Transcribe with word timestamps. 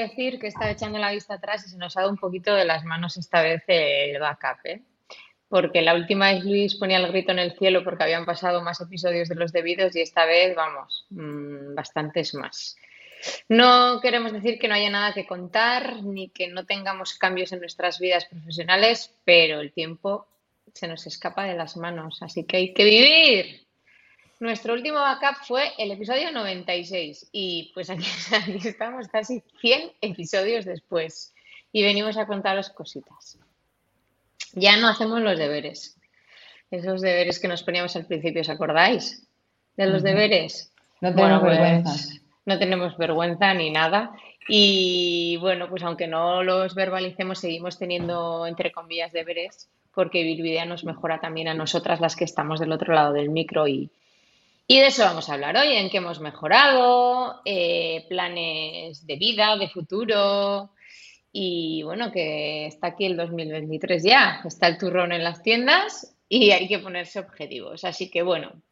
decir 0.00 0.38
que 0.38 0.48
está 0.48 0.70
echando 0.70 0.98
la 0.98 1.12
vista 1.12 1.34
atrás 1.34 1.66
y 1.66 1.70
se 1.70 1.78
nos 1.78 1.96
ha 1.96 2.00
dado 2.00 2.12
un 2.12 2.18
poquito 2.18 2.54
de 2.54 2.64
las 2.64 2.84
manos 2.84 3.16
esta 3.16 3.42
vez 3.42 3.62
el 3.68 4.18
backup, 4.18 4.58
¿eh? 4.64 4.82
Porque 5.48 5.82
la 5.82 5.94
última 5.94 6.32
vez 6.32 6.44
Luis 6.44 6.76
ponía 6.76 6.98
el 6.98 7.08
grito 7.08 7.32
en 7.32 7.40
el 7.40 7.56
cielo 7.58 7.82
porque 7.82 8.04
habían 8.04 8.24
pasado 8.24 8.62
más 8.62 8.80
episodios 8.80 9.28
de 9.28 9.34
los 9.34 9.52
debidos 9.52 9.96
y 9.96 10.00
esta 10.00 10.24
vez, 10.24 10.54
vamos, 10.54 11.06
mmm, 11.10 11.74
bastantes 11.74 12.34
más. 12.34 12.76
No 13.48 14.00
queremos 14.00 14.32
decir 14.32 14.58
que 14.58 14.68
no 14.68 14.74
haya 14.74 14.90
nada 14.90 15.12
que 15.12 15.26
contar 15.26 16.02
ni 16.02 16.28
que 16.30 16.48
no 16.48 16.64
tengamos 16.66 17.14
cambios 17.14 17.52
en 17.52 17.60
nuestras 17.60 17.98
vidas 17.98 18.26
profesionales, 18.26 19.14
pero 19.24 19.60
el 19.60 19.72
tiempo 19.72 20.26
se 20.72 20.88
nos 20.88 21.06
escapa 21.06 21.44
de 21.44 21.54
las 21.54 21.76
manos, 21.76 22.22
así 22.22 22.44
que 22.44 22.56
hay 22.56 22.72
que 22.72 22.84
vivir. 22.84 23.69
Nuestro 24.40 24.72
último 24.72 24.98
backup 24.98 25.44
fue 25.46 25.64
el 25.76 25.90
episodio 25.90 26.32
96 26.32 27.28
y 27.30 27.70
pues 27.74 27.90
aquí, 27.90 28.06
aquí, 28.34 28.68
estamos 28.68 29.06
casi 29.08 29.42
100 29.60 29.92
episodios 30.00 30.64
después 30.64 31.34
y 31.72 31.82
venimos 31.82 32.16
a 32.16 32.26
contaros 32.26 32.70
cositas. 32.70 33.38
Ya 34.54 34.78
no 34.78 34.88
hacemos 34.88 35.20
los 35.20 35.38
deberes. 35.38 35.98
Esos 36.70 37.02
deberes 37.02 37.38
que 37.38 37.48
nos 37.48 37.62
poníamos 37.62 37.94
al 37.96 38.06
principio, 38.06 38.40
¿os 38.40 38.48
acordáis? 38.48 39.28
De 39.76 39.84
los 39.84 40.02
deberes. 40.02 40.72
No 41.02 41.14
tenemos 41.14 41.42
bueno, 41.42 41.56
vergüenza. 41.58 41.90
Pues, 41.90 42.22
no 42.46 42.58
tenemos 42.58 42.96
vergüenza 42.96 43.52
ni 43.52 43.70
nada. 43.70 44.12
Y 44.48 45.36
bueno, 45.42 45.68
pues 45.68 45.82
aunque 45.82 46.06
no 46.06 46.42
los 46.42 46.74
verbalicemos, 46.74 47.40
seguimos 47.40 47.78
teniendo, 47.78 48.46
entre 48.46 48.72
comillas, 48.72 49.12
deberes, 49.12 49.68
porque 49.94 50.22
Bilvidea 50.22 50.64
nos 50.64 50.84
mejora 50.84 51.20
también 51.20 51.48
a 51.48 51.54
nosotras 51.54 52.00
las 52.00 52.16
que 52.16 52.24
estamos 52.24 52.58
del 52.58 52.72
otro 52.72 52.94
lado 52.94 53.12
del 53.12 53.28
micro 53.28 53.68
y, 53.68 53.90
y 54.72 54.78
de 54.78 54.86
eso 54.86 55.02
vamos 55.02 55.28
a 55.28 55.34
hablar 55.34 55.56
hoy, 55.56 55.72
en 55.72 55.90
qué 55.90 55.96
hemos 55.96 56.20
mejorado, 56.20 57.42
eh, 57.44 58.06
planes 58.08 59.04
de 59.04 59.16
vida, 59.16 59.56
de 59.56 59.68
futuro. 59.68 60.70
Y 61.32 61.82
bueno, 61.82 62.12
que 62.12 62.66
está 62.66 62.86
aquí 62.86 63.06
el 63.06 63.16
2023 63.16 64.00
ya, 64.00 64.40
está 64.44 64.68
el 64.68 64.78
turrón 64.78 65.10
en 65.10 65.24
las 65.24 65.42
tiendas 65.42 66.16
y 66.28 66.52
hay 66.52 66.68
que 66.68 66.78
ponerse 66.78 67.18
objetivos. 67.18 67.82
Así 67.82 68.12
que 68.12 68.22
bueno, 68.22 68.62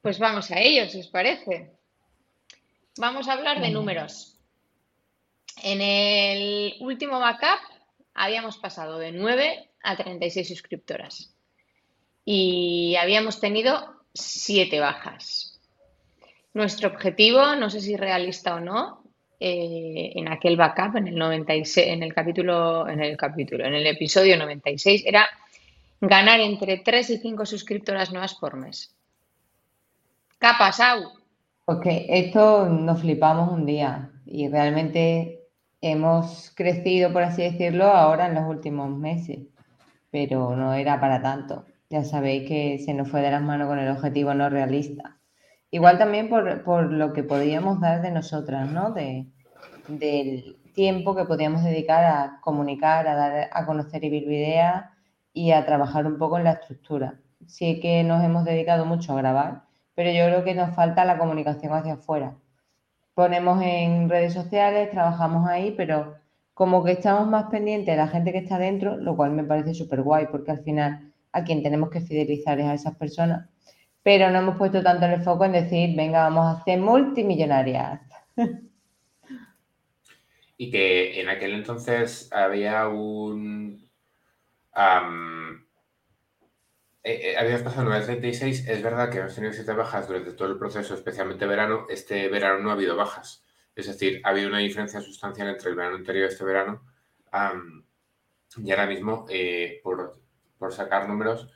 pues 0.00 0.20
vamos 0.20 0.52
a 0.52 0.60
ello, 0.60 0.88
si 0.88 1.00
os 1.00 1.08
parece. 1.08 1.72
Vamos 2.96 3.26
a 3.26 3.32
hablar 3.32 3.60
de 3.60 3.70
números. 3.70 4.38
En 5.64 5.80
el 5.80 6.76
último 6.78 7.18
backup 7.18 7.58
habíamos 8.14 8.58
pasado 8.58 9.00
de 9.00 9.10
9 9.10 9.70
a 9.82 9.96
36 9.96 10.46
suscriptoras 10.46 11.34
y 12.24 12.94
habíamos 12.94 13.40
tenido 13.40 13.99
7 14.14 14.80
bajas. 14.80 15.58
Nuestro 16.52 16.88
objetivo, 16.88 17.54
no 17.56 17.70
sé 17.70 17.80
si 17.80 17.96
realista 17.96 18.56
o 18.56 18.60
no, 18.60 19.04
eh, 19.38 20.12
en 20.16 20.28
aquel 20.28 20.56
backup, 20.56 20.96
en 20.96 21.08
el 21.08 21.16
96, 21.16 21.86
en 21.86 22.02
el 22.02 22.12
capítulo, 22.12 22.88
en 22.88 23.00
el 23.00 23.16
capítulo, 23.16 23.64
en 23.64 23.74
el 23.74 23.86
episodio 23.86 24.36
96, 24.36 25.04
era 25.06 25.28
ganar 26.00 26.40
entre 26.40 26.78
3 26.78 27.10
y 27.10 27.18
5 27.18 27.46
suscriptoras 27.46 28.10
nuevas 28.10 28.34
por 28.34 28.56
mes. 28.56 28.94
¿Qué 30.38 30.46
ha 30.46 30.58
pasado? 30.58 31.12
Ok, 31.66 31.86
esto 31.86 32.66
nos 32.66 33.00
flipamos 33.00 33.52
un 33.52 33.64
día 33.64 34.10
y 34.26 34.48
realmente 34.48 35.40
hemos 35.80 36.52
crecido, 36.54 37.12
por 37.12 37.22
así 37.22 37.42
decirlo, 37.42 37.86
ahora 37.86 38.26
en 38.26 38.34
los 38.34 38.48
últimos 38.48 38.90
meses, 38.90 39.38
pero 40.10 40.56
no 40.56 40.74
era 40.74 41.00
para 41.00 41.22
tanto. 41.22 41.64
Ya 41.90 42.04
sabéis 42.04 42.48
que 42.48 42.78
se 42.78 42.94
nos 42.94 43.10
fue 43.10 43.20
de 43.20 43.32
las 43.32 43.42
manos 43.42 43.66
con 43.66 43.80
el 43.80 43.90
objetivo 43.90 44.32
no 44.32 44.48
realista. 44.48 45.18
Igual 45.72 45.98
también 45.98 46.28
por, 46.28 46.62
por 46.62 46.92
lo 46.92 47.12
que 47.12 47.24
podíamos 47.24 47.80
dar 47.80 48.00
de 48.00 48.12
nosotras, 48.12 48.70
¿no? 48.70 48.92
De, 48.92 49.26
del 49.88 50.56
tiempo 50.72 51.16
que 51.16 51.24
podíamos 51.24 51.64
dedicar 51.64 52.04
a 52.04 52.38
comunicar, 52.42 53.08
a 53.08 53.14
dar 53.16 53.50
a 53.52 53.66
conocer 53.66 54.04
ideas 54.04 54.84
y 55.32 55.50
a 55.50 55.66
trabajar 55.66 56.06
un 56.06 56.16
poco 56.16 56.38
en 56.38 56.44
la 56.44 56.52
estructura. 56.52 57.18
Sí 57.46 57.80
que 57.80 58.04
nos 58.04 58.22
hemos 58.22 58.44
dedicado 58.44 58.84
mucho 58.86 59.12
a 59.12 59.16
grabar, 59.16 59.62
pero 59.96 60.10
yo 60.12 60.26
creo 60.26 60.44
que 60.44 60.54
nos 60.54 60.74
falta 60.76 61.04
la 61.04 61.18
comunicación 61.18 61.72
hacia 61.72 61.94
afuera. 61.94 62.36
Ponemos 63.14 63.60
en 63.62 64.08
redes 64.08 64.32
sociales, 64.32 64.90
trabajamos 64.90 65.48
ahí, 65.48 65.74
pero 65.76 66.14
como 66.54 66.84
que 66.84 66.92
estamos 66.92 67.26
más 67.26 67.46
pendientes 67.46 67.94
de 67.94 67.96
la 67.96 68.08
gente 68.08 68.30
que 68.30 68.38
está 68.38 68.58
dentro, 68.58 68.96
lo 68.96 69.16
cual 69.16 69.32
me 69.32 69.42
parece 69.42 69.74
súper 69.74 70.02
guay, 70.02 70.28
porque 70.30 70.52
al 70.52 70.62
final 70.62 71.09
a 71.32 71.44
quien 71.44 71.62
tenemos 71.62 71.90
que 71.90 72.00
fidelizar 72.00 72.58
es 72.60 72.66
a 72.66 72.74
esas 72.74 72.96
personas. 72.96 73.48
Pero 74.02 74.30
no 74.30 74.38
hemos 74.38 74.56
puesto 74.56 74.82
tanto 74.82 75.06
el 75.06 75.22
foco 75.22 75.44
en 75.44 75.52
decir, 75.52 75.94
venga, 75.96 76.24
vamos 76.24 76.46
a 76.46 76.60
hacer 76.60 76.78
multimillonarias. 76.80 78.00
Y 80.56 80.70
que 80.70 81.20
en 81.20 81.28
aquel 81.28 81.54
entonces 81.54 82.30
había 82.32 82.86
un... 82.88 83.88
Um, 84.76 85.64
eh, 87.02 87.30
eh, 87.30 87.36
habíamos 87.38 87.62
pasado 87.62 87.90
9.36, 87.90 88.68
es 88.68 88.82
verdad 88.82 89.10
que 89.10 89.18
hemos 89.18 89.34
tenido 89.34 89.54
siete 89.54 89.72
bajas 89.72 90.06
durante 90.06 90.32
todo 90.32 90.48
el 90.48 90.58
proceso, 90.58 90.94
especialmente 90.94 91.46
verano. 91.46 91.86
Este 91.88 92.28
verano 92.28 92.58
no 92.58 92.68
ha 92.68 92.74
habido 92.74 92.94
bajas. 92.94 93.42
Es 93.74 93.86
decir, 93.86 94.20
ha 94.22 94.30
habido 94.30 94.48
una 94.48 94.58
diferencia 94.58 95.00
sustancial 95.00 95.48
entre 95.48 95.70
el 95.70 95.76
verano 95.76 95.96
anterior 95.96 96.28
y 96.28 96.32
este 96.32 96.44
verano. 96.44 96.84
Y 98.62 98.70
ahora 98.70 98.86
mismo, 98.86 99.26
eh, 99.30 99.80
por, 99.82 100.19
por, 100.60 100.72
sacar 100.72 101.08
números, 101.08 101.48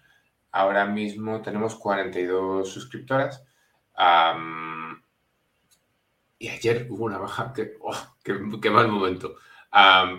ahora 0.50 0.86
mismo 0.86 1.42
tenemos 1.42 1.76
42 1.76 2.68
suscriptoras. 2.68 3.44
Y 6.38 6.48
ayer 6.48 6.86
hubo 6.90 7.04
una 7.04 7.18
baja, 7.18 7.52
que, 7.52 7.74
oh, 7.80 8.16
qué, 8.24 8.34
qué, 8.60 8.70
mal 8.70 8.88
momento. 8.88 9.36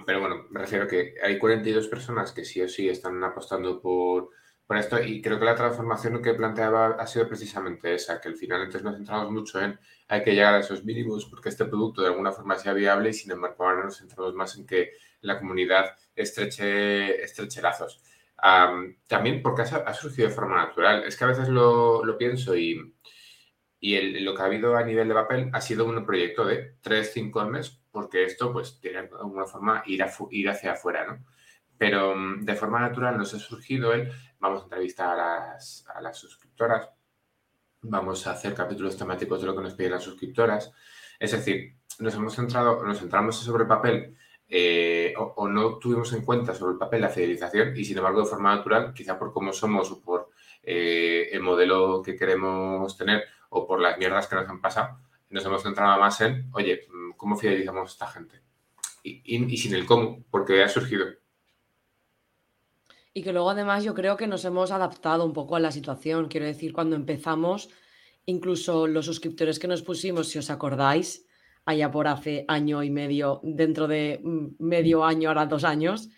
Pero 0.05 0.19
bueno, 0.21 0.45
me 0.49 0.61
refiero 0.61 0.85
a 0.85 0.87
que 0.87 1.15
hay 1.21 1.37
42 1.37 1.87
personas 1.87 2.31
que 2.31 2.45
sí 2.45 2.61
o 2.61 2.69
sí 2.69 2.87
están 2.87 3.21
apostando 3.23 3.81
por 3.81 4.29
por 4.67 4.77
esto, 4.77 4.99
y 5.01 5.21
creo 5.21 5.37
que 5.37 5.45
la 5.45 5.55
transformación 5.55 6.21
que 6.23 6.33
planteaba 6.33 6.95
ha 6.99 7.05
sido 7.07 7.27
precisamente 7.27 7.93
esa, 7.93 8.19
que 8.19 8.29
al 8.29 8.35
final 8.35 8.63
antes 8.63 8.81
nos 8.81 8.95
centramos 8.95 9.31
mucho 9.31 9.61
en 9.61 9.79
hay 10.07 10.23
que 10.23 10.33
llegar 10.33 10.55
a 10.55 10.59
esos 10.59 10.83
mínimos 10.83 11.25
porque 11.25 11.49
este 11.49 11.65
producto 11.65 12.01
de 12.01 12.07
alguna 12.07 12.31
forma 12.31 12.55
sea 12.55 12.73
viable 12.73 13.09
y 13.09 13.13
sin 13.13 13.31
embargo 13.31 13.63
ahora 13.63 13.83
nos 13.83 13.97
centramos 13.97 14.33
más 14.33 14.57
en 14.57 14.65
que 14.65 14.93
la 15.21 15.39
comunidad 15.39 15.95
estreche, 16.15 17.23
estreche 17.23 17.61
lazos. 17.61 18.01
También 19.07 19.41
porque 19.41 19.63
ha, 19.63 19.93
surgido 19.93 20.27
de 20.27 20.33
forma 20.33 20.57
natural. 20.65 21.03
Es 21.03 21.17
que 21.17 21.23
a 21.23 21.27
veces 21.27 21.49
lo, 21.49 22.17
pienso 22.17 22.55
y, 22.55 22.95
y 23.79 24.19
lo 24.19 24.35
que 24.35 24.41
ha 24.41 24.45
habido 24.45 24.75
a 24.75 24.83
nivel 24.83 25.07
de 25.07 25.13
papel 25.13 25.49
ha 25.53 25.61
sido 25.61 25.85
un 25.85 26.05
proyecto 26.05 26.45
de 26.45 26.75
3-5 26.81 27.49
meses 27.49 27.81
porque 27.95 28.25
esto 28.25 28.51
pues 28.51 28.79
tiene 28.81 29.03
de 29.03 29.15
alguna 29.15 29.45
forma 29.45 29.81
ir, 29.85 30.05
ir 30.31 30.49
hacia 30.49 30.73
afuera, 30.73 31.07
¿no? 31.07 31.23
Pero 31.77 32.13
mm, 32.13 32.43
de 32.43 32.55
forma 32.55 32.81
natural 32.81 33.17
nos 33.17 33.33
ha 33.33 33.39
surgido 33.39 33.93
el 33.93 34.11
vamos 34.37 34.61
a 34.61 34.63
entrevistar 34.65 35.17
a 35.17 35.53
las, 35.53 35.85
a 35.87 36.01
las 36.01 36.17
suscriptoras, 36.17 36.89
vamos 37.81 38.27
a 38.27 38.31
hacer 38.31 38.53
capítulos 38.53 38.97
temáticos 38.97 39.39
de 39.39 39.47
lo 39.47 39.55
que 39.55 39.61
nos 39.61 39.75
piden 39.75 39.93
las 39.93 40.03
suscriptoras. 40.03 40.73
Es 41.17 41.31
decir, 41.31 41.77
nos 41.99 42.13
hemos 42.15 42.35
centrado, 42.35 42.83
nos 42.83 42.99
centramos 42.99 43.37
sobre 43.37 43.63
el 43.63 43.69
papel 43.69 44.17
eh, 44.47 45.13
o, 45.17 45.47
no 45.47 45.77
tuvimos 45.77 46.13
en 46.13 46.23
cuenta 46.23 46.53
sobre 46.53 46.73
el 46.73 46.77
papel 46.77 47.01
la 47.01 47.09
fidelización 47.09 47.75
y 47.75 47.83
sin 47.83 47.97
embargo 47.97 48.21
de 48.21 48.27
forma 48.27 48.55
natural, 48.55 48.93
quizá 48.93 49.17
por 49.17 49.33
cómo 49.33 49.51
somos 49.53 49.91
o 49.91 50.01
por 50.01 50.29
eh, 50.63 51.29
el 51.31 51.41
modelo 51.41 52.01
que 52.03 52.15
queremos 52.15 52.95
tener 52.97 53.23
o 53.49 53.65
por 53.67 53.81
las 53.81 53.97
mierdas 53.97 54.27
que 54.27 54.35
nos 54.35 54.49
han 54.49 54.61
pasado, 54.61 54.99
nos 55.29 55.45
hemos 55.45 55.63
centrado 55.63 55.99
más 55.99 56.21
en, 56.21 56.49
oye, 56.53 56.87
¿cómo 57.17 57.35
fidelizamos 57.37 57.89
a 57.89 57.93
esta 57.93 58.07
gente? 58.07 58.41
Y 59.03 59.57
sin 59.57 59.75
el 59.75 59.85
cómo, 59.85 60.23
porque 60.31 60.63
ha 60.63 60.67
surgido 60.67 61.05
y 63.17 63.23
que 63.23 63.31
luego 63.31 63.49
además 63.49 63.85
yo 63.85 63.93
creo 63.95 64.17
que 64.17 64.27
nos 64.27 64.43
hemos 64.43 64.71
adaptado 64.71 65.23
un 65.23 65.31
poco 65.31 65.55
a 65.55 65.61
la 65.61 65.71
situación. 65.71 66.27
Quiero 66.27 66.45
decir, 66.45 66.73
cuando 66.73 66.97
empezamos, 66.97 67.69
incluso 68.25 68.87
los 68.87 69.05
suscriptores 69.05 69.57
que 69.57 69.69
nos 69.69 69.83
pusimos, 69.83 70.27
si 70.27 70.37
os 70.37 70.49
acordáis, 70.49 71.25
allá 71.65 71.91
por 71.91 72.07
hace 72.07 72.45
año 72.47 72.83
y 72.83 72.89
medio, 72.89 73.41
dentro 73.43 73.87
de 73.87 74.21
medio 74.59 75.03
año, 75.03 75.29
ahora 75.29 75.47
dos 75.47 75.63
años, 75.63 76.09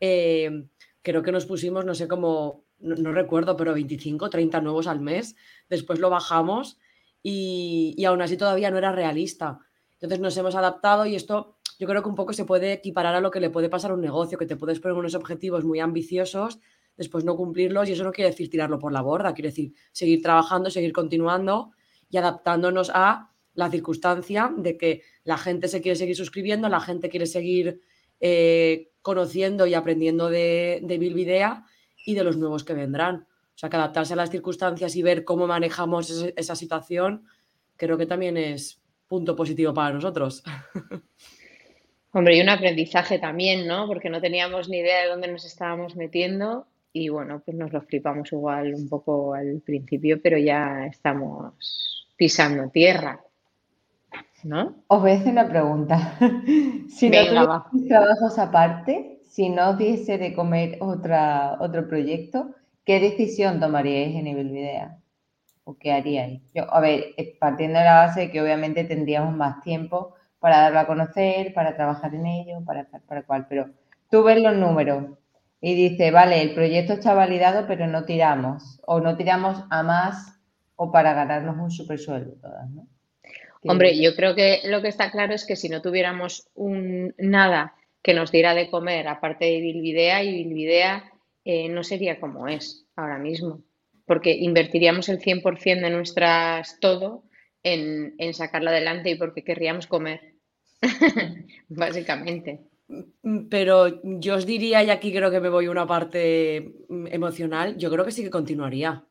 eh, 0.00 0.66
creo 1.02 1.22
que 1.22 1.32
nos 1.32 1.46
pusimos, 1.46 1.84
no 1.84 1.94
sé 1.94 2.08
cómo, 2.08 2.64
no, 2.78 2.94
no, 2.94 3.12
recuerdo, 3.12 3.56
pero 3.56 3.74
25, 3.74 4.30
30 4.30 4.60
nuevos 4.60 4.86
al 4.86 5.00
mes. 5.00 5.36
Después 5.68 5.98
lo 5.98 6.10
bajamos 6.10 6.78
y, 7.22 7.94
y 7.96 8.04
aún 8.04 8.22
así 8.22 8.36
todavía 8.36 8.70
no 8.70 8.78
era 8.78 8.92
realista. 8.92 9.58
Entonces 9.94 10.20
nos 10.20 10.36
hemos 10.36 10.54
adaptado 10.54 11.06
y 11.06 11.14
esto 11.14 11.58
yo 11.78 11.88
creo 11.88 12.02
que 12.02 12.08
un 12.08 12.14
poco 12.14 12.32
se 12.32 12.44
puede 12.44 12.72
equiparar 12.72 13.16
a 13.16 13.20
lo 13.20 13.32
que 13.32 13.40
le 13.40 13.50
puede 13.50 13.68
pasar 13.68 13.90
a 13.90 13.94
un 13.94 14.00
negocio, 14.00 14.38
que 14.38 14.46
te 14.46 14.56
puedes 14.56 14.78
poner 14.78 14.96
unos 14.96 15.16
objetivos 15.16 15.64
muy 15.64 15.80
ambiciosos, 15.80 16.60
después 16.96 17.24
no 17.24 17.36
cumplirlos 17.36 17.88
y 17.88 17.92
eso 17.92 18.04
no 18.04 18.12
quiere 18.12 18.30
decir 18.30 18.48
tirarlo 18.48 18.78
por 18.78 18.92
la 18.92 19.02
borda, 19.02 19.34
quiere 19.34 19.48
decir 19.48 19.74
seguir 19.90 20.22
trabajando, 20.22 20.70
seguir 20.70 20.92
continuando 20.92 21.72
y 22.08 22.18
adaptándonos 22.18 22.92
a 22.94 23.31
la 23.54 23.70
circunstancia 23.70 24.52
de 24.56 24.76
que 24.76 25.02
la 25.24 25.36
gente 25.36 25.68
se 25.68 25.80
quiere 25.80 25.96
seguir 25.96 26.16
suscribiendo, 26.16 26.68
la 26.68 26.80
gente 26.80 27.08
quiere 27.08 27.26
seguir 27.26 27.80
eh, 28.20 28.90
conociendo 29.02 29.66
y 29.66 29.74
aprendiendo 29.74 30.30
de, 30.30 30.80
de 30.82 30.98
Bilbidea 30.98 31.64
y 32.04 32.14
de 32.14 32.24
los 32.24 32.36
nuevos 32.36 32.64
que 32.64 32.74
vendrán. 32.74 33.26
O 33.54 33.58
sea, 33.58 33.68
que 33.68 33.76
adaptarse 33.76 34.14
a 34.14 34.16
las 34.16 34.30
circunstancias 34.30 34.96
y 34.96 35.02
ver 35.02 35.24
cómo 35.24 35.46
manejamos 35.46 36.10
esa 36.36 36.56
situación, 36.56 37.26
creo 37.76 37.98
que 37.98 38.06
también 38.06 38.36
es 38.36 38.80
punto 39.06 39.36
positivo 39.36 39.74
para 39.74 39.94
nosotros. 39.94 40.42
Hombre, 42.12 42.36
y 42.36 42.40
un 42.40 42.48
aprendizaje 42.48 43.18
también, 43.18 43.66
¿no? 43.66 43.86
Porque 43.86 44.10
no 44.10 44.20
teníamos 44.20 44.68
ni 44.68 44.78
idea 44.78 45.02
de 45.02 45.08
dónde 45.08 45.28
nos 45.28 45.44
estábamos 45.44 45.96
metiendo 45.96 46.66
y 46.92 47.08
bueno, 47.08 47.42
pues 47.44 47.56
nos 47.56 47.72
lo 47.72 47.80
flipamos 47.82 48.30
igual 48.32 48.74
un 48.74 48.88
poco 48.88 49.34
al 49.34 49.62
principio, 49.64 50.20
pero 50.22 50.36
ya 50.36 50.86
estamos 50.86 52.06
pisando 52.16 52.68
tierra, 52.70 53.20
¿no? 54.44 54.84
Os 54.88 55.00
voy 55.00 55.12
a 55.12 55.14
hacer 55.14 55.32
una 55.32 55.48
pregunta. 55.48 56.14
si 56.88 57.10
no 57.10 57.18
trabajos 57.88 58.38
aparte, 58.38 59.20
si 59.24 59.48
no 59.48 59.70
os 59.70 59.78
diese 59.78 60.18
de 60.18 60.34
comer 60.34 60.78
otra, 60.80 61.56
otro 61.60 61.88
proyecto, 61.88 62.54
¿qué 62.84 63.00
decisión 63.00 63.60
tomaríais 63.60 64.14
en 64.14 64.24
nivel 64.24 64.50
idea? 64.50 64.98
¿O 65.64 65.76
qué 65.78 65.92
haríais? 65.92 66.42
Yo, 66.54 66.72
a 66.72 66.80
ver, 66.80 67.14
eh, 67.16 67.36
partiendo 67.38 67.78
de 67.78 67.84
la 67.84 68.06
base 68.06 68.20
de 68.20 68.30
que 68.30 68.42
obviamente 68.42 68.84
tendríamos 68.84 69.34
más 69.34 69.62
tiempo 69.62 70.14
para 70.38 70.60
darlo 70.60 70.80
a 70.80 70.86
conocer, 70.86 71.54
para 71.54 71.76
trabajar 71.76 72.14
en 72.14 72.26
ello, 72.26 72.64
para, 72.64 72.88
para 73.06 73.22
cual, 73.22 73.46
pero 73.48 73.70
tú 74.10 74.24
ves 74.24 74.42
los 74.42 74.56
números 74.56 75.06
y 75.60 75.76
dice, 75.76 76.10
vale, 76.10 76.42
el 76.42 76.54
proyecto 76.54 76.94
está 76.94 77.14
validado, 77.14 77.66
pero 77.68 77.86
no 77.86 78.04
tiramos, 78.04 78.80
o 78.84 79.00
no 79.00 79.16
tiramos 79.16 79.64
a 79.70 79.84
más 79.84 80.40
o 80.74 80.90
para 80.90 81.14
ganarnos 81.14 81.56
un 81.56 81.70
super 81.70 81.98
sueldo 81.98 82.32
todas, 82.40 82.68
¿no? 82.70 82.88
Hombre, 83.64 84.00
yo 84.00 84.16
creo 84.16 84.34
que 84.34 84.60
lo 84.64 84.82
que 84.82 84.88
está 84.88 85.10
claro 85.10 85.34
es 85.34 85.44
que 85.44 85.56
si 85.56 85.68
no 85.68 85.82
tuviéramos 85.82 86.48
un 86.54 87.14
nada 87.18 87.74
que 88.02 88.14
nos 88.14 88.32
diera 88.32 88.54
de 88.54 88.68
comer, 88.68 89.06
aparte 89.06 89.44
de 89.44 89.60
Bilvidea, 89.60 90.24
y 90.24 90.44
Bilvidea 90.44 91.12
eh, 91.44 91.68
no 91.68 91.84
sería 91.84 92.18
como 92.18 92.48
es 92.48 92.86
ahora 92.96 93.18
mismo, 93.18 93.62
porque 94.06 94.32
invertiríamos 94.32 95.08
el 95.08 95.20
100% 95.20 95.80
de 95.80 95.90
nuestras 95.90 96.78
todo 96.80 97.24
en, 97.62 98.14
en 98.18 98.34
sacarla 98.34 98.70
adelante 98.70 99.10
y 99.10 99.14
porque 99.14 99.44
querríamos 99.44 99.86
comer, 99.86 100.34
básicamente. 101.68 102.60
Mm, 103.22 103.48
pero 103.48 104.02
yo 104.02 104.34
os 104.34 104.46
diría, 104.46 104.82
y 104.82 104.90
aquí 104.90 105.12
creo 105.12 105.30
que 105.30 105.40
me 105.40 105.48
voy 105.48 105.66
a 105.66 105.70
una 105.70 105.86
parte 105.86 106.74
emocional, 106.88 107.76
yo 107.78 107.90
creo 107.90 108.04
que 108.04 108.10
sí 108.12 108.24
que 108.24 108.30
continuaría. 108.30 109.04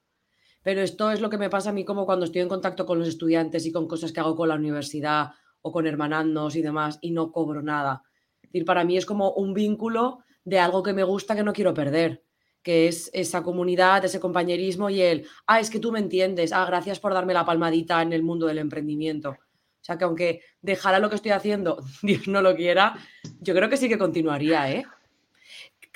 Pero 0.64 0.82
esto 0.82 1.12
es 1.12 1.22
lo 1.22 1.30
que 1.30 1.38
me 1.38 1.50
pasa 1.50 1.72
a 1.72 1.74
mí 1.74 1.84
como 1.84 2.06
cuando 2.06 2.26
estoy 2.26 2.42
en 2.42 2.50
contacto 2.50 2.86
con 2.86 3.00
los 3.00 3.08
estudiantes 3.08 3.66
y 3.66 3.72
con 3.72 3.88
cosas 3.88 4.12
que 4.12 4.20
hago 4.20 4.36
con 4.36 4.50
la 4.50 4.56
universidad 4.56 5.32
o 5.62 5.72
con 5.72 5.88
hermanandos 5.88 6.56
y 6.56 6.62
demás 6.62 7.00
y 7.02 7.12
no 7.12 7.32
cobro 7.32 7.62
nada. 7.62 8.04
Decir, 8.42 8.66
para 8.66 8.84
mí 8.84 8.98
es 8.98 9.06
como 9.06 9.32
un 9.32 9.54
vínculo 9.54 10.20
de 10.44 10.60
algo 10.60 10.84
que 10.84 10.94
me 10.94 11.04
gusta 11.04 11.36
que 11.36 11.44
no 11.44 11.54
quiero 11.54 11.74
perder, 11.74 12.24
que 12.62 12.88
es 12.88 13.10
esa 13.14 13.44
comunidad, 13.44 14.06
ese 14.06 14.20
compañerismo 14.20 14.90
y 14.90 15.02
el, 15.02 15.28
ah, 15.48 15.60
es 15.60 15.70
que 15.70 15.80
tú 15.80 15.92
me 15.92 16.00
entiendes, 16.00 16.52
ah, 16.54 16.66
gracias 16.66 17.00
por 17.00 17.14
darme 17.14 17.34
la 17.34 17.46
palmadita 17.46 18.02
en 18.02 18.14
el 18.14 18.24
mundo 18.24 18.48
del 18.48 18.60
emprendimiento. 18.60 19.32
O 19.32 19.84
sea 19.84 19.98
que 19.98 20.04
aunque 20.04 20.42
dejara 20.62 21.00
lo 21.00 21.10
que 21.10 21.16
estoy 21.16 21.32
haciendo, 21.32 21.84
Dios 22.04 22.28
no 22.28 22.42
lo 22.42 22.56
quiera, 22.56 22.98
yo 23.40 23.56
creo 23.56 23.70
que 23.70 23.78
sí 23.78 23.90
que 23.90 23.98
continuaría, 23.98 24.72
¿eh? 24.72 24.86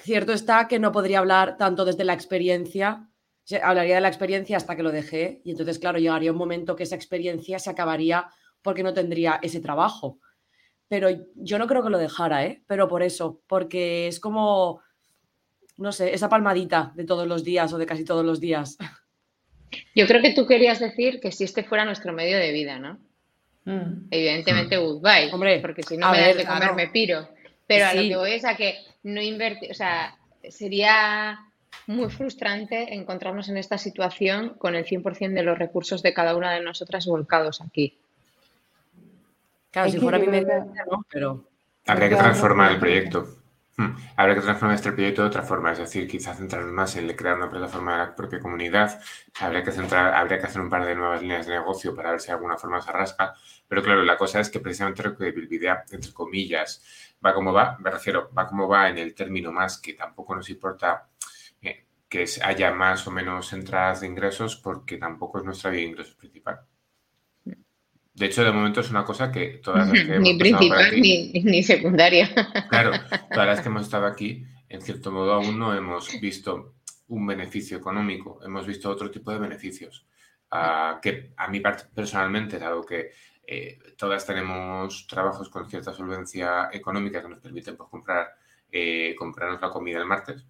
Cierto 0.01 0.33
está 0.33 0.67
que 0.67 0.79
no 0.79 0.91
podría 0.91 1.19
hablar 1.19 1.57
tanto 1.57 1.85
desde 1.85 2.03
la 2.03 2.13
experiencia, 2.13 3.09
hablaría 3.62 3.95
de 3.95 4.01
la 4.01 4.07
experiencia 4.07 4.57
hasta 4.57 4.75
que 4.75 4.83
lo 4.83 4.92
dejé 4.92 5.42
y 5.44 5.51
entonces, 5.51 5.80
claro, 5.80 6.00
llegaría 6.00 6.31
un 6.31 6.38
momento 6.38 6.75
que 6.75 6.83
esa 6.83 6.95
experiencia 6.95 7.59
se 7.59 7.69
acabaría 7.69 8.27
porque 8.62 8.83
no 8.83 8.94
tendría 8.94 9.39
ese 9.42 9.59
trabajo. 9.59 10.19
Pero 10.88 11.09
yo 11.36 11.59
no 11.59 11.68
creo 11.68 11.83
que 11.83 11.89
lo 11.89 11.97
dejara, 11.97 12.45
¿eh? 12.45 12.62
Pero 12.68 12.88
por 12.88 13.03
eso, 13.03 13.42
porque 13.47 14.07
es 14.07 14.19
como, 14.19 14.81
no 15.77 15.92
sé, 15.92 16.13
esa 16.13 16.30
palmadita 16.30 16.92
de 16.95 17.06
todos 17.06 17.27
los 17.27 17.44
días 17.44 17.71
o 17.74 17.77
de 17.77 17.86
casi 17.86 18.03
todos 18.03 18.25
los 18.25 18.39
días. 18.39 18.77
Yo 19.95 20.07
creo 20.07 20.21
que 20.21 20.33
tú 20.33 20.45
querías 20.45 20.80
decir 20.80 21.19
que 21.19 21.31
si 21.31 21.44
este 21.44 21.63
fuera 21.63 21.86
nuestro 21.86 22.13
medio 22.13 22.38
de 22.38 22.51
vida, 22.51 22.80
¿no? 22.80 23.00
Mm. 23.65 24.07
Evidentemente, 24.12 24.77
goodbye. 24.77 25.31
Hombre, 25.33 25.59
porque 25.59 25.83
si 25.83 25.98
no 25.98 26.12
me 26.12 26.21
das 26.21 26.38
de 26.38 26.45
comer, 26.45 26.74
me 26.75 26.88
piro. 26.88 27.27
Pero 27.68 27.86
a 27.88 27.94
lo 27.94 28.01
que 28.01 28.15
voy 28.15 28.31
es 28.33 28.45
a 28.45 28.56
que 28.56 28.77
no 29.03 29.21
invertir, 29.21 29.71
o 29.71 29.74
sea, 29.74 30.18
sería 30.50 31.39
muy 31.88 32.10
frustrante 32.10 32.94
encontrarnos 32.94 33.50
en 33.50 33.57
esta 33.57 33.77
situación 33.77 34.56
con 34.57 34.75
el 34.75 34.86
100% 34.86 35.33
de 35.33 35.44
los 35.44 35.57
recursos 35.57 36.01
de 36.01 36.13
cada 36.13 36.36
una 36.36 36.54
de 36.54 36.62
nosotras 36.62 37.06
volcados 37.06 37.62
aquí. 37.62 37.98
Claro, 39.72 39.92
si 39.92 40.00
fuera 40.00 40.19
mi 40.19 40.27
mente, 40.27 40.54
¿no? 40.89 41.06
Pero... 41.10 41.44
Habría 41.88 42.10
que 42.10 42.16
transformar 42.16 42.72
el 42.72 42.80
proyecto. 42.80 43.27
Hmm. 43.77 43.94
Habrá 44.16 44.36
que 44.36 44.42
transformar 44.42 44.75
este 44.75 44.94
proyecto 44.94 45.22
de 45.22 45.27
otra 45.27 45.42
forma, 45.42 45.74
es 45.74 45.80
decir, 45.80 46.07
quizás 46.07 46.38
centrarnos 46.38 46.72
más 46.72 46.95
en 46.95 47.13
crear 47.13 47.36
una 47.36 47.50
plataforma 47.50 47.92
de 47.92 47.98
la 47.98 48.16
propia 48.16 48.39
comunidad. 48.39 49.01
Habría 49.42 49.63
que, 49.63 49.72
centrar, 49.72 50.13
habría 50.16 50.39
que 50.39 50.45
hacer 50.45 50.62
un 50.62 50.69
par 50.69 50.86
de 50.86 50.95
nuevas 50.95 51.22
líneas 51.22 51.45
de 51.45 51.56
negocio 51.56 51.94
para 51.94 52.12
ver 52.12 52.22
si 52.22 52.27
de 52.27 52.33
alguna 52.33 52.57
forma 52.57 52.81
se 52.81 52.92
rasca. 52.94 53.33
Pero 53.68 53.83
claro, 53.83 54.04
la 54.04 54.18
cosa 54.18 54.39
es 54.39 54.50
que 54.50 54.62
precisamente 54.62 55.04
lo 55.04 55.18
que 55.18 55.31
Bilbidea, 55.31 55.83
entre 55.92 56.13
comillas, 56.13 56.81
va 57.24 57.33
como 57.33 57.51
va, 57.51 57.77
me 57.80 57.92
refiero, 57.92 58.30
va 58.38 58.48
como 58.48 58.69
va 58.69 58.88
en 58.88 58.98
el 58.98 59.13
término 59.13 59.51
más 59.51 59.77
que 59.80 59.94
tampoco 59.94 60.36
nos 60.36 60.50
importa 60.50 61.10
que 62.15 62.25
haya 62.44 62.71
más 62.71 63.06
o 63.07 63.12
menos 63.12 63.51
entradas 63.51 64.00
de 64.00 64.07
ingresos 64.07 64.56
porque 64.56 64.97
tampoco 64.97 65.39
es 65.39 65.44
nuestra 65.44 65.69
vía 65.69 65.81
de 65.81 65.88
ingresos 65.88 66.15
principal. 66.15 66.62
De 68.13 68.25
hecho, 68.27 68.45
de 68.45 68.53
momento 68.53 68.79
es 68.79 68.89
una 68.89 69.03
cosa 69.03 69.29
que 69.29 69.59
todas 69.62 69.89
las 69.89 70.06
que 70.06 70.19
Ni 70.19 70.38
principal 70.38 70.94
ni, 70.97 71.62
secundaria. 71.63 72.29
Claro, 72.69 72.91
todas 73.29 73.47
las 73.47 73.59
que 73.59 73.67
hemos 73.67 73.81
estado 73.81 74.06
aquí, 74.06 74.45
en 74.69 74.81
cierto 74.81 75.12
modo, 75.12 75.33
aún 75.33 75.59
no 75.59 75.75
hemos 75.75 76.17
visto 76.21 76.75
un 77.07 77.27
beneficio 77.27 77.77
económico, 77.77 78.39
hemos 78.45 78.65
visto 78.65 78.89
otro 78.89 79.12
tipo 79.12 79.31
de 79.31 79.39
beneficios. 79.39 80.06
Que 81.01 81.33
a 81.35 81.47
mí 81.50 81.62
personalmente, 81.94 82.57
dado 82.57 82.85
que 82.85 83.12
eh, 83.45 83.77
todas 83.97 84.25
tenemos 84.25 85.06
trabajos 85.06 85.50
con 85.50 85.69
cierta 85.69 85.91
solvencia 85.91 86.69
económica 86.71 87.21
que 87.21 87.27
nos 87.27 87.39
permiten 87.39 87.75
pues, 87.75 87.89
comprar, 87.89 88.36
eh, 88.72 89.13
comprarnos 89.17 89.60
la 89.60 89.69
comida 89.69 90.00
el 90.00 90.05
martes, 90.05 90.45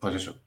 pues 0.00 0.16
eso, 0.16 0.40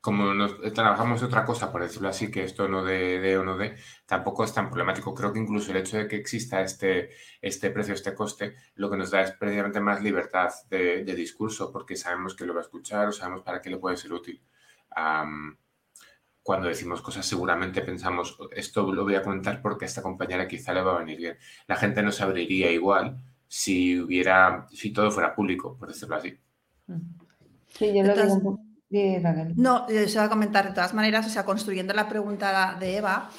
como 0.00 0.32
nos, 0.32 0.52
eh, 0.64 0.70
trabajamos 0.70 1.22
otra 1.22 1.44
cosa, 1.44 1.70
por 1.70 1.82
decirlo 1.82 2.08
así, 2.08 2.30
que 2.30 2.44
esto 2.44 2.68
no 2.68 2.82
de, 2.84 3.36
o 3.38 3.44
no 3.44 3.56
de, 3.58 3.76
tampoco 4.06 4.44
es 4.44 4.54
tan 4.54 4.68
problemático. 4.68 5.14
Creo 5.14 5.32
que 5.32 5.40
incluso 5.40 5.70
el 5.70 5.78
hecho 5.78 5.98
de 5.98 6.08
que 6.08 6.16
exista 6.16 6.62
este, 6.62 7.10
este 7.40 7.70
precio, 7.70 7.94
este 7.94 8.14
coste, 8.14 8.56
lo 8.76 8.90
que 8.90 8.96
nos 8.96 9.10
da 9.10 9.22
es 9.22 9.32
precisamente 9.32 9.80
más 9.80 10.02
libertad 10.02 10.50
de, 10.70 11.04
discurso, 11.04 11.70
porque 11.70 11.96
sabemos 11.96 12.34
que 12.34 12.46
lo 12.46 12.54
va 12.54 12.60
a 12.60 12.62
escuchar 12.62 13.08
o 13.08 13.12
sabemos 13.12 13.42
para 13.42 13.60
qué 13.60 13.70
le 13.70 13.76
puede 13.78 13.96
ser 13.96 14.12
útil. 14.12 14.42
cuando 16.42 16.68
decimos 16.68 17.02
cosas, 17.02 17.26
seguramente 17.26 17.82
pensamos, 17.82 18.38
esto 18.52 18.92
lo 18.92 19.04
voy 19.04 19.14
a 19.14 19.22
comentar 19.22 19.60
porque 19.62 19.84
a 19.84 19.88
esta 19.88 20.02
compañera 20.02 20.48
quizá 20.48 20.72
le 20.72 20.82
va 20.82 20.96
a 20.96 20.98
venir 21.00 21.18
bien. 21.18 21.38
La 21.66 21.76
gente 21.76 22.02
no 22.02 22.10
se 22.10 22.22
abriría 22.22 22.70
igual 22.72 23.22
si 23.46 24.00
hubiera, 24.00 24.66
si 24.72 24.92
todo 24.92 25.10
fuera 25.10 25.34
público, 25.34 25.76
por 25.76 25.88
decirlo 25.88 26.16
así. 26.16 26.38
Sí, 27.68 27.92
yo 27.94 28.02
lo 28.02 28.14
digo 28.14 28.69
no, 28.90 29.86
se 29.88 30.18
va 30.18 30.24
a 30.24 30.28
comentar 30.28 30.68
de 30.68 30.74
todas 30.74 30.94
maneras, 30.94 31.26
o 31.26 31.30
sea, 31.30 31.44
construyendo 31.44 31.94
la 31.94 32.08
pregunta 32.08 32.76
de 32.80 32.96
Eva, 32.96 33.30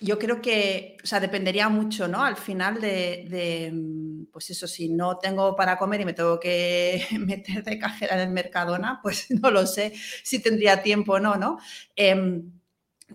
yo 0.00 0.18
creo 0.18 0.40
que, 0.40 0.96
o 1.02 1.06
sea, 1.06 1.20
dependería 1.20 1.68
mucho, 1.68 2.08
¿no? 2.08 2.24
Al 2.24 2.36
final 2.36 2.80
de, 2.80 3.70
mm, 3.72 4.24
pues 4.32 4.50
eso, 4.50 4.66
si 4.66 4.88
no 4.88 5.18
tengo 5.18 5.54
para 5.56 5.76
comer 5.76 6.00
y 6.00 6.04
me 6.06 6.14
tengo 6.14 6.40
que 6.40 7.06
meter 7.18 7.62
de 7.64 7.78
cajera 7.78 8.14
en 8.14 8.20
el 8.20 8.30
Mercadona, 8.30 9.00
pues 9.02 9.26
no 9.42 9.50
lo 9.50 9.66
sé 9.66 9.92
si 10.22 10.40
tendría 10.40 10.82
tiempo 10.82 11.14
o 11.14 11.20
no, 11.20 11.36
¿no? 11.36 11.58
Em, 11.96 12.50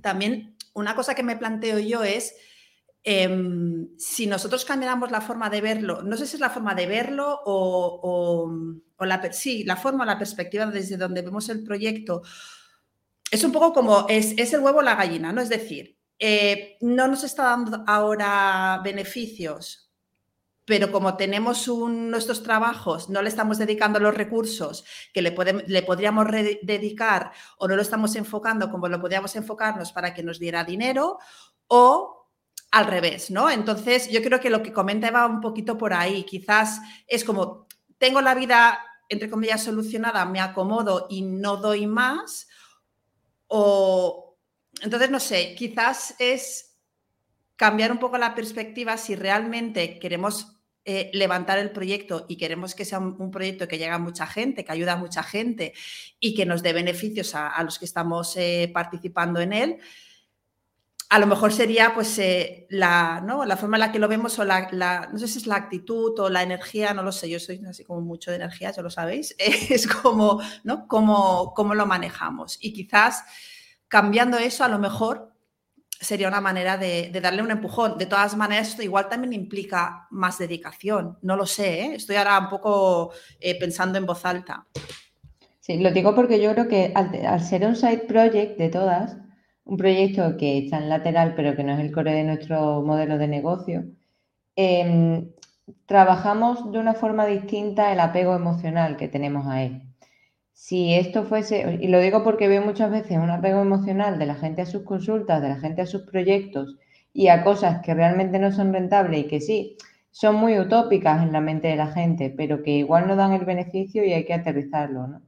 también 0.02 0.56
una 0.74 0.96
cosa 0.96 1.16
que 1.16 1.24
me 1.24 1.38
planteo 1.38 1.80
yo 1.80 2.04
es, 2.04 2.36
em, 3.06 3.88
si 3.98 4.28
nosotros 4.28 4.66
cambiáramos 4.66 5.12
la 5.12 5.22
forma 5.22 5.50
de 5.50 5.62
verlo, 5.62 6.02
no 6.02 6.18
sé 6.18 6.28
si 6.28 6.36
es 6.36 6.42
la 6.42 6.50
forma 6.50 6.76
de 6.76 6.88
verlo 6.88 7.40
o 7.46 8.52
la, 9.00 9.32
sí, 9.32 9.64
la 9.64 9.78
forma, 9.78 10.06
la 10.06 10.18
perspectiva 10.18 10.66
desde 10.66 10.98
donde 10.98 11.22
vemos 11.22 11.48
el 11.50 11.64
proyecto, 11.64 12.24
es 13.32 13.44
un 13.44 13.52
poco 13.52 13.74
como 13.74 14.06
es, 14.10 14.54
el 14.54 14.60
huevo 14.60 14.80
o 14.80 14.82
la 14.82 14.96
gallina, 14.96 15.32
¿no? 15.32 15.42
Es 15.42 15.50
decir, 15.50 15.98
eh, 16.20 16.78
no 16.82 17.08
nos 17.08 17.24
está 17.24 17.44
dando 17.44 17.84
ahora 17.88 18.80
beneficios, 18.84 19.92
pero 20.64 20.92
como 20.92 21.16
tenemos 21.18 21.68
nuestros 21.68 22.42
trabajos, 22.42 23.10
no 23.10 23.22
le 23.22 23.30
estamos 23.30 23.58
dedicando 23.58 24.00
los 24.00 24.16
recursos 24.16 24.84
que 25.14 25.22
le, 25.22 25.36
le 25.68 25.84
podríamos 25.84 26.28
dedicar 26.64 27.32
o 27.58 27.68
no 27.68 27.76
lo 27.76 27.82
estamos 27.82 28.16
enfocando 28.16 28.72
como 28.72 28.88
lo 28.88 29.00
podríamos 29.00 29.36
enfocarnos 29.36 29.92
para 29.92 30.14
que 30.14 30.24
nos 30.24 30.40
diera 30.40 30.64
dinero 30.64 31.20
o 31.68 32.25
al 32.76 32.88
revés, 32.88 33.32
¿no? 33.32 33.50
Entonces, 33.50 34.10
yo 34.12 34.22
creo 34.22 34.42
que 34.42 34.50
lo 34.50 34.62
que 34.62 34.74
comenta 34.74 35.10
va 35.10 35.26
un 35.28 35.40
poquito 35.40 35.78
por 35.78 35.94
ahí. 35.94 36.24
Quizás 36.24 36.82
es 37.08 37.24
como 37.24 37.68
tengo 37.98 38.20
la 38.20 38.36
vida, 38.36 38.78
entre 39.08 39.30
comillas, 39.30 39.64
solucionada, 39.64 40.26
me 40.26 40.42
acomodo 40.42 41.08
y 41.10 41.22
no 41.22 41.56
doy 41.56 41.88
más. 41.88 42.50
O 43.48 44.38
entonces, 44.82 45.10
no 45.10 45.22
sé, 45.22 45.56
quizás 45.56 46.16
es 46.20 46.76
cambiar 47.56 47.94
un 47.94 47.98
poco 47.98 48.18
la 48.18 48.36
perspectiva 48.36 48.98
si 48.98 49.16
realmente 49.16 49.98
queremos 49.98 50.58
eh, 50.84 51.12
levantar 51.14 51.58
el 51.60 51.72
proyecto 51.72 52.26
y 52.28 52.36
queremos 52.36 52.76
que 52.76 52.84
sea 52.84 53.00
un, 53.00 53.32
proyecto 53.32 53.70
que 53.70 53.78
llegue 53.78 53.92
a 53.92 54.00
mucha 54.00 54.28
gente, 54.28 54.66
que 54.66 54.72
ayuda 54.74 54.94
a 54.94 54.98
mucha 54.98 55.24
gente 55.24 55.72
y 56.20 56.36
que 56.36 56.46
nos 56.46 56.62
dé 56.62 56.74
beneficios 56.74 57.36
a, 57.36 57.64
los 57.64 57.80
que 57.80 57.86
estamos 57.86 58.36
eh, 58.36 58.70
participando 58.74 59.40
en 59.40 59.54
él, 59.54 59.80
a 61.16 61.20
lo 61.20 61.28
mejor 61.28 61.54
sería 61.54 61.94
pues 61.94 62.20
eh, 62.20 62.68
la, 62.70 63.22
¿no? 63.26 63.46
la 63.46 63.56
forma 63.56 63.78
en 63.78 63.80
la 63.80 63.92
que 63.94 64.00
lo 64.00 64.10
vemos 64.10 64.38
o 64.38 64.44
la, 64.44 65.10
no 65.10 65.18
sé 65.18 65.30
si 65.30 65.38
es 65.38 65.48
la 65.48 65.56
actitud 65.56 66.20
o 66.20 66.30
la 66.30 66.44
energía, 66.44 66.94
no 66.94 67.04
lo 67.04 67.14
sé, 67.14 67.30
yo 67.30 67.40
soy 67.40 67.64
así 67.66 67.86
como 67.86 68.02
mucho 68.02 68.32
de 68.32 68.36
energía, 68.36 68.72
ya 68.72 68.82
lo 68.82 68.90
sabéis, 68.90 69.34
es 69.40 69.88
como, 69.88 70.42
¿no? 70.66 70.90
Cómo, 70.90 71.54
cómo 71.56 71.74
lo 71.74 71.86
manejamos. 71.86 72.58
Y 72.60 72.74
quizás 72.74 73.24
cambiando 73.88 74.38
eso, 74.38 74.66
a 74.66 74.68
lo 74.68 74.78
mejor 74.78 75.32
sería 76.02 76.28
una 76.28 76.42
manera 76.42 76.78
de, 76.78 77.10
darle 77.22 77.42
un 77.42 77.52
empujón. 77.52 77.98
De 77.98 78.08
todas 78.08 78.36
maneras, 78.36 78.68
esto 78.68 78.84
igual 78.84 79.08
también 79.08 79.32
implica 79.32 80.08
más 80.12 80.38
dedicación. 80.38 81.18
No 81.22 81.38
lo 81.38 81.46
sé, 81.46 81.82
¿eh? 81.82 81.96
estoy 81.96 82.18
ahora 82.18 82.38
un 82.40 82.50
poco 82.50 83.14
eh, 83.40 83.58
pensando 83.58 83.98
en 83.98 84.06
voz 84.06 84.26
alta. 84.26 84.68
Sí, 85.62 85.78
lo 85.78 85.92
digo 85.92 86.14
porque 86.14 86.42
yo 86.42 86.52
creo 86.52 86.68
que 86.68 86.92
al, 86.94 87.42
ser 87.42 87.66
un 87.66 87.78
side 87.78 88.06
project 88.08 88.58
de 88.58 88.68
todas, 88.68 89.16
un 89.66 89.78
proyecto 89.78 90.38
que 90.38 90.60
está 90.60 90.78
en 90.78 90.90
lateral 90.90 91.34
pero 91.36 91.56
que 91.56 91.64
no 91.64 91.74
es 91.74 91.80
el 91.80 91.92
core 91.92 92.14
de 92.14 92.24
nuestro 92.24 92.82
modelo 92.84 93.18
de 93.18 93.28
negocio, 93.28 93.86
em, 94.56 95.32
trabajamos 95.86 96.72
de 96.72 96.80
una 96.80 96.94
forma 96.94 97.26
distinta 97.26 97.92
el 97.94 98.00
apego 98.00 98.36
emocional 98.36 98.98
que 98.98 99.08
tenemos 99.08 99.48
a 99.48 99.64
él 99.64 99.86
si 100.56 100.94
esto 100.94 101.26
fuese, 101.26 101.80
y 101.82 101.88
lo 101.90 102.00
digo 102.00 102.24
porque 102.24 102.48
veo 102.48 102.64
muchas 102.64 102.90
veces 102.90 103.18
un 103.18 103.30
apego 103.30 103.62
emocional 103.62 104.18
de 104.18 104.26
la 104.26 104.36
gente 104.36 104.62
a 104.62 104.66
sus 104.66 104.84
consultas, 104.84 105.42
de 105.42 105.50
la 105.50 105.60
gente 105.60 105.82
a 105.82 105.86
sus 105.86 106.04
proyectos 106.04 106.78
y 107.14 107.28
a 107.28 107.44
cosas 107.44 107.82
que 107.84 107.94
realmente 107.94 108.40
no 108.40 108.52
son 108.54 108.74
rentables 108.74 109.26
y 109.26 109.28
que 109.28 109.42
sí, 109.42 109.78
son 110.12 110.36
muy 110.38 110.58
utópicas 110.58 111.22
en 111.22 111.34
la 111.34 111.42
mente 111.42 111.68
de 111.68 111.76
la 111.76 111.88
gente, 111.88 112.34
pero 112.36 112.64
que 112.64 112.72
igual 112.72 113.06
no 113.08 113.18
dan 113.18 113.34
el 113.34 113.44
beneficio 113.46 114.04
y 114.06 114.14
hay 114.14 114.26
que 114.26 114.34
aterrizarlo, 114.34 115.08
¿no? 115.08 115.22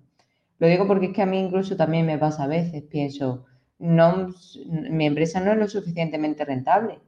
Lo 0.60 0.68
digo 0.68 0.88
porque 0.88 1.08
es 1.08 1.14
que 1.14 1.22
a 1.22 1.26
mí 1.26 1.40
incluso 1.40 1.76
también 1.76 2.06
me 2.06 2.18
pasa 2.18 2.46
a 2.46 2.48
veces, 2.48 2.84
pienso, 2.84 3.46
no, 3.80 4.34
mi 4.66 5.06
empresa 5.06 5.40
no 5.40 5.52
es 5.52 5.58
lo 5.58 5.68
suficientemente 5.68 6.46
rentable 6.46 7.00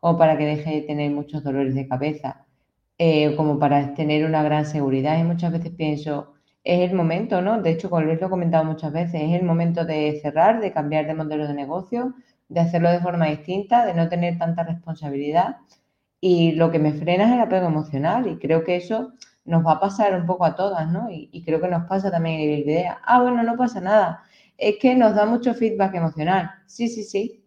como 0.00 0.18
para 0.18 0.38
que 0.38 0.46
deje 0.46 0.70
de 0.70 0.82
tener 0.82 1.10
muchos 1.10 1.42
dolores 1.42 1.74
de 1.74 1.88
cabeza, 1.88 2.46
eh, 2.98 3.34
como 3.36 3.58
para 3.58 3.94
tener 3.94 4.24
una 4.24 4.42
gran 4.42 4.66
seguridad 4.66 5.18
y 5.18 5.24
muchas 5.24 5.52
veces 5.52 5.72
pienso, 5.72 6.34
es 6.64 6.88
el 6.90 6.96
momento, 6.96 7.42
¿no? 7.42 7.60
De 7.62 7.70
hecho, 7.70 7.90
con 7.90 8.04
Luis 8.04 8.20
lo 8.20 8.26
he 8.26 8.30
comentado 8.30 8.64
muchas 8.64 8.92
veces, 8.92 9.22
es 9.22 9.32
el 9.32 9.44
momento 9.44 9.84
de 9.84 10.18
cerrar, 10.22 10.60
de 10.60 10.72
cambiar 10.72 11.06
de 11.06 11.14
modelo 11.14 11.48
de 11.48 11.54
negocio, 11.54 12.14
de 12.48 12.60
hacerlo 12.60 12.90
de 12.90 13.00
forma 13.00 13.26
distinta, 13.26 13.86
de 13.86 13.94
no 13.94 14.08
tener 14.08 14.38
tanta 14.38 14.64
responsabilidad. 14.64 15.58
Y 16.20 16.52
lo 16.52 16.70
que 16.70 16.78
me 16.78 16.92
frena 16.92 17.26
es 17.26 17.32
el 17.32 17.40
apego 17.40 17.66
emocional 17.68 18.26
y 18.28 18.38
creo 18.38 18.64
que 18.64 18.76
eso 18.76 19.12
nos 19.44 19.64
va 19.66 19.72
a 19.72 19.80
pasar 19.80 20.14
un 20.14 20.26
poco 20.26 20.44
a 20.44 20.56
todas, 20.56 20.88
¿no? 20.90 21.08
Y, 21.10 21.42
creo 21.44 21.60
que 21.60 21.68
nos 21.68 21.86
pasa 21.86 22.10
también 22.10 22.40
el 22.40 22.58
idea. 22.60 22.98
Ah, 23.04 23.22
bueno, 23.22 23.42
no 23.42 23.56
pasa 23.56 23.80
nada. 23.80 24.22
Es 24.58 24.76
que 24.78 24.94
nos 24.96 25.14
da 25.14 25.24
mucho 25.24 25.54
feedback 25.54 25.94
emocional. 25.94 26.50
Sí, 26.66 26.88
sí, 26.88 27.04
sí. 27.04 27.44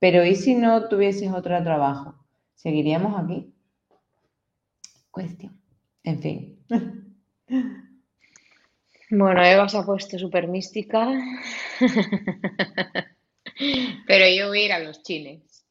Pero 0.00 0.24
¿y 0.24 0.34
si 0.36 0.54
no 0.54 0.88
tuvieses 0.88 1.30
otro 1.32 1.62
trabajo? 1.62 2.14
¿Seguiríamos 2.54 3.18
aquí? 3.18 3.52
Cuestión. 5.10 5.60
En 6.02 6.20
fin. 6.20 6.64
Bueno, 9.10 9.42
Eva 9.42 9.68
se 9.68 9.78
ha 9.78 9.84
puesto 9.84 10.18
súper 10.18 10.48
mística. 10.48 11.08
Pero 14.06 14.24
yo 14.36 14.48
voy 14.48 14.60
a 14.60 14.64
ir 14.66 14.72
a 14.72 14.80
los 14.80 15.02
chines. 15.02 15.64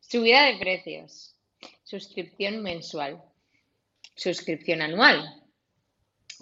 Subida 0.00 0.46
de 0.46 0.56
precios. 0.56 1.36
Suscripción 1.82 2.62
mensual. 2.62 3.22
Suscripción 4.14 4.82
anual. 4.82 5.37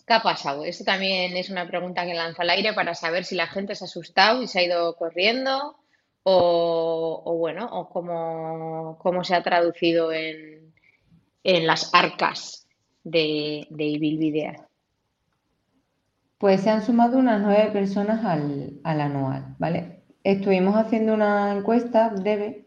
¿Qué 0.07 0.15
ha 0.15 0.23
pasado? 0.23 0.65
Esto 0.65 0.85
también 0.85 1.37
es 1.37 1.51
una 1.51 1.67
pregunta 1.67 2.07
que 2.07 2.15
lanza 2.15 2.43
al 2.43 2.51
aire 2.51 2.73
para 2.73 2.95
saber 2.95 3.25
si 3.25 3.35
la 3.35 3.49
gente 3.49 3.75
se 3.75 3.85
ha 3.85 3.87
asustado 3.87 4.43
y 4.43 4.47
se 4.47 4.61
ha 4.61 4.63
ido 4.63 4.95
corriendo 4.97 5.77
o, 6.23 7.37
bueno, 7.39 7.69
o 7.71 7.89
cómo, 8.99 9.25
se 9.25 9.35
ha 9.35 9.43
traducido 9.43 10.13
en, 10.13 10.73
las 11.45 11.93
arcas 11.95 12.67
de, 13.05 13.67
de 13.71 13.85
Ibilvidea. 13.85 14.67
Pues 16.39 16.61
se 16.61 16.71
han 16.71 16.85
sumado 16.85 17.19
unas 17.19 17.41
nueve 17.41 17.71
personas 17.73 18.25
al, 18.25 18.81
anual, 18.85 19.55
¿vale? 19.59 20.03
Estuvimos 20.23 20.77
haciendo 20.77 21.15
una 21.15 21.57
encuesta 21.57 22.11
breve 22.11 22.67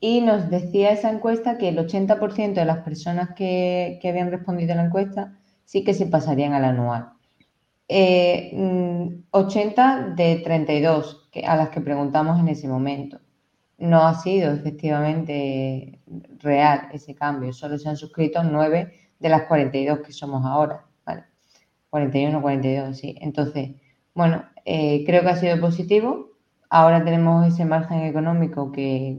y 0.00 0.20
nos 0.20 0.50
decía 0.50 0.90
esa 0.90 1.10
encuesta 1.10 1.56
que 1.56 1.68
el 1.68 1.78
80% 1.78 2.54
de 2.54 2.64
las 2.64 2.78
personas 2.78 3.30
que, 3.34 3.98
habían 4.04 4.30
respondido 4.30 4.74
a 4.74 4.76
la 4.76 4.86
encuesta 4.86 5.38
sí 5.66 5.84
que 5.84 5.92
se 5.92 6.06
pasarían 6.06 6.54
al 6.54 6.64
anual. 6.64 7.10
80 7.88 7.88
eh, 7.88 8.52
mm, 8.54 10.14
de 10.16 10.40
32 10.42 11.28
que, 11.30 11.44
a 11.44 11.56
las 11.56 11.68
que 11.68 11.82
preguntamos 11.82 12.40
en 12.40 12.48
ese 12.48 12.66
momento. 12.68 13.20
No 13.76 14.06
ha 14.06 14.14
sido 14.14 14.52
efectivamente 14.52 16.00
real 16.38 16.88
ese 16.92 17.14
cambio, 17.14 17.52
solo 17.52 17.76
se 17.76 17.90
han 17.90 17.98
suscrito 17.98 18.42
9 18.42 18.94
de 19.18 19.28
las 19.28 19.42
42 19.42 20.00
que 20.00 20.12
somos 20.12 20.46
ahora. 20.46 20.86
41, 21.90 22.42
42, 22.42 22.96
sí. 22.96 23.16
Entonces, 23.20 23.70
bueno, 24.14 24.44
eh, 24.64 25.04
creo 25.06 25.22
que 25.22 25.28
ha 25.28 25.36
sido 25.36 25.60
positivo. 25.60 26.30
Ahora 26.68 27.04
tenemos 27.04 27.46
ese 27.46 27.64
margen 27.64 28.00
económico 28.02 28.72
que 28.72 29.18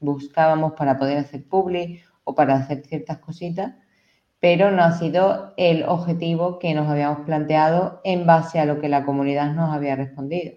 buscábamos 0.00 0.72
para 0.72 0.98
poder 0.98 1.18
hacer 1.18 1.46
public 1.48 2.04
o 2.24 2.34
para 2.34 2.56
hacer 2.56 2.84
ciertas 2.84 3.18
cositas, 3.18 3.74
pero 4.40 4.70
no 4.70 4.82
ha 4.82 4.92
sido 4.92 5.52
el 5.56 5.84
objetivo 5.84 6.58
que 6.58 6.74
nos 6.74 6.88
habíamos 6.88 7.20
planteado 7.26 8.00
en 8.04 8.26
base 8.26 8.60
a 8.60 8.66
lo 8.66 8.80
que 8.80 8.88
la 8.88 9.04
comunidad 9.04 9.52
nos 9.52 9.74
había 9.74 9.96
respondido. 9.96 10.54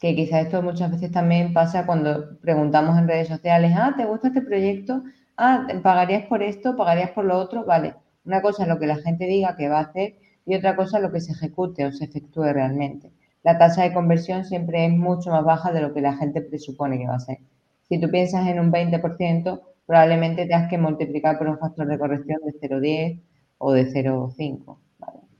Que 0.00 0.16
quizás 0.16 0.46
esto 0.46 0.62
muchas 0.62 0.90
veces 0.90 1.12
también 1.12 1.52
pasa 1.52 1.86
cuando 1.86 2.38
preguntamos 2.40 2.98
en 2.98 3.08
redes 3.08 3.28
sociales, 3.28 3.72
ah, 3.76 3.94
¿te 3.96 4.04
gusta 4.06 4.28
este 4.28 4.42
proyecto? 4.42 5.02
Ah, 5.36 5.66
¿pagarías 5.82 6.26
por 6.26 6.42
esto? 6.42 6.76
¿Pagarías 6.76 7.10
por 7.10 7.24
lo 7.24 7.38
otro? 7.38 7.64
Vale, 7.64 7.94
una 8.24 8.42
cosa 8.42 8.62
es 8.62 8.68
lo 8.68 8.78
que 8.78 8.86
la 8.86 8.96
gente 8.96 9.26
diga 9.26 9.56
que 9.56 9.68
va 9.68 9.78
a 9.78 9.82
hacer 9.82 10.16
y 10.46 10.54
otra 10.54 10.74
cosa 10.76 10.98
lo 10.98 11.12
que 11.12 11.20
se 11.20 11.32
ejecute 11.32 11.86
o 11.86 11.92
se 11.92 12.04
efectúe 12.06 12.44
realmente. 12.52 13.12
La 13.42 13.58
tasa 13.58 13.82
de 13.82 13.92
conversión 13.92 14.44
siempre 14.44 14.86
es 14.86 14.92
mucho 14.92 15.30
más 15.30 15.44
baja 15.44 15.72
de 15.72 15.80
lo 15.80 15.92
que 15.92 16.00
la 16.00 16.16
gente 16.16 16.40
presupone 16.40 16.98
que 16.98 17.08
va 17.08 17.16
a 17.16 17.20
ser. 17.20 17.38
Si 17.88 18.00
tú 18.00 18.10
piensas 18.10 18.46
en 18.46 18.58
un 18.58 18.72
20%, 18.72 19.60
probablemente 19.86 20.46
tengas 20.46 20.68
que 20.70 20.78
multiplicar 20.78 21.38
por 21.38 21.48
un 21.48 21.58
factor 21.58 21.86
de 21.86 21.98
corrección 21.98 22.40
de 22.44 22.68
0,10 22.68 23.20
o 23.58 23.72
de 23.72 23.92
0,5. 23.92 24.78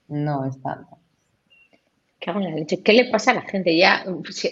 No 0.08 0.44
es 0.46 0.61
tanto. 0.62 0.99
¿Qué 2.20 2.92
le 2.92 3.11
pasa 3.11 3.32
a 3.32 3.34
la 3.34 3.42
gente? 3.42 3.76
Ya 3.76 4.04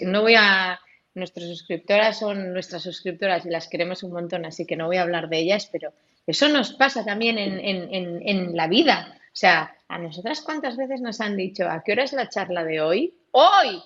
no 0.03 0.21
voy 0.21 0.35
a. 0.37 0.79
Nuestras 1.13 1.47
suscriptoras 1.47 2.19
son 2.19 2.53
nuestras 2.53 2.83
suscriptoras 2.83 3.45
y 3.45 3.49
las 3.49 3.67
queremos 3.67 4.01
un 4.03 4.13
montón, 4.13 4.45
así 4.45 4.65
que 4.65 4.77
no 4.77 4.87
voy 4.87 4.95
a 4.95 5.01
hablar 5.01 5.27
de 5.27 5.39
ellas, 5.39 5.67
pero 5.69 5.91
eso 6.25 6.47
nos 6.47 6.71
pasa 6.71 7.03
también 7.03 7.37
en, 7.37 7.59
en, 7.59 8.21
en 8.25 8.55
la 8.55 8.67
vida. 8.67 9.13
O 9.25 9.35
sea, 9.35 9.75
¿a 9.89 9.97
nosotras 9.97 10.39
cuántas 10.41 10.77
veces 10.77 11.01
nos 11.01 11.19
han 11.19 11.35
dicho 11.35 11.67
a 11.67 11.83
qué 11.83 11.91
hora 11.91 12.03
es 12.03 12.13
la 12.13 12.29
charla 12.29 12.63
de 12.63 12.79
hoy? 12.79 13.13
¡Hoy! 13.31 13.81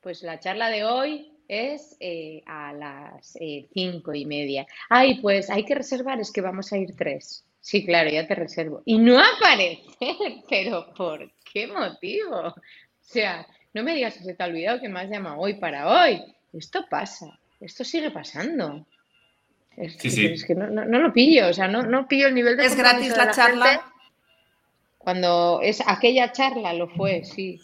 Pues 0.00 0.22
la 0.22 0.40
charla 0.40 0.68
de 0.68 0.84
hoy 0.84 1.37
es 1.48 1.96
eh, 1.98 2.42
a 2.46 2.72
las 2.74 3.36
eh, 3.40 3.66
cinco 3.72 4.14
y 4.14 4.26
media. 4.26 4.66
Ay, 4.90 5.20
pues 5.20 5.50
hay 5.50 5.64
que 5.64 5.74
reservar, 5.74 6.20
es 6.20 6.30
que 6.30 6.42
vamos 6.42 6.72
a 6.72 6.78
ir 6.78 6.94
tres. 6.94 7.44
Sí, 7.60 7.84
claro, 7.84 8.10
ya 8.10 8.26
te 8.26 8.34
reservo. 8.34 8.82
Y 8.84 8.98
no 8.98 9.18
aparece, 9.18 9.82
pero 10.48 10.92
¿por 10.94 11.30
qué 11.52 11.66
motivo? 11.66 12.48
O 12.48 12.54
sea, 13.00 13.46
no 13.72 13.82
me 13.82 13.94
digas 13.94 14.16
que 14.16 14.24
se 14.24 14.34
te 14.34 14.42
ha 14.42 14.46
olvidado 14.46 14.80
que 14.80 14.88
me 14.88 15.00
has 15.00 15.10
llamado 15.10 15.38
hoy 15.38 15.54
para 15.54 15.88
hoy. 15.88 16.22
Esto 16.52 16.86
pasa, 16.88 17.38
esto 17.60 17.84
sigue 17.84 18.10
pasando. 18.10 18.86
Es, 19.76 19.96
sí, 19.98 20.10
sí. 20.10 20.26
es 20.26 20.44
que 20.44 20.54
no, 20.54 20.84
lo 20.84 21.12
pillo, 21.12 21.48
o 21.48 21.52
sea, 21.52 21.68
no, 21.68 21.82
no 21.82 22.08
pillo 22.08 22.26
el 22.26 22.34
nivel 22.34 22.56
de... 22.56 22.66
Es 22.66 22.76
gratis 22.76 23.16
la, 23.16 23.30
charla. 23.30 23.92
Cuando 24.98 25.60
es 25.62 25.80
aquella 25.86 26.32
charla 26.32 26.72
lo 26.72 26.88
fue, 26.88 27.24
sí. 27.24 27.60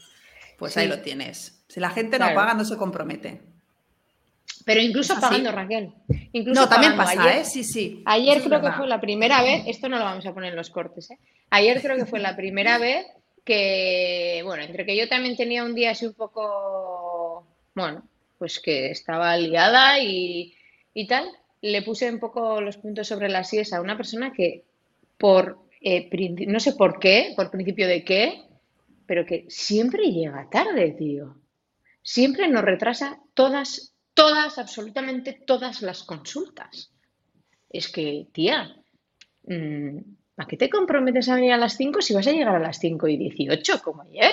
Pues 0.59 0.77
ahí 0.77 0.87
lo 0.87 1.01
tienes. 1.01 1.65
Si 1.69 1.81
la 1.81 1.91
gente 1.91 2.19
no 2.19 2.33
paga, 2.35 2.55
no 2.55 2.65
se 2.65 2.77
compromete. 2.77 3.54
Pero 4.65 4.81
incluso 4.81 5.19
pagando, 5.21 5.53
Raquel. 5.53 5.93
Incluso 6.33 6.63
no, 6.63 6.69
también 6.69 6.97
pasa, 6.97 7.39
¿eh? 7.39 7.45
Sí, 7.45 7.65
sí. 7.65 8.03
Ayer 8.07 8.43
creo 8.43 8.61
que 8.61 8.73
fue 8.73 8.87
la 8.87 9.01
primera 9.01 9.43
vez, 9.43 9.65
esto 9.67 9.89
no 9.89 9.99
lo 9.99 10.05
vamos 10.05 10.27
a 10.27 10.33
poner 10.33 10.51
en 10.51 10.57
los 10.57 10.71
cortes, 10.71 11.11
¿eh? 11.11 11.19
Ayer 11.51 11.81
creo 11.83 11.97
que 11.97 12.07
fue 12.07 12.21
la 12.21 12.35
primera 12.35 12.79
vez 12.79 13.07
que, 13.45 14.41
bueno, 14.45 14.63
entre 14.63 14.87
que 14.87 14.97
yo 14.97 15.09
también 15.09 15.37
tenía 15.37 15.65
un 15.65 15.75
día 15.75 15.91
así 15.91 16.07
un 16.07 16.15
poco, 16.15 17.47
bueno, 17.75 18.03
pues 18.39 18.59
que 18.59 18.91
estaba 18.91 19.37
liada 19.37 19.99
y, 20.01 20.55
y 20.95 21.07
tal, 21.07 21.29
le 21.61 21.83
puse 21.83 22.11
un 22.11 22.21
poco 22.21 22.61
los 22.61 22.79
puntos 22.79 23.07
sobre 23.07 23.29
las 23.29 23.53
IES 23.53 23.73
a 23.75 23.81
una 23.81 23.97
persona 23.97 24.33
que 24.33 24.65
por 25.19 25.59
eh, 25.87 26.09
no 26.47 26.61
sé 26.61 26.73
por 26.73 26.99
qué, 26.99 27.35
por 27.37 27.51
principio 27.51 27.87
de 27.87 28.05
qué, 28.05 28.43
pero 29.07 29.27
que 29.27 29.45
siempre 29.49 30.11
llega 30.11 30.49
tarde, 30.51 30.93
tío. 30.99 31.37
Siempre 32.03 32.49
nos 32.49 32.65
retrasa 32.65 33.21
todas, 33.35 33.94
todas, 34.15 34.59
absolutamente 34.59 35.33
todas 35.33 35.83
las 35.83 36.03
consultas. 36.03 36.93
Es 37.69 37.89
que, 37.89 38.29
tía, 38.33 38.77
mm, 39.47 39.99
¿a 40.37 40.47
qué 40.47 40.57
te 40.57 40.71
comprometes 40.71 41.29
a 41.29 41.35
venir 41.35 41.53
a 41.53 41.59
las 41.59 41.77
5 41.77 42.01
si 42.01 42.15
vas 42.15 42.27
a 42.27 42.33
llegar 42.33 42.55
a 42.55 42.61
las 42.61 42.79
5 42.79 43.09
y 43.09 43.17
18 43.17 43.83
como 43.83 44.03
ayer? 44.03 44.33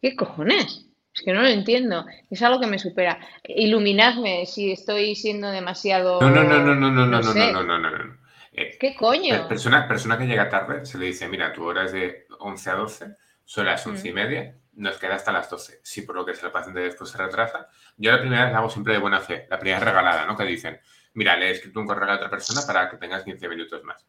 ¿Qué 0.00 0.16
cojones? 0.16 0.86
Es 1.14 1.22
que 1.22 1.32
no 1.32 1.42
lo 1.42 1.48
entiendo. 1.48 2.06
Es 2.30 2.42
algo 2.42 2.58
que 2.58 2.66
me 2.66 2.78
supera. 2.78 3.18
Iluminadme 3.44 4.46
si 4.46 4.72
estoy 4.72 5.14
siendo 5.14 5.50
demasiado. 5.50 6.20
No, 6.20 6.30
no, 6.30 6.42
no, 6.42 6.62
no, 6.62 6.74
no, 6.74 6.90
no, 6.90 7.06
no, 7.06 7.20
no, 7.20 7.34
no, 7.34 7.52
no, 7.52 7.62
no, 7.62 7.78
no, 7.78 7.90
no. 7.90 8.18
Eh, 8.52 8.76
¿Qué 8.78 8.94
coño? 8.94 9.48
Persona, 9.48 9.86
persona 9.88 10.18
que 10.18 10.26
llega 10.26 10.48
tarde 10.48 10.84
se 10.86 10.98
le 10.98 11.06
dice: 11.06 11.28
mira, 11.28 11.52
tu 11.52 11.64
hora 11.64 11.84
es 11.84 11.92
de 11.92 12.26
11 12.38 12.70
a 12.70 12.74
12, 12.74 13.16
son 13.44 13.66
las 13.66 13.86
11 13.86 14.08
y 14.08 14.10
mm. 14.10 14.14
media, 14.14 14.54
nos 14.74 14.98
queda 14.98 15.16
hasta 15.16 15.32
las 15.32 15.50
12. 15.50 15.80
Si 15.82 16.02
por 16.02 16.16
lo 16.16 16.24
que 16.24 16.34
sea 16.34 16.46
el 16.46 16.52
paciente 16.52 16.80
después 16.80 17.10
se 17.10 17.18
retrasa, 17.18 17.68
yo 17.96 18.10
la 18.10 18.20
primera 18.20 18.50
la 18.50 18.58
hago 18.58 18.70
siempre 18.70 18.94
de 18.94 18.98
buena 18.98 19.20
fe, 19.20 19.46
la 19.50 19.58
primera 19.58 19.80
regalada, 19.80 20.26
¿no? 20.26 20.36
Que 20.36 20.44
dicen, 20.44 20.80
mira, 21.14 21.36
le 21.36 21.48
he 21.48 21.50
escrito 21.52 21.80
un 21.80 21.86
correo 21.86 22.10
a 22.10 22.16
otra 22.16 22.30
persona 22.30 22.62
para 22.66 22.88
que 22.90 22.96
tengas 22.96 23.24
15 23.24 23.48
minutos 23.48 23.84
más. 23.84 24.06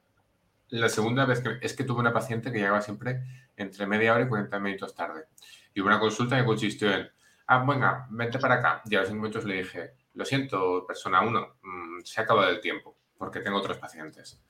La 0.69 0.89
segunda 0.89 1.25
vez 1.25 1.41
que, 1.41 1.57
es 1.61 1.73
que 1.75 1.83
tuve 1.83 1.99
una 1.99 2.13
paciente 2.13 2.51
que 2.51 2.57
llegaba 2.57 2.81
siempre 2.81 3.21
entre 3.55 3.85
media 3.85 4.13
hora 4.13 4.23
y 4.23 4.27
40 4.27 4.59
minutos 4.59 4.95
tarde. 4.95 5.25
Y 5.73 5.81
hubo 5.81 5.87
una 5.87 5.99
consulta 5.99 6.37
que 6.37 6.45
consistió 6.45 6.91
en, 6.91 7.09
ah, 7.47 7.63
venga, 7.67 8.07
vente 8.09 8.39
para 8.39 8.55
acá. 8.55 8.81
Y 8.85 8.95
a 8.95 9.01
los 9.01 9.09
5 9.09 9.21
minutos 9.21 9.45
le 9.45 9.55
dije, 9.55 9.93
lo 10.13 10.25
siento, 10.25 10.85
persona 10.87 11.21
1, 11.21 11.57
mm, 11.61 12.01
se 12.03 12.21
ha 12.21 12.23
acabado 12.23 12.49
el 12.49 12.61
tiempo, 12.61 12.97
porque 13.17 13.41
tengo 13.41 13.57
otros 13.57 13.77
pacientes. 13.77 14.41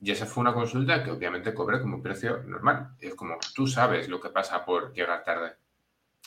Y 0.00 0.12
esa 0.12 0.26
fue 0.26 0.42
una 0.42 0.54
consulta 0.54 1.02
que 1.02 1.10
obviamente 1.10 1.52
cobré 1.52 1.80
como 1.80 2.02
precio 2.02 2.42
normal. 2.44 2.90
Es 3.00 3.14
como, 3.14 3.36
tú 3.54 3.66
sabes 3.66 4.08
lo 4.08 4.20
que 4.20 4.30
pasa 4.30 4.64
por 4.64 4.92
llegar 4.92 5.24
tarde. 5.24 5.56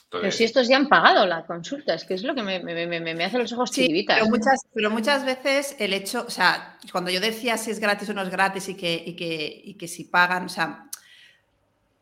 pero 0.10 0.32
si 0.32 0.44
estos 0.44 0.68
ya 0.68 0.75
han 0.75 0.90
pagado 0.90 1.25
la 1.25 1.46
consulta, 1.46 1.94
es 1.94 2.04
que 2.04 2.16
es 2.16 2.24
lo 2.24 2.36
que 2.36 2.44
me, 2.44 2.60
me, 2.60 3.24
hace 3.24 3.38
los 3.38 3.54
ojos 3.54 3.72
sí, 3.72 4.06
Pero 4.06 4.25
muchas, 4.25 4.66
pero 4.74 4.90
muchas 4.90 5.25
veces 5.25 5.78
el 5.80 5.94
hecho, 5.94 6.25
o 6.28 6.30
sea, 6.30 6.78
cuando 6.92 7.12
yo 7.12 7.22
decía 7.22 7.58
si 7.58 7.72
es 7.72 7.80
gratis 7.80 8.10
o 8.10 8.13
no 8.13 8.22
es 8.22 8.30
gratis 8.30 8.68
y 8.68 8.75
que, 8.75 9.01
y 9.06 9.16
que, 9.16 9.62
y 9.63 9.75
que 9.75 9.88
si 9.88 10.04
pagan, 10.04 10.46
o 10.46 10.50
sea, 10.50 10.90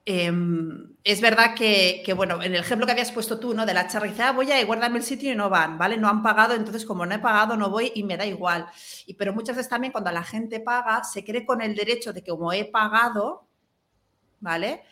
Em, 0.06 0.96
es 1.04 1.22
verdad 1.22 1.54
que, 1.56 2.04
bueno, 2.16 2.42
en 2.42 2.54
el 2.56 2.62
ejemplo 2.62 2.86
que 2.86 2.94
habías 2.94 3.12
puesto 3.12 3.40
tú, 3.40 3.54
¿no? 3.54 3.66
De 3.66 3.74
la 3.74 3.88
charla, 3.88 4.12
ah, 4.30 4.32
voy 4.32 4.52
a 4.52 4.64
guardarme 4.66 4.98
el 5.00 5.04
sitio 5.04 5.32
y 5.32 5.36
no 5.36 5.50
van, 5.50 5.78
¿vale? 5.78 5.98
No 5.98 6.08
han 6.10 6.24
pagado, 6.24 6.56
entonces 6.56 6.86
como 6.86 7.06
no 7.06 7.14
he 7.16 7.20
pagado, 7.20 7.56
no 7.58 7.70
voy 7.70 7.92
y 7.94 8.04
me 8.04 8.18
da 8.18 8.26
igual. 8.26 8.66
Y, 9.06 9.14
pero 9.16 9.34
muchas 9.34 9.56
veces 9.56 9.70
también 9.70 9.92
cuando 9.92 10.12
la 10.12 10.24
gente 10.24 10.60
paga, 10.62 11.04
se 11.04 11.24
cree 11.24 11.46
con 11.46 11.62
el 11.62 11.76
derecho 11.76 12.14
de 12.14 12.24
que 12.24 12.32
como 12.32 12.52
he 12.54 12.66
pagado, 12.66 13.48
¿vale? 14.40 14.84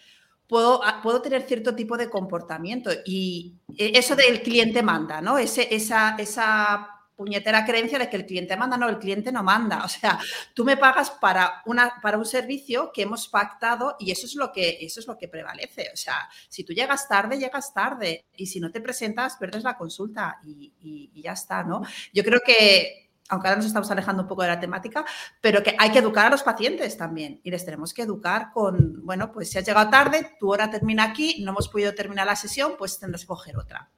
Puedo, 0.48 0.84
ah, 0.84 1.02
puedo 1.04 1.22
tener 1.22 1.44
cierto 1.44 1.76
tipo 1.76 1.98
de 1.98 2.10
comportamiento. 2.10 2.92
Y 3.06 3.56
eh, 3.78 3.94
eso 3.96 4.16
del 4.16 4.42
cliente 4.42 4.84
manda, 4.84 5.22
¿no? 5.22 5.38
Ese, 5.38 5.74
esa, 5.76 6.16
esa 6.18 6.97
puñetera 7.18 7.66
creencia 7.66 7.98
de 7.98 8.10
que 8.10 8.16
el 8.16 8.26
cliente 8.28 8.56
manda, 8.56 8.78
no, 8.78 8.88
el 8.88 9.00
cliente 9.00 9.32
no 9.32 9.44
manda. 9.44 9.84
O 9.84 9.90
sea, 9.90 10.20
tú 10.54 10.64
me 10.64 10.78
pagas 10.78 11.10
para, 11.10 11.64
una, 11.66 11.96
para 12.02 12.18
un 12.18 12.26
servicio 12.26 12.92
que 12.94 13.02
hemos 13.02 13.28
pactado 13.28 13.98
y 14.00 14.12
eso 14.12 14.28
es, 14.28 14.36
lo 14.36 14.52
que, 14.52 14.78
eso 14.82 15.00
es 15.00 15.08
lo 15.08 15.18
que 15.18 15.28
prevalece. 15.28 15.90
O 15.92 15.98
sea, 15.98 16.30
si 16.48 16.64
tú 16.64 16.74
llegas 16.74 17.08
tarde, 17.10 17.40
llegas 17.40 17.74
tarde 17.74 18.28
y 18.36 18.46
si 18.46 18.60
no 18.60 18.72
te 18.72 18.80
presentas, 18.80 19.36
pierdes 19.36 19.64
la 19.64 19.76
consulta 19.76 20.40
y, 20.46 21.12
ya 21.22 21.32
está, 21.34 21.64
¿no? 21.64 21.82
Yo 22.14 22.24
creo 22.24 22.40
que, 22.46 23.10
aunque 23.30 23.48
ahora 23.48 23.58
nos 23.58 23.66
estamos 23.66 23.90
alejando 23.90 24.22
un 24.22 24.30
poco 24.30 24.44
de 24.44 24.50
la 24.50 24.60
temática, 24.60 25.04
pero 25.42 25.64
que 25.64 25.76
hay 25.78 25.92
que 25.92 26.00
educar 26.00 26.28
a 26.28 26.30
los 26.30 26.44
pacientes 26.44 26.96
también 26.96 27.42
y 27.44 27.50
les 27.50 27.66
tenemos 27.66 27.96
que 27.96 28.04
educar 28.04 28.52
con, 28.54 29.04
bueno, 29.04 29.32
pues 29.32 29.50
si 29.50 29.58
has 29.58 29.66
llegado 29.66 29.90
tarde, 29.90 30.36
tu 30.40 30.54
hora 30.54 30.70
termina 30.70 31.04
aquí, 31.04 31.44
no 31.44 31.52
hemos 31.52 31.68
podido 31.68 31.96
terminar 31.96 32.28
la 32.28 32.36
sesión, 32.36 32.76
pues 32.78 33.00
tendrás 33.00 33.22
que 33.22 33.28
coger 33.28 33.58
otra. 33.58 33.90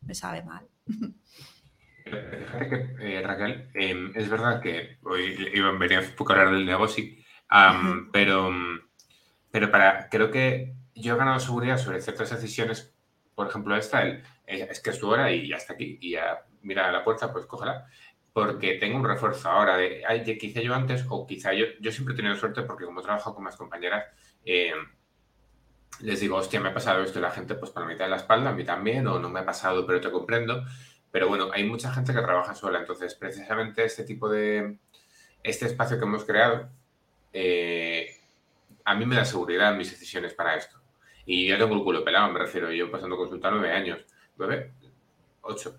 Me 0.00 0.14
sabe 0.16 0.42
mal. 0.42 0.66
Eh, 2.06 3.22
Raquel, 3.24 3.70
em, 3.74 4.12
es 4.14 4.28
verdad 4.28 4.60
que 4.60 4.98
hoy 5.04 5.34
venía 5.78 6.00
un 6.00 6.14
poco 6.16 6.32
a 6.32 6.36
hablar 6.36 6.54
del 6.54 6.66
negocio, 6.66 7.04
pero, 8.12 8.50
pero 9.50 9.70
para, 9.70 10.08
creo 10.10 10.30
que 10.30 10.74
yo 10.94 11.14
he 11.14 11.18
ganado 11.18 11.40
seguridad 11.40 11.78
sobre 11.78 12.00
ciertas 12.00 12.30
decisiones, 12.30 12.94
por 13.34 13.48
ejemplo, 13.48 13.76
esta, 13.76 14.02
el, 14.02 14.22
es 14.46 14.80
que 14.80 14.90
es 14.90 14.98
tu 14.98 15.10
hora 15.10 15.32
y 15.32 15.48
ya 15.48 15.56
está 15.56 15.74
aquí, 15.74 15.98
y 16.00 16.12
ya 16.12 16.44
mira 16.62 16.88
a 16.88 16.92
la 16.92 17.02
puerta, 17.02 17.32
pues 17.32 17.46
cógela, 17.46 17.86
porque 18.32 18.74
tengo 18.74 18.96
un 18.96 19.04
refuerzo 19.04 19.48
ahora 19.48 19.76
de, 19.76 20.02
ay, 20.06 20.24
que 20.24 20.46
hice 20.46 20.62
yo 20.62 20.74
antes, 20.74 21.06
o 21.08 21.26
quizá 21.26 21.54
yo, 21.54 21.66
yo 21.80 21.90
siempre 21.90 22.14
he 22.14 22.16
tenido 22.16 22.36
suerte 22.36 22.62
porque 22.62 22.84
como 22.84 23.00
he 23.00 23.04
trabajado 23.04 23.34
con 23.34 23.44
más 23.44 23.56
compañeras, 23.56 24.04
em, 24.44 24.76
les 26.00 26.20
digo, 26.20 26.36
hostia, 26.36 26.60
me 26.60 26.68
ha 26.68 26.74
pasado 26.74 27.02
esto 27.02 27.18
y 27.18 27.22
la 27.22 27.30
gente, 27.30 27.54
pues 27.54 27.70
para 27.70 27.86
mitad 27.86 28.04
de 28.04 28.10
la 28.10 28.16
espalda, 28.16 28.50
a 28.50 28.52
mí 28.52 28.64
también, 28.64 29.06
o 29.06 29.18
no 29.18 29.30
me 29.30 29.40
ha 29.40 29.46
pasado, 29.46 29.86
pero 29.86 30.00
te 30.00 30.10
comprendo. 30.10 30.64
Pero 31.14 31.28
bueno, 31.28 31.48
hay 31.52 31.62
mucha 31.62 31.92
gente 31.92 32.12
que 32.12 32.20
trabaja 32.20 32.56
sola, 32.56 32.80
entonces 32.80 33.14
precisamente 33.14 33.84
este 33.84 34.02
tipo 34.02 34.28
de, 34.28 34.78
este 35.44 35.66
espacio 35.66 35.96
que 35.96 36.04
hemos 36.04 36.24
creado, 36.24 36.68
eh, 37.32 38.16
a 38.84 38.96
mí 38.96 39.06
me 39.06 39.14
da 39.14 39.24
seguridad 39.24 39.70
en 39.70 39.78
mis 39.78 39.92
decisiones 39.92 40.34
para 40.34 40.56
esto. 40.56 40.76
Y 41.24 41.46
yo 41.46 41.56
tengo 41.56 41.76
el 41.76 41.84
culo 41.84 42.02
pelado, 42.04 42.32
me 42.32 42.40
refiero, 42.40 42.72
yo 42.72 42.90
pasando 42.90 43.16
consulta 43.16 43.48
nueve 43.48 43.70
años, 43.70 44.04
nueve, 44.36 44.72
ocho. 45.42 45.78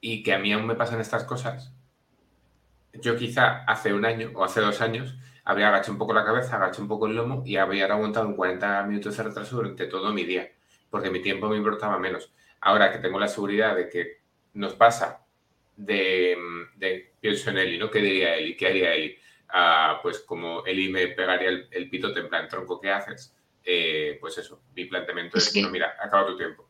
y 0.00 0.22
que 0.22 0.32
a 0.32 0.38
mí 0.38 0.54
aún 0.54 0.66
me 0.66 0.74
pasan 0.74 1.02
estas 1.02 1.24
cosas. 1.24 1.74
Yo 2.94 3.18
quizá 3.18 3.64
hace 3.64 3.92
un 3.92 4.06
año 4.06 4.32
o 4.34 4.44
hace 4.44 4.62
dos 4.62 4.80
años 4.80 5.14
habría 5.44 5.68
agachado 5.68 5.92
un 5.92 5.98
poco 5.98 6.14
la 6.14 6.24
cabeza, 6.24 6.56
agachado 6.56 6.84
un 6.84 6.88
poco 6.88 7.06
el 7.06 7.14
lomo 7.14 7.42
y 7.44 7.58
habría 7.58 7.84
aguantado 7.84 8.28
un 8.28 8.34
40 8.34 8.82
minutos 8.84 9.14
de 9.14 9.24
retraso 9.24 9.56
durante 9.56 9.88
todo 9.88 10.10
mi 10.14 10.24
día, 10.24 10.50
porque 10.88 11.10
mi 11.10 11.20
tiempo 11.20 11.50
me 11.50 11.58
importaba 11.58 11.98
menos. 11.98 12.32
Ahora 12.60 12.92
que 12.92 12.98
tengo 12.98 13.18
la 13.18 13.28
seguridad 13.28 13.76
de 13.76 13.88
que 13.88 14.20
nos 14.54 14.74
pasa 14.74 15.26
de, 15.76 16.36
pienso 17.20 17.50
en 17.50 17.58
Eli, 17.58 17.78
¿no? 17.78 17.90
¿Qué 17.90 18.00
diría 18.00 18.36
Eli? 18.36 18.56
¿Qué 18.56 18.66
haría 18.66 18.94
Eli? 18.94 19.16
Ah, 19.48 20.00
pues 20.02 20.20
como 20.20 20.64
Eli 20.64 20.88
me 20.88 21.08
pegaría 21.08 21.50
el, 21.50 21.68
el 21.70 21.88
pitote 21.88 22.20
en 22.20 22.28
plan, 22.28 22.48
tronco, 22.48 22.80
¿qué 22.80 22.90
haces? 22.90 23.34
Eh, 23.64 24.16
pues 24.20 24.38
eso, 24.38 24.62
mi 24.74 24.84
planteamiento 24.84 25.38
es, 25.38 25.52
que, 25.52 25.60
no, 25.60 25.70
mira, 25.70 25.94
acaba 26.00 26.26
tu 26.26 26.36
tiempo. 26.36 26.66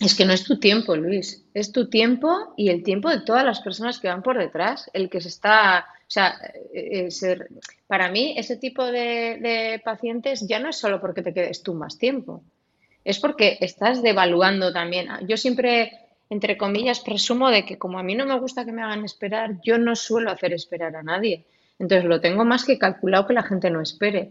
Es 0.00 0.14
que 0.14 0.24
no 0.24 0.32
es 0.32 0.44
tu 0.44 0.60
tiempo, 0.60 0.94
Luis, 0.94 1.44
es 1.54 1.72
tu 1.72 1.88
tiempo 1.88 2.54
y 2.56 2.68
el 2.68 2.84
tiempo 2.84 3.10
de 3.10 3.20
todas 3.20 3.44
las 3.44 3.60
personas 3.60 3.98
que 3.98 4.08
van 4.08 4.22
por 4.22 4.38
detrás, 4.38 4.88
el 4.92 5.10
que 5.10 5.20
se 5.20 5.28
está, 5.28 5.86
o 6.02 6.10
sea, 6.10 6.38
eh, 6.72 7.08
eh, 7.08 7.38
para 7.88 8.10
mí 8.10 8.34
ese 8.38 8.56
tipo 8.56 8.84
de 8.86 9.80
pacientes 9.84 10.46
ya 10.46 10.60
no 10.60 10.68
es 10.68 10.76
solo 10.76 11.00
porque 11.00 11.22
te 11.22 11.34
quedes 11.34 11.62
tú 11.62 11.74
más 11.74 11.98
tiempo, 11.98 12.44
es 13.08 13.18
porque 13.18 13.56
estás 13.62 14.02
devaluando 14.02 14.70
también. 14.70 15.08
Yo 15.26 15.38
siempre, 15.38 15.92
entre 16.28 16.58
comillas, 16.58 17.00
presumo 17.00 17.48
de 17.48 17.64
que 17.64 17.78
como 17.78 17.98
a 17.98 18.02
mí 18.02 18.14
no 18.14 18.26
me 18.26 18.38
gusta 18.38 18.66
que 18.66 18.72
me 18.72 18.82
hagan 18.82 19.02
esperar, 19.02 19.62
yo 19.62 19.78
no 19.78 19.96
suelo 19.96 20.30
hacer 20.30 20.52
esperar 20.52 20.94
a 20.94 21.02
nadie. 21.02 21.46
Entonces 21.78 22.04
lo 22.04 22.20
tengo 22.20 22.44
más 22.44 22.66
que 22.66 22.76
calculado 22.76 23.26
que 23.26 23.32
la 23.32 23.44
gente 23.44 23.70
no 23.70 23.80
espere, 23.80 24.28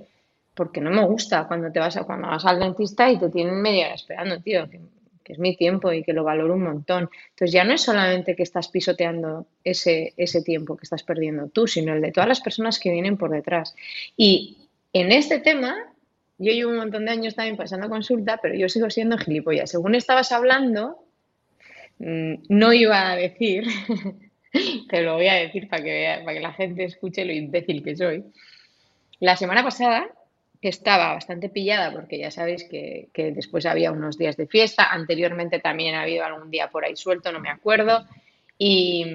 porque 0.53 0.79
no 0.79 0.91
me 0.91 1.03
gusta 1.07 1.47
cuando 1.47 1.71
te 1.71 1.79
vas 1.79 1.97
a, 1.97 2.03
cuando 2.03 2.27
vas 2.27 2.45
al 2.45 2.59
dentista 2.59 3.11
y 3.11 3.17
te 3.17 3.29
tienen 3.29 3.59
media 3.63 3.87
hora 3.87 3.95
esperando, 3.95 4.39
tío, 4.41 4.69
que, 4.69 4.79
es 5.25 5.39
mi 5.39 5.57
tiempo 5.57 5.91
y 5.91 6.03
que 6.03 6.13
lo 6.13 6.23
valoro 6.23 6.53
un 6.53 6.63
montón. 6.63 7.09
Entonces 7.29 7.51
ya 7.51 7.63
no 7.63 7.73
es 7.73 7.81
solamente 7.81 8.35
que 8.35 8.43
estás 8.43 8.67
pisoteando 8.67 9.47
ese, 9.63 10.13
ese 10.17 10.43
tiempo 10.43 10.77
que 10.77 10.83
estás 10.83 11.01
perdiendo 11.01 11.49
tú, 11.49 11.65
sino 11.65 11.95
el 11.95 12.01
de 12.01 12.11
todas 12.11 12.29
las 12.29 12.41
personas 12.41 12.79
que 12.79 12.91
vienen 12.91 13.17
por 13.17 13.31
detrás. 13.31 13.75
Y 14.15 14.69
en 14.93 15.11
este 15.11 15.39
tema 15.39 15.75
yo 16.37 16.51
llevo 16.51 16.71
un 16.71 16.77
montón 16.77 17.05
de 17.05 17.11
años 17.11 17.35
también 17.35 17.57
pasando 17.57 17.89
consulta, 17.89 18.39
pero 18.41 18.55
yo 18.55 18.69
sigo 18.69 18.89
siendo 18.89 19.17
gilipollas. 19.17 19.71
Según 19.71 19.95
estabas 19.95 20.31
hablando, 20.31 21.03
mm, 21.99 22.33
no 22.49 22.73
iba 22.73 23.11
a 23.11 23.15
decir, 23.15 23.65
te 24.89 25.01
lo 25.01 25.15
voy 25.15 25.27
a 25.27 25.35
decir 25.35 25.67
para 25.67 25.83
que, 25.83 26.21
para 26.23 26.33
que 26.33 26.43
la 26.43 26.53
gente 26.53 26.83
escuche 26.83 27.25
lo 27.25 27.33
imbécil 27.33 27.83
que 27.83 27.95
soy. 27.95 28.23
La 29.19 29.35
semana 29.35 29.63
pasada 29.63 30.07
estaba 30.61 31.13
bastante 31.13 31.49
pillada 31.49 31.91
porque 31.91 32.19
ya 32.19 32.31
sabéis 32.31 32.63
que, 32.65 33.09
que, 33.13 33.31
después 33.31 33.65
había 33.65 33.91
unos 33.91 34.17
días 34.17 34.37
de 34.37 34.47
fiesta, 34.47 34.91
anteriormente 34.91 35.59
también 35.59 35.95
ha 35.95 36.01
habido 36.01 36.23
algún 36.23 36.51
día 36.51 36.69
por 36.69 36.85
ahí 36.85 36.95
suelto, 36.95 37.31
no 37.31 37.39
me 37.39 37.49
acuerdo, 37.49 38.05
y, 38.57 39.05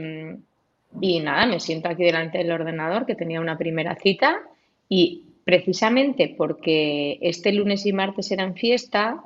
y 1.00 1.20
nada, 1.20 1.46
me 1.46 1.60
siento 1.60 1.88
aquí 1.88 2.04
delante 2.04 2.38
del 2.38 2.52
ordenador 2.52 3.06
que 3.06 3.14
tenía 3.14 3.40
una 3.40 3.58
primera 3.58 3.96
cita 3.96 4.40
y 4.88 5.24
precisamente 5.44 6.34
porque 6.36 7.18
este 7.20 7.52
lunes 7.52 7.86
y 7.86 7.92
martes 7.92 8.30
eran 8.30 8.54
fiesta, 8.54 9.24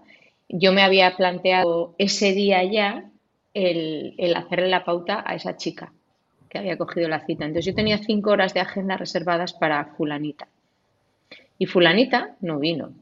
yo 0.49 0.73
me 0.73 0.83
había 0.83 1.17
planteado 1.17 1.95
ese 1.99 2.33
día 2.33 2.63
ya 2.65 3.11
el, 3.55 4.35
hacerle 4.37 4.69
la 4.69 4.85
pauta 4.85 5.23
a 5.27 5.35
esa 5.35 5.57
chica 5.57 5.93
que 6.49 6.59
había 6.59 6.79
cogido 6.79 7.09
la 7.09 7.25
cita. 7.25 7.45
Entonces 7.45 7.67
yo 7.67 7.75
tenía 7.75 7.99
cinco 7.99 8.31
horas 8.31 8.55
de 8.55 8.61
agenda 8.61 8.97
reservadas 8.97 9.53
para 9.53 9.85
fulanita. 9.97 10.49
Y 11.59 11.67
fulanita 11.67 12.37
no 12.41 12.59
vino. 12.59 12.93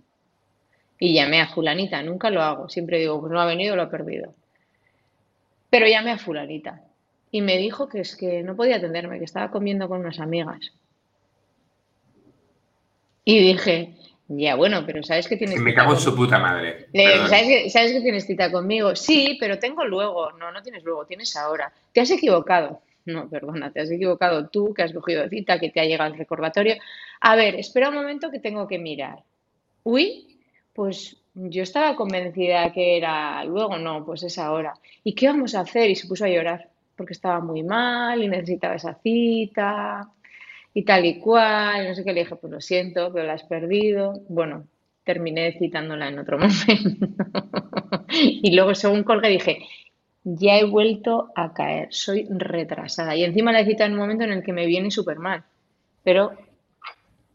Y 0.99 1.13
llamé 1.13 1.41
a 1.41 1.49
fulanita, 1.49 2.03
nunca 2.03 2.31
lo 2.31 2.41
hago, 2.41 2.69
siempre 2.69 2.99
digo, 2.99 3.21
pues 3.21 3.33
no 3.33 3.41
ha 3.41 3.47
venido, 3.47 3.77
lo 3.77 3.83
ha 3.83 3.91
perdido. 3.91 4.33
Pero 5.69 5.87
llamé 5.89 6.13
a 6.13 6.19
fulanita 6.19 6.83
y 7.33 7.43
me 7.43 7.59
dijo 7.59 7.89
que 7.89 8.01
es 8.01 8.17
que 8.17 8.45
no 8.45 8.55
podía 8.55 8.77
atenderme, 8.77 9.19
que 9.19 9.25
estaba 9.25 9.51
comiendo 9.51 9.89
con 9.89 10.01
unas 10.01 10.21
amigas. 10.21 10.73
Y 13.25 13.39
dije, 13.39 13.95
ya 14.29 14.55
bueno, 14.55 14.85
pero 14.87 15.03
¿sabes 15.03 15.29
que 15.29 15.37
tienes 15.37 15.61
Me 15.61 15.75
cago 15.75 15.93
en 15.93 16.01
su 16.01 16.15
puta 16.15 16.39
madre. 16.39 16.89
¿sabes, 16.93 17.47
que, 17.47 17.71
¿sabes, 17.71 17.93
que, 17.93 18.01
tienes 18.01 18.27
cita 18.27 18.51
conmigo? 18.51 18.95
Sí, 18.97 19.37
pero 19.39 19.59
tengo 19.59 19.85
luego. 19.85 20.33
No, 20.33 20.51
no 20.51 20.63
tienes 20.63 20.85
luego, 20.85 21.07
tienes 21.07 21.37
ahora. 21.37 21.73
Te 21.93 22.01
has 22.01 22.11
equivocado. 22.11 22.81
no, 23.07 23.29
perdona, 23.29 23.71
te 23.71 23.81
has 23.81 23.91
equivocado 23.91 24.49
tú, 24.49 24.73
que 24.73 24.83
has 24.83 24.93
cogido 24.93 25.29
cita, 25.29 25.59
que 25.59 25.71
te 25.71 25.81
ha 25.81 25.85
llegado 25.85 26.13
el 26.13 26.19
recordatorio. 26.19 26.77
A 27.21 27.37
ver, 27.37 27.55
espera 27.57 27.91
un 27.91 27.97
momento 27.97 28.31
que 28.31 28.41
tengo 28.41 28.67
que 28.67 28.79
mirar. 28.79 29.19
Uy, 29.83 30.39
pues 30.73 31.17
yo 31.35 31.63
estaba 31.63 31.97
convencida 31.97 32.73
que 32.73 32.97
era 32.97 33.45
luego, 33.45 33.77
no, 33.77 34.05
pues 34.05 34.23
es 34.23 34.39
ahora. 34.39 34.75
¿Y 35.03 35.15
qué 35.15 35.27
vamos 35.27 35.55
a 35.55 35.61
hacer? 35.61 35.91
Y 35.91 35.97
se 35.97 36.07
puso 36.07 36.25
a 36.25 36.29
llorar 36.29 36.69
porque 36.97 37.13
estaba 37.13 37.41
muy 37.41 37.63
mal 37.63 38.23
y 38.23 38.29
necesitaba 38.29 38.77
esa 38.77 38.95
cita 38.95 40.09
y 40.75 40.85
tal 40.85 41.07
y 41.07 41.21
cual. 41.21 41.89
No 41.89 41.95
sé 41.95 42.05
qué 42.05 42.13
le 42.13 42.21
dije, 42.21 42.37
pues 42.37 42.53
lo 42.53 42.61
siento, 42.61 43.11
pero 43.13 43.27
la 43.27 43.35
has 43.35 43.45
perdido. 43.45 44.21
Bueno, 44.29 44.67
terminé 45.05 45.53
citándola 45.59 46.09
en 46.09 46.19
otro 46.19 46.39
momento. 46.39 47.07
y 48.11 48.55
luego, 48.55 48.75
según 48.75 49.05
colgué, 49.05 49.29
dije, 49.29 49.59
ya 50.25 50.59
he 50.59 50.65
vuelto 50.65 51.31
a 51.37 51.55
caer, 51.55 51.89
soy 51.91 52.27
retrasada. 52.29 53.15
Y 53.17 53.25
encima 53.25 53.53
la 53.53 53.61
he 53.61 53.67
citado 53.67 53.87
en 53.87 53.95
un 53.95 54.01
momento 54.01 54.25
en 54.25 54.33
el 54.33 54.43
que 54.43 54.53
me 54.53 54.67
viene 54.67 54.91
súper 54.91 55.19
mal. 55.19 55.45
Pero. 56.03 56.33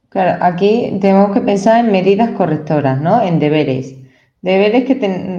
Claro, 0.09 0.43
aquí 0.43 0.97
tenemos 0.99 1.33
que 1.33 1.41
pensar 1.41 1.85
en 1.85 1.91
medidas 1.91 2.31
correctoras, 2.31 2.99
¿no? 2.99 3.21
En 3.21 3.39
deberes. 3.39 3.95
Deberes 4.41 4.85
que, 4.85 4.97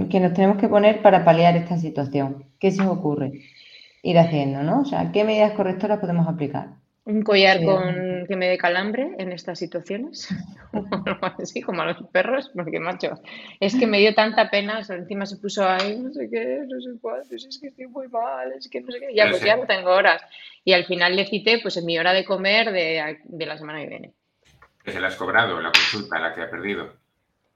que 0.09 0.21
nos 0.21 0.35
tenemos 0.35 0.59
que 0.59 0.69
poner 0.69 1.03
para 1.03 1.25
paliar 1.25 1.57
esta 1.57 1.77
situación. 1.79 2.45
¿Qué 2.59 2.71
se 2.71 2.83
os 2.83 2.89
ocurre? 2.89 3.33
Ir 4.03 4.19
haciendo, 4.19 4.63
¿no? 4.63 4.83
O 4.83 4.85
sea, 4.85 5.11
¿qué 5.11 5.25
medidas 5.25 5.53
correctoras 5.53 5.99
podemos 5.99 6.29
aplicar? 6.29 6.69
Un 7.11 7.23
collar 7.23 7.65
con 7.65 8.27
que 8.29 8.37
me 8.37 8.49
dé 8.49 8.57
calambre 8.57 9.11
en 9.19 9.33
estas 9.33 9.59
situaciones, 9.59 10.29
así 11.43 11.61
como 11.61 11.83
a 11.83 11.87
los 11.87 11.97
perros, 12.13 12.51
porque 12.55 12.79
macho, 12.79 13.21
es 13.59 13.75
que 13.75 13.89
me 13.89 13.99
dio 13.99 14.15
tanta 14.15 14.49
pena, 14.51 14.81
encima 14.89 15.27
se 15.27 15.39
puso 15.39 15.69
ahí, 15.69 15.99
no 15.99 16.13
sé 16.13 16.29
qué, 16.31 16.63
no 16.69 16.81
sé 16.81 16.91
cuál, 17.01 17.23
pues 17.29 17.45
es 17.45 17.59
que 17.59 17.69
estoy 17.69 17.89
muy 17.89 18.07
mal, 18.09 18.53
es 18.53 18.69
que 18.69 18.81
no 18.81 18.93
sé 18.93 19.01
qué, 19.01 19.15
ya 19.15 19.29
pues 19.29 19.43
ya 19.43 19.57
no 19.57 19.67
tengo 19.67 19.91
horas. 19.91 20.23
Y 20.65 20.73
al 20.73 20.85
final 20.85 21.17
le 21.17 21.27
cité 21.27 21.59
pues 21.61 21.77
en 21.77 21.87
mi 21.87 21.99
hora 21.99 22.13
de 22.13 22.25
comer 22.25 22.71
de, 22.71 23.19
de 23.25 23.47
la 23.47 23.59
semana 23.59 23.81
que 23.81 23.89
viene. 23.89 24.13
¿Que 24.85 24.93
se 24.93 25.01
la 25.01 25.09
has 25.09 25.17
cobrado 25.17 25.61
la 25.61 25.73
consulta, 25.73 26.21
la 26.21 26.33
que 26.33 26.43
ha 26.43 26.51
perdido? 26.51 26.95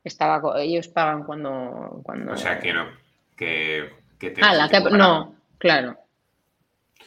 Estaba, 0.03 0.61
ellos 0.61 0.89
pagan 0.89 1.23
cuando, 1.23 2.01
cuando... 2.03 2.33
O 2.33 2.37
sea 2.37 2.59
que 2.59 2.73
no, 2.73 2.89
que, 3.37 3.91
que 4.19 4.31
te... 4.31 4.43
Ah, 4.43 4.55
la 4.55 4.69
que... 4.69 4.81
No, 4.81 5.37
claro. 5.59 5.97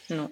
No. 0.09 0.31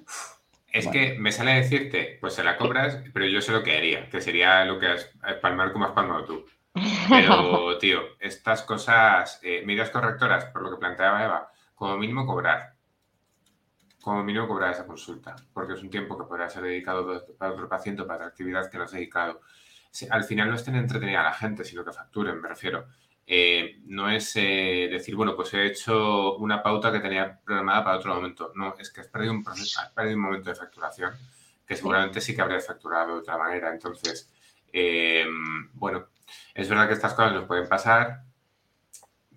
Es 0.75 0.87
que 0.89 1.17
me 1.17 1.31
sale 1.31 1.53
a 1.53 1.55
decirte, 1.55 2.17
pues 2.19 2.33
se 2.33 2.43
la 2.43 2.57
cobras, 2.57 2.99
pero 3.13 3.25
yo 3.25 3.39
sé 3.39 3.53
lo 3.53 3.63
que 3.63 3.77
haría, 3.77 4.09
que 4.09 4.19
sería 4.19 4.65
lo 4.65 4.77
que 4.77 4.87
has 4.87 5.09
palmar 5.41 5.71
como 5.71 5.85
has 5.85 5.91
palmado 5.91 6.25
tú. 6.25 6.45
Pero, 7.09 7.77
tío, 7.77 8.01
estas 8.19 8.63
cosas, 8.63 9.39
eh, 9.41 9.63
medidas 9.65 9.89
correctoras, 9.89 10.43
por 10.45 10.63
lo 10.63 10.71
que 10.71 10.75
planteaba 10.75 11.23
Eva, 11.23 11.51
como 11.73 11.97
mínimo 11.97 12.25
cobrar. 12.25 12.73
Como 14.01 14.21
mínimo 14.21 14.49
cobrar 14.49 14.71
esa 14.71 14.85
consulta, 14.85 15.37
porque 15.53 15.73
es 15.73 15.81
un 15.81 15.89
tiempo 15.89 16.17
que 16.17 16.25
podrá 16.25 16.49
ser 16.49 16.63
dedicado 16.63 17.25
para 17.37 17.53
otro 17.53 17.69
paciente 17.69 18.03
para 18.03 18.15
otra 18.15 18.27
actividad 18.27 18.69
que 18.69 18.77
no 18.77 18.83
has 18.83 18.91
dedicado. 18.91 19.39
al 20.09 20.25
final 20.25 20.49
no 20.49 20.55
estén 20.55 20.75
entretenida 20.75 21.21
a 21.21 21.23
la 21.23 21.33
gente, 21.33 21.63
sino 21.63 21.85
que 21.85 21.93
facturen, 21.93 22.41
me 22.41 22.49
refiero. 22.49 22.87
Eh, 23.27 23.79
no 23.85 24.09
es 24.09 24.35
eh, 24.35 24.87
decir, 24.91 25.15
bueno, 25.15 25.35
pues 25.35 25.51
he 25.55 25.65
hecho 25.65 26.35
una 26.37 26.61
pauta 26.61 26.91
que 26.91 26.99
tenía 26.99 27.39
programada 27.43 27.83
para 27.83 27.97
otro 27.97 28.15
momento. 28.15 28.51
No, 28.55 28.75
es 28.77 28.91
que 28.91 29.01
has 29.01 29.07
perdido 29.07 29.33
un, 29.33 29.43
proceso, 29.43 29.81
has 29.81 29.91
perdido 29.91 30.17
un 30.17 30.23
momento 30.23 30.49
de 30.49 30.55
facturación 30.55 31.11
que 31.65 31.75
seguramente 31.75 32.21
sí 32.21 32.35
que 32.35 32.41
habrías 32.41 32.67
facturado 32.67 33.13
de 33.13 33.19
otra 33.21 33.37
manera. 33.37 33.71
Entonces, 33.71 34.31
eh, 34.71 35.25
bueno, 35.73 36.07
es 36.53 36.69
verdad 36.69 36.87
que 36.87 36.93
estas 36.93 37.15
cosas 37.15 37.33
nos 37.33 37.45
pueden 37.45 37.67
pasar, 37.67 38.23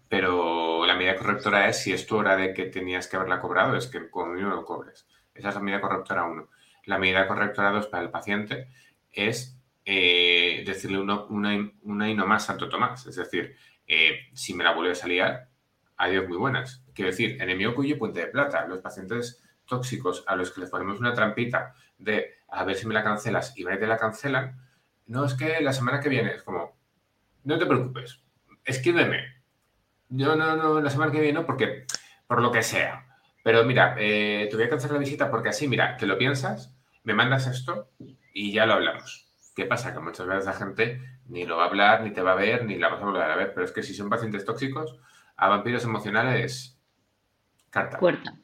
pero 0.09 0.85
la 0.85 0.95
medida 0.95 1.17
correctora 1.17 1.69
es 1.69 1.83
si 1.83 1.93
es 1.93 2.07
tu 2.07 2.17
hora 2.17 2.37
de 2.37 2.53
que 2.53 2.67
tenías 2.67 3.09
que 3.09 3.17
haberla 3.17 3.41
cobrado, 3.41 3.77
es 3.77 3.87
que 3.87 4.11
como 4.11 4.33
mínimo 4.33 4.55
lo 4.55 4.65
cobres. 4.65 5.07
Esa 5.35 5.49
es 5.51 5.55
la 5.55 5.61
medida 5.63 5.81
correctora 5.81 6.25
uno. 6.25 6.51
La 6.85 6.99
medida 6.99 7.27
correctora 7.27 7.71
dos 7.71 7.87
para 7.87 8.03
el 8.03 8.11
paciente 8.11 8.69
es 9.11 9.55
decirle 9.85 10.99
una, 10.99 11.25
una 11.25 12.11
y 12.11 12.15
no 12.15 12.27
más 12.27 12.45
Santo 12.45 12.69
Tomás. 12.69 13.07
Es 13.07 13.17
decir, 13.17 13.57
eh, 13.89 14.29
si 14.35 14.55
me 14.55 14.63
la 14.63 14.75
vuelves 14.75 15.03
a 15.03 15.09
liar, 15.09 15.49
adiós 15.97 16.29
muy 16.29 16.37
buenas. 16.37 16.85
Quiero 16.95 17.11
decir, 17.11 17.41
enemigo 17.43 17.75
cuyo 17.75 17.99
puente 17.99 18.21
de 18.21 18.27
plata. 18.27 18.67
Los 18.67 18.81
pacientes 18.81 19.43
tóxicos 19.67 20.25
a 20.27 20.37
los 20.37 20.53
que 20.53 20.61
les 20.61 20.71
ponemos 20.71 21.01
una 21.01 21.15
trampita 21.15 21.75
de 21.99 22.39
a 22.49 22.65
ver 22.65 22.77
si 22.77 22.87
me 22.87 22.95
la 22.95 23.05
cancelas 23.05 23.57
y 23.57 23.65
me 23.65 23.77
te 23.77 23.87
la 23.87 23.99
cancelan, 23.99 24.59
no 25.07 25.25
es 25.25 25.35
que 25.35 25.61
la 25.61 25.73
semana 25.73 26.01
que 26.01 26.09
viene 26.09 26.35
es 26.35 26.43
como, 26.43 26.79
no 27.45 27.59
te 27.59 27.67
preocupes, 27.67 28.23
escríbeme. 28.65 29.37
No, 30.11 30.37
no, 30.37 30.57
no, 30.57 30.81
la 30.81 30.91
semana 30.91 31.13
que 31.13 31.21
viene 31.21 31.41
no, 31.41 31.47
porque 31.47 31.85
por 32.27 32.41
lo 32.41 32.51
que 32.51 32.63
sea. 32.63 33.07
Pero 33.45 33.65
mira, 33.65 33.95
eh, 33.99 34.47
te 34.51 34.57
voy 34.57 34.65
a 34.65 34.69
cancelar 34.71 34.95
la 34.95 35.01
visita 35.01 35.31
porque 35.31 35.51
así, 35.51 35.69
mira, 35.69 35.97
que 35.97 36.07
lo 36.07 36.17
piensas, 36.17 36.75
me 37.05 37.15
mandas 37.15 37.47
esto 37.47 37.91
y 38.33 38.53
ya 38.53 38.67
lo 38.67 38.75
hablamos. 38.75 39.28
¿Qué 39.59 39.65
pasa? 39.65 39.93
Que 39.93 39.99
muchas 39.99 40.25
veces 40.25 40.45
la 40.45 40.53
gente 40.53 41.01
ni 41.27 41.45
lo 41.45 41.57
va 41.57 41.65
a 41.65 41.67
hablar, 41.67 42.05
ni 42.05 42.13
te 42.13 42.23
va 42.23 42.31
a 42.31 42.37
ver, 42.37 42.65
ni 42.65 42.77
la 42.79 42.91
vas 42.91 43.03
a 43.03 43.07
volver 43.07 43.29
a 43.29 43.35
ver. 43.35 43.53
Pero 43.53 43.67
es 43.67 43.73
que 43.73 43.83
si 43.83 43.93
son 43.93 44.09
pacientes 44.09 44.45
tóxicos, 44.45 44.95
a 45.37 45.49
vampiros 45.49 45.83
emocionales, 45.83 46.79
carta. 47.69 47.99
Puerta. 47.99 48.39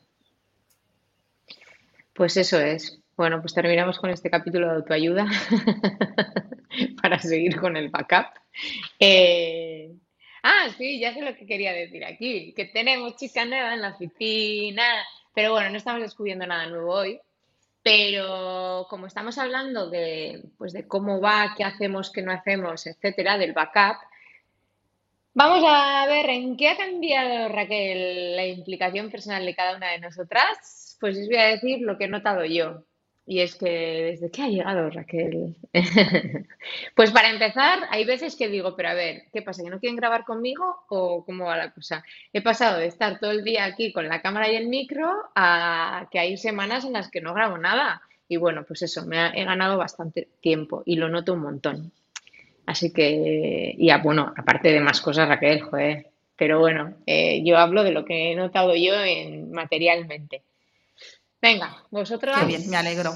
Pues 2.14 2.36
eso 2.36 2.58
es. 2.58 3.00
Bueno, 3.16 3.40
pues 3.40 3.54
terminamos 3.54 4.00
con 4.00 4.10
este 4.10 4.28
capítulo 4.28 4.66
de 4.66 4.74
autoayuda 4.74 5.28
para 7.00 7.20
seguir 7.20 7.60
con 7.60 7.76
el 7.76 7.90
backup. 7.90 8.34
Eh, 8.98 9.94
ah, 10.42 10.66
sí, 10.76 10.98
ya 10.98 11.14
sé 11.14 11.22
lo 11.22 11.36
que 11.36 11.46
quería 11.46 11.72
decir 11.72 12.04
aquí, 12.04 12.52
que 12.54 12.64
tenemos 12.64 13.14
chica 13.14 13.44
nueva 13.44 13.74
en 13.74 13.82
la 13.82 13.90
oficina, 13.90 14.82
pero 15.32 15.52
bueno, 15.52 15.70
no 15.70 15.76
estamos 15.76 16.02
descubriendo 16.02 16.44
nada 16.44 16.66
nuevo 16.66 16.92
hoy, 16.92 17.20
pero 17.84 18.86
como 18.88 19.06
estamos 19.06 19.36
hablando 19.36 19.90
de, 19.90 20.42
pues 20.56 20.72
de 20.72 20.88
cómo 20.88 21.20
va, 21.20 21.54
qué 21.54 21.64
hacemos, 21.64 22.10
qué 22.10 22.22
no 22.22 22.32
hacemos, 22.32 22.86
etcétera, 22.86 23.36
del 23.36 23.52
backup, 23.52 23.98
vamos 25.34 25.62
a 25.68 26.06
ver 26.06 26.30
en 26.30 26.56
qué 26.56 26.70
ha 26.70 26.78
cambiado, 26.78 27.50
Raquel, 27.50 28.36
la 28.36 28.46
implicación 28.46 29.10
personal 29.10 29.44
de 29.44 29.54
cada 29.54 29.76
una 29.76 29.90
de 29.90 29.98
nosotras. 29.98 30.96
Pues 30.98 31.18
os 31.18 31.26
voy 31.26 31.36
a 31.36 31.48
decir 31.48 31.82
lo 31.82 31.98
que 31.98 32.04
he 32.04 32.08
notado 32.08 32.46
yo. 32.46 32.84
Y 33.26 33.40
es 33.40 33.54
que 33.56 34.10
desde 34.10 34.30
que 34.30 34.42
ha 34.42 34.48
llegado 34.48 34.90
Raquel. 34.90 35.56
pues 36.94 37.10
para 37.10 37.30
empezar, 37.30 37.80
hay 37.90 38.04
veces 38.04 38.36
que 38.36 38.48
digo, 38.48 38.76
pero 38.76 38.90
a 38.90 38.94
ver, 38.94 39.22
¿qué 39.32 39.40
pasa? 39.40 39.62
¿Que 39.62 39.70
no 39.70 39.80
quieren 39.80 39.96
grabar 39.96 40.24
conmigo 40.24 40.84
o 40.88 41.24
cómo 41.24 41.46
va 41.46 41.56
la 41.56 41.72
cosa? 41.72 42.04
He 42.34 42.42
pasado 42.42 42.78
de 42.78 42.86
estar 42.86 43.18
todo 43.18 43.30
el 43.30 43.42
día 43.42 43.64
aquí 43.64 43.92
con 43.92 44.08
la 44.08 44.20
cámara 44.20 44.50
y 44.50 44.56
el 44.56 44.68
micro 44.68 45.10
a 45.34 46.06
que 46.10 46.18
hay 46.18 46.36
semanas 46.36 46.84
en 46.84 46.92
las 46.92 47.10
que 47.10 47.22
no 47.22 47.32
grabo 47.32 47.56
nada. 47.56 48.02
Y 48.28 48.36
bueno, 48.36 48.64
pues 48.66 48.82
eso, 48.82 49.06
me 49.06 49.16
he 49.28 49.44
ganado 49.44 49.78
bastante 49.78 50.28
tiempo 50.40 50.82
y 50.84 50.96
lo 50.96 51.08
noto 51.08 51.32
un 51.32 51.40
montón. 51.40 51.92
Así 52.66 52.92
que, 52.92 53.74
ya 53.78 53.98
bueno, 53.98 54.32
aparte 54.36 54.70
de 54.70 54.80
más 54.80 55.00
cosas, 55.00 55.28
Raquel, 55.28 55.62
joder. 55.62 56.08
Pero 56.36 56.58
bueno, 56.58 56.94
eh, 57.06 57.42
yo 57.44 57.56
hablo 57.56 57.84
de 57.84 57.92
lo 57.92 58.04
que 58.04 58.32
he 58.32 58.34
notado 58.34 58.74
yo 58.74 58.94
en, 59.02 59.52
materialmente. 59.52 60.42
Venga, 61.44 61.76
vosotros. 61.90 62.34
Qué 62.40 62.46
bien, 62.46 62.70
me 62.70 62.78
alegro. 62.78 63.10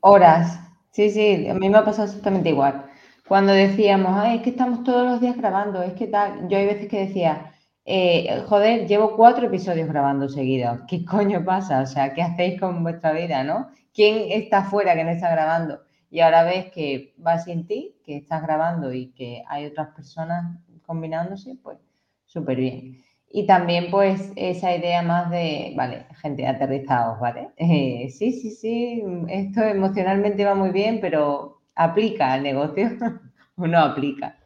Horas. 0.00 0.60
Sí, 0.92 1.10
sí, 1.10 1.48
a 1.48 1.54
mí 1.54 1.68
me 1.68 1.78
ha 1.78 1.84
pasado 1.84 2.06
exactamente 2.06 2.50
igual. 2.50 2.84
Cuando 3.26 3.52
decíamos, 3.52 4.12
Ay, 4.16 4.36
es 4.36 4.42
que 4.42 4.50
estamos 4.50 4.84
todos 4.84 5.04
los 5.04 5.20
días 5.20 5.36
grabando, 5.36 5.82
es 5.82 5.94
que 5.94 6.06
tal, 6.06 6.48
yo 6.48 6.56
hay 6.56 6.66
veces 6.66 6.86
que 6.86 7.06
decía, 7.06 7.52
eh, 7.84 8.44
joder, 8.46 8.86
llevo 8.86 9.16
cuatro 9.16 9.48
episodios 9.48 9.88
grabando 9.88 10.28
seguidos. 10.28 10.82
¿Qué 10.86 11.04
coño 11.04 11.44
pasa? 11.44 11.80
O 11.80 11.86
sea, 11.86 12.14
¿qué 12.14 12.22
hacéis 12.22 12.60
con 12.60 12.84
vuestra 12.84 13.10
vida, 13.12 13.42
no? 13.42 13.68
¿Quién 13.92 14.30
está 14.30 14.62
fuera 14.62 14.94
que 14.94 15.02
no 15.02 15.10
está 15.10 15.28
grabando? 15.28 15.80
Y 16.12 16.20
ahora 16.20 16.44
ves 16.44 16.70
que 16.70 17.12
va 17.26 17.40
sin 17.40 17.66
ti, 17.66 17.96
que 18.04 18.18
estás 18.18 18.40
grabando 18.40 18.92
y 18.92 19.08
que 19.14 19.42
hay 19.48 19.66
otras 19.66 19.88
personas 19.96 20.60
combinándose, 20.86 21.56
pues 21.60 21.78
súper 22.24 22.58
bien. 22.58 23.02
Y 23.30 23.46
también 23.46 23.90
pues 23.90 24.32
esa 24.36 24.74
idea 24.74 25.02
más 25.02 25.30
de, 25.30 25.74
vale, 25.76 26.06
gente, 26.22 26.46
aterrizados, 26.46 27.20
¿vale? 27.20 27.50
Eh, 27.56 28.08
sí, 28.10 28.32
sí, 28.32 28.50
sí, 28.50 29.02
esto 29.28 29.62
emocionalmente 29.62 30.44
va 30.44 30.54
muy 30.54 30.70
bien, 30.70 31.00
pero 31.00 31.60
¿aplica 31.74 32.32
al 32.32 32.42
negocio 32.42 32.90
o 33.56 33.66
no 33.66 33.78
aplica? 33.78 34.38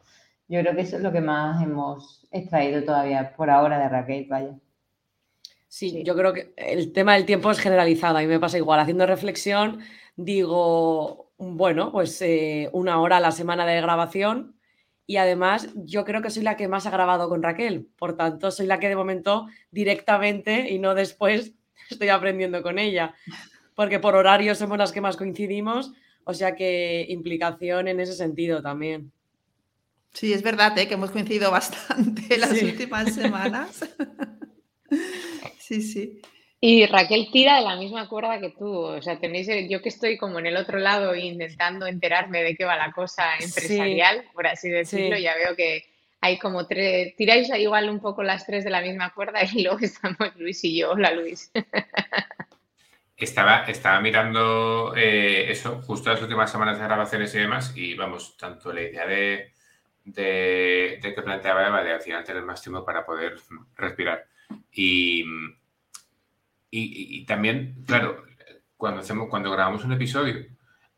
Yo 0.47 0.59
creo 0.61 0.75
que 0.75 0.81
eso 0.81 0.97
es 0.97 1.03
lo 1.03 1.11
que 1.11 1.21
más 1.21 1.63
hemos 1.63 2.27
extraído 2.31 2.83
todavía 2.83 3.33
por 3.35 3.49
ahora 3.49 3.79
de 3.79 3.89
Raquel, 3.89 4.27
vaya. 4.29 4.55
Sí, 5.67 6.03
yo 6.03 6.15
creo 6.15 6.33
que 6.33 6.53
el 6.55 6.93
tema 6.93 7.15
del 7.15 7.25
tiempo 7.25 7.49
es 7.49 7.59
generalizado. 7.59 8.17
A 8.17 8.21
mí 8.21 8.27
me 8.27 8.39
pasa 8.39 8.57
igual. 8.57 8.79
Haciendo 8.79 9.07
reflexión, 9.07 9.79
digo, 10.15 11.31
bueno, 11.37 11.91
pues 11.91 12.21
eh, 12.21 12.69
una 12.73 13.01
hora 13.01 13.17
a 13.17 13.19
la 13.19 13.31
semana 13.31 13.65
de 13.65 13.81
grabación 13.81 14.55
y 15.05 15.17
además 15.17 15.69
yo 15.75 16.05
creo 16.05 16.21
que 16.21 16.29
soy 16.29 16.43
la 16.43 16.55
que 16.55 16.67
más 16.67 16.85
ha 16.85 16.91
grabado 16.91 17.29
con 17.29 17.43
Raquel, 17.43 17.87
por 17.97 18.15
tanto 18.15 18.51
soy 18.51 18.67
la 18.67 18.79
que 18.79 18.89
de 18.89 18.95
momento 18.95 19.47
directamente 19.71 20.69
y 20.69 20.79
no 20.79 20.95
después 20.95 21.53
estoy 21.89 22.09
aprendiendo 22.09 22.61
con 22.61 22.79
ella, 22.79 23.13
porque 23.75 23.99
por 23.99 24.15
horario 24.15 24.55
somos 24.55 24.77
las 24.77 24.91
que 24.91 25.01
más 25.01 25.17
coincidimos, 25.17 25.93
o 26.23 26.33
sea 26.33 26.55
que 26.55 27.05
implicación 27.09 27.87
en 27.87 27.99
ese 27.99 28.13
sentido 28.13 28.61
también. 28.61 29.11
Sí, 30.13 30.31
es 30.31 30.43
verdad 30.43 30.77
¿eh? 30.77 30.87
que 30.87 30.93
hemos 30.93 31.11
coincidido 31.11 31.49
bastante 31.49 32.37
las 32.37 32.61
últimas 32.61 33.13
semanas. 33.13 33.83
sí, 35.59 35.81
sí. 35.81 36.21
Y 36.65 36.85
Raquel 36.85 37.27
tira 37.29 37.57
de 37.57 37.63
la 37.63 37.75
misma 37.75 38.07
cuerda 38.07 38.39
que 38.39 38.51
tú. 38.51 38.73
O 38.73 39.01
sea, 39.01 39.19
tenéis, 39.19 39.49
yo 39.69 39.81
que 39.81 39.89
estoy 39.89 40.17
como 40.17 40.39
en 40.39 40.45
el 40.45 40.55
otro 40.55 40.79
lado 40.79 41.13
intentando 41.13 41.85
enterarme 41.85 42.41
de 42.41 42.55
qué 42.55 42.63
va 42.63 42.77
la 42.77 42.93
cosa 42.93 43.35
empresarial, 43.37 44.23
por 44.33 44.47
así 44.47 44.69
decirlo, 44.69 45.17
ya 45.17 45.35
veo 45.35 45.57
que 45.57 45.83
hay 46.21 46.39
como 46.39 46.65
tres, 46.65 47.17
tiráis 47.17 47.49
igual 47.57 47.89
un 47.89 47.99
poco 47.99 48.23
las 48.23 48.45
tres 48.45 48.63
de 48.63 48.69
la 48.69 48.79
misma 48.79 49.13
cuerda 49.13 49.41
y 49.43 49.61
luego 49.63 49.79
estamos 49.79 50.33
Luis 50.37 50.63
y 50.63 50.77
yo. 50.77 50.91
Hola 50.91 51.11
Luis. 51.11 51.51
Estaba, 53.17 53.65
estaba 53.65 53.99
mirando 53.99 54.93
eh, 54.95 55.51
eso, 55.51 55.81
justo 55.81 56.11
las 56.11 56.21
últimas 56.21 56.49
semanas 56.49 56.77
de 56.79 56.85
grabaciones 56.85 57.35
y 57.35 57.39
demás, 57.39 57.73
y 57.75 57.93
vamos, 57.95 58.37
tanto 58.37 58.71
la 58.71 58.83
idea 58.83 59.05
de, 59.05 59.51
de, 60.05 60.97
que 61.01 61.21
planteaba 61.21 61.67
Eva 61.67 61.83
de 61.83 61.91
al 61.91 62.01
final 62.01 62.23
tener 62.23 62.43
más 62.43 62.61
tiempo 62.61 62.85
para 62.85 63.05
poder 63.05 63.35
respirar. 63.75 64.25
Y, 64.71 65.25
y, 66.75 67.25
también, 67.25 67.83
claro, 67.85 68.23
cuando, 68.75 69.01
hacemos, 69.01 69.29
cuando 69.29 69.51
grabamos 69.51 69.83
un 69.85 69.93
episodio, 69.93 70.45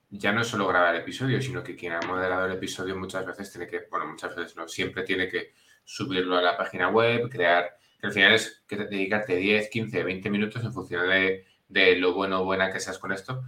ya 0.09 0.31
no 0.31 0.41
es 0.41 0.47
solo 0.47 0.67
grabar 0.67 0.95
el 0.95 1.01
episodio, 1.01 1.41
sino 1.41 1.63
que 1.63 1.75
quien 1.75 1.91
ha 1.91 1.99
moderado 2.01 2.45
el 2.45 2.53
episodio 2.53 2.95
muchas 2.95 3.25
veces 3.25 3.51
tiene 3.51 3.67
que, 3.67 3.87
bueno, 3.91 4.07
muchas 4.07 4.33
veces 4.35 4.55
no, 4.55 4.69
siempre 4.69 5.03
tiene 5.03 5.27
que 5.27 5.53
subirlo 5.83 6.37
a 6.37 6.41
la 6.41 6.57
página 6.57 6.87
web, 6.89 7.29
crear, 7.29 7.77
que 7.99 8.07
al 8.07 8.13
final 8.13 8.33
es 8.33 8.63
que 8.65 8.77
dedicarte 8.77 9.35
10, 9.35 9.69
15, 9.69 10.03
20 10.03 10.29
minutos 10.29 10.63
en 10.63 10.73
función 10.73 11.09
de, 11.09 11.45
de 11.67 11.95
lo 11.97 12.13
bueno 12.13 12.41
o 12.41 12.45
buena 12.45 12.71
que 12.71 12.79
seas 12.79 12.97
con 12.97 13.11
esto. 13.11 13.43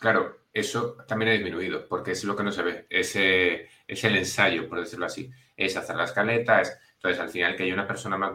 claro, 0.00 0.40
eso 0.52 0.96
también 1.06 1.30
ha 1.30 1.34
disminuido, 1.34 1.86
porque 1.86 2.12
es 2.12 2.24
lo 2.24 2.34
que 2.34 2.42
no 2.42 2.50
se 2.50 2.62
ve, 2.62 2.86
ese 2.90 3.68
es 3.86 4.02
el 4.04 4.16
ensayo, 4.16 4.68
por 4.68 4.80
decirlo 4.80 5.06
así, 5.06 5.30
es 5.56 5.76
hacer 5.76 5.94
la 5.94 6.04
escaleta, 6.04 6.60
es, 6.60 6.76
entonces 6.94 7.20
al 7.20 7.30
final 7.30 7.54
que 7.54 7.62
haya 7.62 7.74
una 7.74 7.86
persona 7.86 8.16
más 8.16 8.32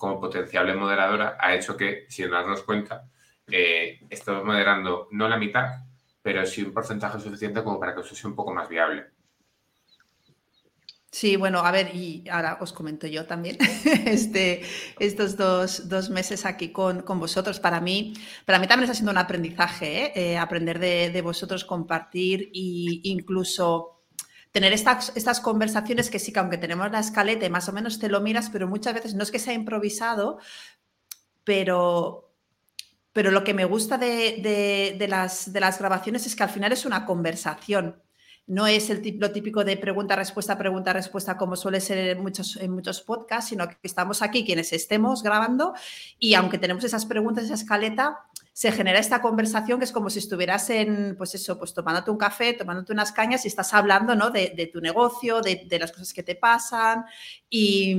como 0.00 0.18
potenciable 0.18 0.74
moderadora 0.74 1.36
ha 1.38 1.54
hecho 1.54 1.76
que, 1.76 2.06
sin 2.08 2.30
darnos 2.30 2.62
cuenta, 2.62 3.04
eh, 3.46 4.00
estamos 4.08 4.44
moderando 4.44 5.08
no 5.10 5.28
la 5.28 5.36
mitad, 5.36 5.84
pero 6.22 6.46
sí 6.46 6.62
un 6.62 6.72
porcentaje 6.72 7.20
suficiente 7.20 7.62
como 7.62 7.78
para 7.78 7.94
que 7.94 8.00
eso 8.00 8.14
sea 8.14 8.30
un 8.30 8.34
poco 8.34 8.50
más 8.54 8.66
viable. 8.66 9.04
Sí, 11.12 11.36
bueno, 11.36 11.58
a 11.58 11.70
ver, 11.70 11.94
y 11.94 12.24
ahora 12.30 12.56
os 12.62 12.72
comento 12.72 13.06
yo 13.08 13.26
también, 13.26 13.58
este, 14.06 14.62
estos 14.98 15.36
dos, 15.36 16.08
meses 16.08 16.46
aquí 16.46 16.72
con, 16.72 17.04
vosotros, 17.04 17.60
para 17.60 17.80
mí, 17.82 18.14
para 18.46 18.58
mí 18.58 18.66
también 18.66 18.84
está 18.84 18.94
siendo 18.94 19.12
un 19.12 19.18
aprendizaje, 19.18 20.06
¿eh? 20.06 20.12
Eh, 20.14 20.38
aprender 20.38 20.78
de, 20.78 21.20
vosotros, 21.20 21.66
compartir 21.66 22.50
e 22.54 23.00
incluso 23.04 23.99
tener 24.52 24.72
estas, 24.72 25.12
estas 25.14 25.40
conversaciones 25.40 26.10
que 26.10 26.18
sí 26.18 26.32
que 26.32 26.40
aunque 26.40 26.58
tenemos 26.58 26.90
la 26.90 27.00
escaleta 27.00 27.46
y 27.46 27.50
más 27.50 27.68
o 27.68 27.72
menos 27.72 27.98
te 27.98 28.08
lo 28.08 28.20
miras, 28.20 28.50
pero 28.50 28.66
muchas 28.68 28.94
veces 28.94 29.14
no 29.14 29.22
es 29.22 29.30
que 29.30 29.38
sea 29.38 29.54
improvisado, 29.54 30.38
pero, 31.44 32.32
pero 33.12 33.30
lo 33.30 33.44
que 33.44 33.54
me 33.54 33.64
gusta 33.64 33.98
de, 33.98 35.06
las, 35.08 35.52
de 35.52 35.60
las 35.60 35.78
grabaciones 35.78 36.26
es 36.26 36.34
que 36.34 36.42
al 36.42 36.50
final 36.50 36.72
es 36.72 36.84
una 36.84 37.06
conversación. 37.06 38.02
No 38.46 38.66
es 38.66 38.90
el 38.90 39.16
lo 39.20 39.30
típico 39.30 39.62
de 39.62 39.76
pregunta-respuesta, 39.76 40.58
pregunta-respuesta 40.58 41.36
como 41.36 41.54
suele 41.54 41.80
ser 41.80 41.98
en 41.98 42.20
muchos, 42.20 42.56
en 42.56 42.72
muchos 42.72 43.00
podcasts, 43.00 43.50
sino 43.50 43.68
que 43.68 43.76
estamos 43.84 44.22
aquí 44.22 44.44
quienes 44.44 44.72
estemos 44.72 45.22
grabando 45.22 45.72
y 46.18 46.34
aunque 46.34 46.58
tenemos 46.58 46.82
esas 46.82 47.06
preguntas, 47.06 47.44
esa 47.44 47.54
escaleta, 47.54 48.26
se 48.60 48.72
genera 48.72 48.98
esta 48.98 49.22
conversación 49.22 49.78
que 49.78 49.86
es 49.86 49.90
como 49.90 50.10
si 50.10 50.18
estuvieras 50.18 50.68
en, 50.68 51.14
pues 51.16 51.34
eso, 51.34 51.58
pues 51.58 51.72
tomándote 51.72 52.10
un 52.10 52.18
café, 52.18 52.52
tomándote 52.52 52.92
unas 52.92 53.10
cañas 53.10 53.46
y 53.46 53.48
estás 53.48 53.72
hablando, 53.72 54.14
¿no? 54.14 54.28
De, 54.28 54.70
tu 54.70 54.82
negocio, 54.82 55.40
de, 55.40 55.66
las 55.80 55.90
cosas 55.92 56.12
que 56.12 56.22
te 56.22 56.34
pasan 56.34 57.06
y, 57.48 57.96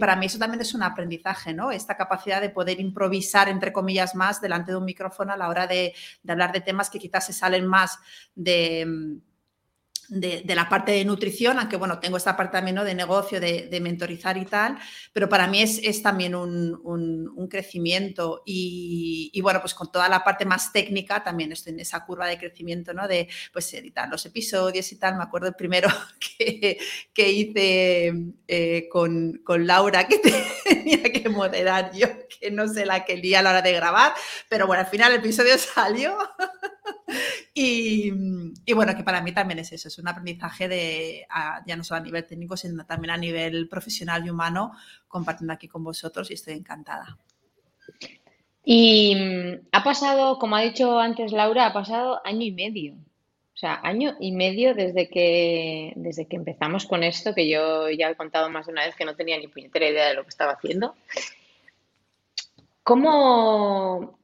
para 0.00 0.16
mí 0.16 0.24
eso 0.24 0.38
también 0.38 0.62
es 0.62 0.72
un 0.72 0.82
aprendizaje, 0.82 1.52
¿no? 1.52 1.70
Esta 1.70 1.94
capacidad 1.94 2.40
de 2.40 2.48
poder 2.48 2.80
improvisar, 2.80 3.50
entre 3.50 3.70
comillas, 3.70 4.14
más 4.14 4.40
delante 4.40 4.72
de 4.72 4.78
un 4.78 4.86
micrófono 4.86 5.34
a 5.34 5.36
la 5.36 5.50
hora 5.50 5.66
de 5.66 5.92
hablar 6.26 6.52
de 6.52 6.62
temas 6.62 6.88
que 6.88 6.98
quizás 6.98 7.26
se 7.26 7.34
salen 7.34 7.66
más 7.66 7.98
de 8.34 9.20
de, 10.12 10.54
la 10.54 10.68
parte 10.68 10.92
de 10.92 11.04
nutrición, 11.04 11.58
aunque 11.58 11.76
bueno, 11.76 11.98
tengo 11.98 12.18
esta 12.18 12.36
parte 12.36 12.58
también 12.58 12.76
de 12.76 12.94
negocio, 12.94 13.40
de, 13.40 13.78
mentorizar 13.80 14.36
y 14.36 14.44
tal, 14.44 14.78
pero 15.12 15.28
para 15.28 15.46
mí 15.46 15.62
es, 15.62 16.02
también 16.02 16.34
un, 16.34 17.48
crecimiento 17.50 18.42
y, 18.46 19.38
bueno, 19.42 19.60
pues 19.60 19.74
con 19.74 19.90
toda 19.90 20.08
la 20.08 20.22
parte 20.22 20.44
más 20.44 20.72
técnica 20.72 21.22
también 21.22 21.52
estoy 21.52 21.72
en 21.72 21.80
esa 21.80 22.04
curva 22.04 22.26
de 22.26 22.38
crecimiento, 22.38 22.94
¿no? 22.94 23.08
De 23.08 23.28
pues 23.52 23.72
editar 23.74 24.08
los 24.08 24.24
episodios 24.24 24.90
y 24.92 24.96
tal. 24.96 25.16
Me 25.16 25.24
acuerdo 25.24 25.48
el 25.48 25.54
primero 25.54 25.88
que, 26.38 26.78
hice 27.30 28.12
eh, 28.48 28.88
con, 28.90 29.40
con, 29.44 29.66
Laura, 29.66 30.06
que 30.06 30.18
tenía 30.64 31.02
que 31.02 31.28
moderar 31.28 31.92
yo, 31.94 32.06
que 32.40 32.50
no 32.50 32.68
sé 32.68 32.86
la 32.86 33.04
que 33.04 33.16
lía 33.16 33.40
a 33.40 33.42
la 33.42 33.50
hora 33.50 33.62
de 33.62 33.72
grabar, 33.72 34.12
pero 34.48 34.66
bueno, 34.66 34.82
al 34.82 34.88
final 34.88 35.12
el 35.12 35.18
episodio 35.18 35.56
salió. 35.74 36.16
Y, 37.54 38.12
y 38.64 38.72
bueno, 38.72 38.94
que 38.96 39.04
para 39.04 39.22
mí 39.22 39.32
también 39.32 39.58
es 39.58 39.72
eso, 39.72 39.88
es 39.88 39.98
un 39.98 40.08
aprendizaje 40.08 40.68
de, 40.68 41.26
ya 41.66 41.76
no 41.76 41.84
solo 41.84 42.00
a 42.00 42.04
nivel 42.04 42.26
técnico, 42.26 42.56
sino 42.56 42.84
también 42.86 43.10
a 43.10 43.16
nivel 43.16 43.68
profesional 43.68 44.24
y 44.26 44.30
humano, 44.30 44.72
compartiendo 45.08 45.52
aquí 45.52 45.68
con 45.68 45.84
vosotros 45.84 46.30
y 46.30 46.34
estoy 46.34 46.54
encantada. 46.54 47.18
Y 48.64 49.14
mm, 49.16 49.68
ha 49.72 49.82
pasado, 49.82 50.38
como 50.38 50.56
ha 50.56 50.62
dicho 50.62 50.98
antes 50.98 51.32
Laura, 51.32 51.66
ha 51.66 51.72
pasado 51.72 52.20
año 52.24 52.42
y 52.42 52.52
medio. 52.52 52.94
O 53.54 53.56
sea, 53.62 53.80
año 53.82 54.16
y 54.18 54.32
medio 54.32 54.74
desde 54.74 55.08
que, 55.08 55.92
desde 55.96 56.26
que 56.26 56.36
empezamos 56.36 56.86
con 56.86 57.02
esto, 57.02 57.34
que 57.34 57.48
yo 57.48 57.90
ya 57.90 58.10
he 58.10 58.16
contado 58.16 58.50
más 58.50 58.66
de 58.66 58.72
una 58.72 58.86
vez 58.86 58.96
que 58.96 59.04
no 59.04 59.14
tenía 59.14 59.38
ni 59.38 59.46
puñetera 59.46 59.88
idea 59.88 60.08
de 60.08 60.14
lo 60.14 60.22
que 60.22 60.30
estaba 60.30 60.52
haciendo. 60.52 60.94
¿Cómo 62.82 64.18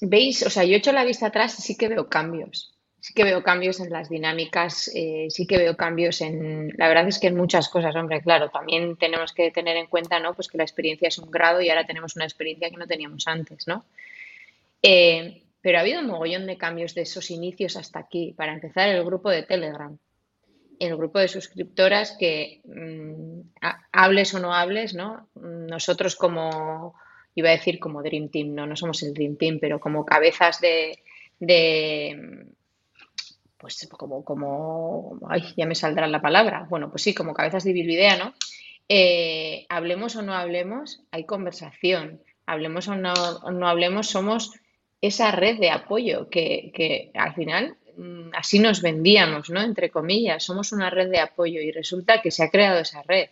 veis? 0.00 0.42
O 0.44 0.50
sea, 0.50 0.64
yo 0.64 0.74
he 0.74 0.78
hecho 0.78 0.92
la 0.92 1.04
vista 1.04 1.26
atrás 1.26 1.58
y 1.58 1.62
sí 1.62 1.76
que 1.76 1.88
veo 1.88 2.08
cambios 2.08 2.74
sí 3.04 3.12
que 3.12 3.24
veo 3.24 3.42
cambios 3.42 3.80
en 3.80 3.90
las 3.90 4.08
dinámicas, 4.08 4.90
eh, 4.94 5.26
sí 5.28 5.46
que 5.46 5.58
veo 5.58 5.76
cambios 5.76 6.22
en, 6.22 6.72
la 6.78 6.88
verdad 6.88 7.06
es 7.06 7.18
que 7.18 7.26
en 7.26 7.36
muchas 7.36 7.68
cosas, 7.68 7.94
hombre, 7.96 8.22
claro, 8.22 8.48
también 8.48 8.96
tenemos 8.96 9.34
que 9.34 9.50
tener 9.50 9.76
en 9.76 9.88
cuenta, 9.88 10.20
¿no? 10.20 10.32
Pues 10.32 10.48
que 10.48 10.56
la 10.56 10.64
experiencia 10.64 11.08
es 11.08 11.18
un 11.18 11.30
grado 11.30 11.60
y 11.60 11.68
ahora 11.68 11.84
tenemos 11.84 12.16
una 12.16 12.24
experiencia 12.24 12.70
que 12.70 12.78
no 12.78 12.86
teníamos 12.86 13.28
antes, 13.28 13.68
¿no? 13.68 13.84
Eh, 14.80 15.42
pero 15.60 15.76
ha 15.76 15.82
habido 15.82 16.00
un 16.00 16.06
mogollón 16.06 16.46
de 16.46 16.56
cambios 16.56 16.94
de 16.94 17.02
esos 17.02 17.30
inicios 17.30 17.76
hasta 17.76 17.98
aquí. 17.98 18.32
Para 18.34 18.54
empezar, 18.54 18.88
el 18.88 19.04
grupo 19.04 19.28
de 19.28 19.42
Telegram, 19.42 19.98
el 20.80 20.96
grupo 20.96 21.18
de 21.18 21.28
suscriptoras 21.28 22.16
que 22.18 22.62
mm, 22.64 23.40
hables 23.92 24.32
o 24.32 24.38
no 24.38 24.54
hables, 24.54 24.94
¿no? 24.94 25.28
Nosotros 25.34 26.16
como, 26.16 26.94
iba 27.34 27.48
a 27.48 27.52
decir 27.52 27.78
como 27.78 28.02
Dream 28.02 28.28
Team, 28.28 28.54
no, 28.54 28.66
no 28.66 28.76
somos 28.76 29.02
el 29.02 29.14
Dream 29.14 29.36
Team, 29.36 29.58
pero 29.60 29.80
como 29.80 30.04
cabezas 30.04 30.60
de 30.60 30.98
pues 33.64 33.88
como, 33.88 34.22
como, 34.22 35.18
ay, 35.30 35.42
ya 35.56 35.64
me 35.64 35.74
saldrá 35.74 36.06
la 36.06 36.20
palabra, 36.20 36.66
bueno, 36.68 36.90
pues 36.90 37.02
sí, 37.02 37.14
como 37.14 37.32
cabezas 37.32 37.64
de 37.64 37.72
Bilbidea, 37.72 38.18
¿no? 38.18 38.34
Eh, 38.90 39.64
hablemos 39.70 40.16
o 40.16 40.22
no 40.22 40.34
hablemos, 40.34 41.00
hay 41.10 41.24
conversación, 41.24 42.20
hablemos 42.44 42.88
o 42.88 42.94
no, 42.94 43.14
no 43.52 43.66
hablemos, 43.66 44.08
somos 44.08 44.52
esa 45.00 45.30
red 45.30 45.58
de 45.60 45.70
apoyo 45.70 46.28
que, 46.28 46.72
que, 46.74 47.10
al 47.14 47.34
final 47.34 47.78
mm, 47.96 48.34
así 48.34 48.58
nos 48.58 48.82
vendíamos, 48.82 49.48
¿no? 49.48 49.62
Entre 49.62 49.88
comillas, 49.88 50.44
somos 50.44 50.72
una 50.72 50.90
red 50.90 51.08
de 51.08 51.20
apoyo 51.20 51.62
y 51.62 51.72
resulta 51.72 52.20
que 52.20 52.30
se 52.30 52.44
ha 52.44 52.50
creado 52.50 52.80
esa 52.80 53.02
red 53.02 53.30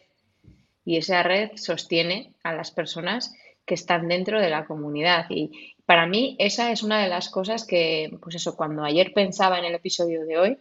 y 0.87 0.97
esa 0.97 1.23
red 1.23 1.51
sostiene 1.57 2.33
a 2.43 2.55
las 2.55 2.71
personas 2.71 3.35
que 3.65 3.75
están 3.75 4.09
dentro 4.09 4.41
de 4.41 4.51
la 4.51 4.65
comunidad. 4.67 5.27
Y, 5.31 5.75
para 5.87 6.07
mí 6.07 6.37
esa 6.39 6.71
es 6.71 6.83
una 6.83 7.03
de 7.03 7.09
las 7.09 7.29
cosas 7.29 7.67
que, 7.67 8.17
pues 8.23 8.37
eso, 8.37 8.57
cuando 8.57 8.85
ayer 8.85 9.13
pensaba 9.13 9.59
en 9.59 9.65
el 9.65 9.75
episodio 9.75 10.25
de 10.25 10.39
hoy, 10.39 10.59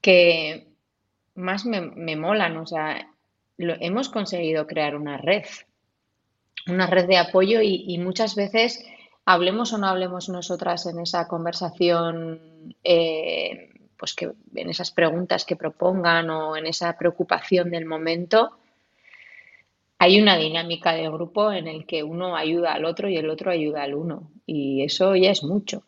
que 0.00 0.68
más 1.34 1.66
me, 1.66 1.80
me 1.80 2.16
molan, 2.16 2.56
o 2.56 2.66
sea, 2.66 3.08
lo, 3.56 3.74
hemos 3.80 4.08
conseguido 4.08 4.66
crear 4.66 4.96
una 4.96 5.18
red, 5.18 5.44
una 6.66 6.86
red 6.86 7.06
de 7.06 7.18
apoyo 7.18 7.60
y, 7.62 7.98
muchas 7.98 8.34
veces, 8.34 8.84
hablemos 9.24 9.72
o 9.72 9.78
no 9.78 9.88
hablemos 9.88 10.28
nosotras 10.28 10.86
en 10.86 11.00
esa 11.00 11.28
conversación, 11.28 12.74
eh, 12.82 13.70
pues 13.96 14.14
que 14.14 14.32
en 14.54 14.70
esas 14.70 14.90
preguntas 14.90 15.44
que 15.44 15.56
propongan 15.56 16.30
o 16.30 16.56
en 16.56 16.66
esa 16.66 16.96
preocupación 16.96 17.70
del 17.70 17.86
momento, 17.86 18.56
hay 19.98 20.20
una 20.20 20.36
dinámica 20.36 20.92
de 20.92 21.08
grupo 21.08 21.52
en 21.52 21.66
el 21.66 21.86
que 21.86 22.02
uno 22.02 22.36
ayuda 22.36 22.74
al 22.74 22.84
otro 22.84 23.08
y 23.08 23.16
el 23.16 23.30
otro 23.30 23.50
ayuda 23.50 23.82
al 23.82 23.94
uno. 23.94 24.30
Y 24.46 24.82
eso 24.82 25.14
ya 25.16 25.30
es 25.30 25.42
mucho. 25.42 25.84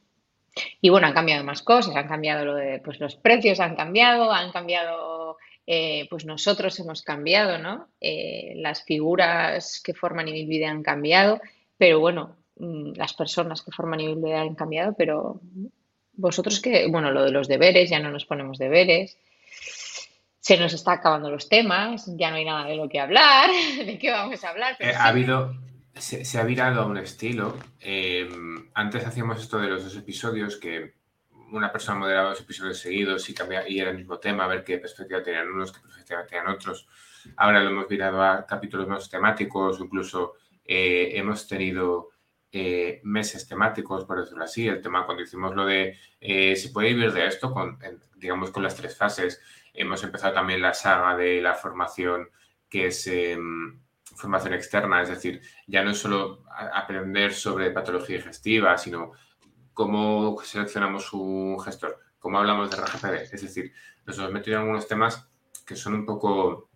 Y 0.81 0.89
bueno, 0.89 1.07
han 1.07 1.13
cambiado 1.13 1.45
más 1.45 1.63
cosas, 1.63 1.97
han 1.97 2.09
cambiado 2.09 2.45
lo 2.45 2.55
de, 2.55 2.81
pues 2.81 2.99
los 2.99 3.17
precios 3.17 3.61
han 3.61 3.77
cambiado, 3.77 4.33
han 4.33 4.53
cambiado, 4.53 5.37
eh, 5.67 6.07
pues 6.09 6.25
nosotros 6.25 6.79
hemos 6.81 7.03
cambiado, 7.03 7.59
¿no? 7.59 7.89
Eh, 8.01 8.55
las 8.57 8.85
figuras 8.85 9.83
que 9.85 9.93
forman 9.93 10.29
Ibilvide 10.29 10.67
han 10.67 10.83
cambiado, 10.83 11.41
pero 11.77 12.01
bueno, 12.01 12.37
mm, 12.57 12.93
las 12.95 13.13
personas 13.13 13.63
que 13.63 13.73
forman 13.73 14.01
Ibilvide 14.01 14.37
han 14.37 14.55
cambiado, 14.55 14.95
pero 14.97 15.41
vosotros 16.15 16.61
que, 16.61 16.87
bueno, 16.89 17.11
lo 17.11 17.23
de 17.25 17.33
los 17.33 17.49
deberes, 17.49 17.91
ya 17.91 17.99
no 17.99 18.11
nos 18.11 18.25
ponemos 18.25 18.57
deberes, 18.57 19.19
se 20.47 20.57
nos 20.59 20.73
está 20.73 20.93
acabando 20.93 21.29
los 21.29 21.49
temas, 21.49 22.07
ya 22.17 22.31
no 22.31 22.37
hay 22.37 22.45
nada 22.45 22.67
de 22.67 22.77
lo 22.77 22.89
que 22.89 23.01
hablar, 23.01 23.51
de 23.85 23.99
qué 23.99 24.13
vamos 24.13 24.45
a 24.45 24.51
hablar. 24.51 24.77
Eh, 24.79 24.95
ha 24.95 25.09
habido, 25.09 25.57
se, 25.93 26.39
ha 26.39 26.45
virado 26.45 26.83
a 26.83 26.87
un 26.87 26.99
estilo. 26.99 27.57
Em, 27.81 28.71
antes 28.73 29.05
hacíamos 29.05 29.43
esto 29.43 29.59
de 29.59 29.67
los 29.67 29.83
dos 29.83 29.97
episodios, 29.97 30.57
que 30.57 30.95
una 31.51 31.73
persona 31.73 31.99
moderaba 31.99 32.29
dos 32.29 32.43
episodios 32.43 32.79
seguidos 32.79 33.29
y, 33.29 33.35
cambia, 33.35 33.69
y 33.69 33.81
era 33.81 33.91
el 33.91 33.97
mismo 33.97 34.21
tema, 34.21 34.45
a 34.45 34.47
ver 34.47 34.63
qué 34.63 34.79
perspectiva 34.79 35.21
tenían 35.21 35.49
unos, 35.49 35.73
qué 35.73 35.81
perspectiva 35.81 36.25
tenían 36.25 36.47
otros. 36.47 36.87
Ahora 37.39 37.61
lo 37.61 37.71
hemos 37.71 37.89
virado 37.89 38.23
a 38.23 38.47
capítulos 38.47 38.87
más 38.87 39.11
temáticos, 39.11 39.81
incluso 39.81 40.35
eh, 40.65 41.11
hemos 41.15 41.49
tenido 41.49 42.11
eh, 42.53 43.01
meses 43.03 43.49
temáticos, 43.49 44.05
por 44.05 44.21
decirlo 44.21 44.45
así. 44.45 44.69
El 44.69 44.81
tema, 44.81 45.05
cuando 45.07 45.25
hicimos 45.25 45.57
lo 45.57 45.67
de 45.67 45.99
eh, 46.21 46.55
se 46.55 46.69
puede 46.69 46.95
vivir 46.95 47.13
de 47.13 47.27
esto, 47.27 47.53
con, 47.53 47.81
digamos, 48.15 48.53
con 48.53 48.63
las 48.63 48.77
tres 48.77 48.97
fases, 48.97 49.41
hemos 49.77 50.03
empezado 50.03 50.35
también 50.35 50.63
la 50.63 50.75
saga 50.75 51.17
de 51.17 51.41
la 51.41 51.55
formación 51.55 52.29
que 52.69 52.87
es 52.87 53.07
em, 53.07 53.81
formación 54.17 54.55
externa, 54.55 55.03
es 55.03 55.09
decir, 55.09 55.41
ya 55.67 55.83
no 55.85 55.91
es 55.91 55.99
solo 55.99 56.45
aprender 56.49 57.33
sobre 57.33 57.71
patología 57.71 58.17
digestiva, 58.17 58.77
sino 58.79 59.13
cómo 59.75 60.41
seleccionamos 60.43 61.13
un 61.13 61.61
gestor, 61.61 61.99
cómo 62.19 62.39
hablamos 62.39 62.71
de 62.71 62.77
RGPD. 62.77 63.35
Es 63.35 63.43
decir, 63.43 63.73
nos 64.07 64.19
hemos 64.19 64.33
metido 64.33 64.57
en 64.57 64.63
algunos 64.63 64.89
temas 64.89 65.29
que 65.67 65.77
son 65.77 65.95
un 65.95 66.07
poco, 66.07 66.71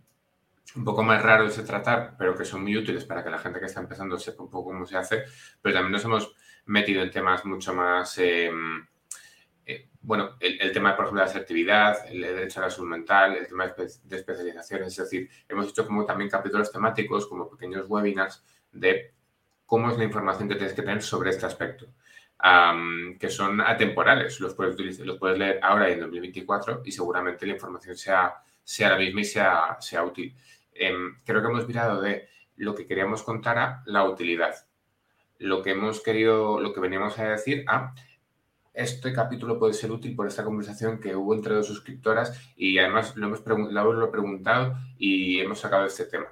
un 0.76 0.84
poco 0.84 1.02
más 1.02 1.22
raros 1.22 1.56
de 1.56 1.62
tratar, 1.62 2.14
pero 2.18 2.36
que 2.36 2.44
son 2.44 2.62
muy 2.62 2.76
útiles 2.76 3.04
para 3.04 3.24
que 3.24 3.30
la 3.30 3.38
gente 3.38 3.58
que 3.58 3.66
está 3.66 3.80
empezando 3.80 4.18
sepa 4.18 4.42
un 4.42 4.50
poco 4.50 4.70
cómo 4.70 4.84
se 4.84 4.96
hace, 4.96 5.24
pero 5.62 5.74
también 5.74 5.92
nos 5.92 6.04
hemos 6.04 6.34
metido 6.66 7.02
en 7.02 7.10
temas 7.10 7.44
mucho 7.44 7.74
más... 7.74 8.18
Em, 8.18 8.86
bueno, 10.02 10.36
el, 10.40 10.72
tema, 10.72 10.96
por 10.96 11.04
ejemplo, 11.04 11.22
de 11.22 11.30
asertividad, 11.30 12.06
el 12.08 12.22
derecho 12.22 12.60
a 12.60 12.64
la 12.64 12.70
salud 12.70 12.88
mental, 12.88 13.36
el 13.36 13.46
tema 13.46 13.66
de 13.66 14.16
especializaciones, 14.16 14.88
es 14.88 14.96
decir, 14.96 15.28
hemos 15.48 15.68
hecho 15.68 15.86
como 15.86 16.06
también 16.06 16.30
capítulos 16.30 16.72
temáticos, 16.72 17.26
como 17.26 17.50
pequeños 17.50 17.86
webinars 17.86 18.42
de 18.72 19.12
cómo 19.66 19.90
es 19.90 19.98
la 19.98 20.04
información 20.04 20.48
que 20.48 20.54
tienes 20.54 20.74
que 20.74 20.82
tener 20.82 21.02
sobre 21.02 21.30
este 21.30 21.44
aspecto, 21.44 21.86
que 23.18 23.28
son 23.28 23.60
atemporales, 23.60 24.40
los 24.40 24.54
puedes, 24.54 24.98
los 25.00 25.18
puedes 25.18 25.38
leer 25.38 25.60
ahora 25.62 25.90
y 25.90 25.92
en 25.92 26.00
2024 26.00 26.82
y 26.84 26.92
seguramente 26.92 27.46
la 27.46 27.52
información 27.52 27.94
sea, 27.94 28.42
sea 28.64 28.88
la 28.90 28.96
misma 28.96 29.20
y 29.20 29.24
sea, 29.24 29.76
sea 29.80 30.02
útil. 30.02 30.34
Em, 30.72 31.18
creo 31.24 31.42
que 31.42 31.48
hemos 31.48 31.68
mirado 31.68 32.00
de 32.00 32.26
lo 32.56 32.74
que 32.74 32.86
queríamos 32.86 33.22
contar 33.22 33.58
a 33.58 33.82
la 33.84 34.04
utilidad, 34.04 34.54
lo 35.38 35.62
que 35.62 35.72
hemos 35.72 36.02
querido, 36.02 36.58
lo 36.58 36.72
que 36.72 36.80
veníamos 36.80 37.18
a 37.18 37.28
decir 37.28 37.64
a 37.68 37.94
este 38.72 39.12
capítulo 39.12 39.58
puede 39.58 39.72
ser 39.72 39.90
útil 39.90 40.14
por 40.14 40.26
esta 40.26 40.44
conversación 40.44 41.00
que 41.00 41.16
hubo 41.16 41.34
entre 41.34 41.54
dos 41.54 41.66
suscriptoras 41.66 42.52
y 42.56 42.78
además 42.78 43.16
lo 43.16 43.26
hemos, 43.26 43.44
lo 43.44 44.10
preguntado 44.10 44.76
y 44.98 45.40
hemos 45.40 45.60
sacado 45.60 45.86
este 45.86 46.04
tema. 46.04 46.26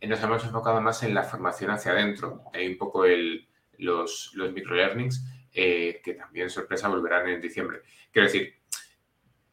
Eh, 0.00 0.06
nos 0.06 0.22
hemos 0.22 0.44
enfocado 0.44 0.80
más 0.80 1.02
en 1.02 1.14
la 1.14 1.22
formación 1.22 1.70
hacia 1.70 1.92
adentro, 1.92 2.42
hay 2.52 2.68
un 2.68 2.78
poco 2.78 3.04
el, 3.04 3.48
los, 3.78 4.32
los 4.34 4.52
microlearnings 4.52 5.24
eh, 5.52 6.00
que 6.02 6.14
también, 6.14 6.48
sorpresa, 6.48 6.88
volverán 6.88 7.28
en 7.28 7.40
diciembre. 7.40 7.82
Quiero 8.10 8.26
decir, 8.26 8.54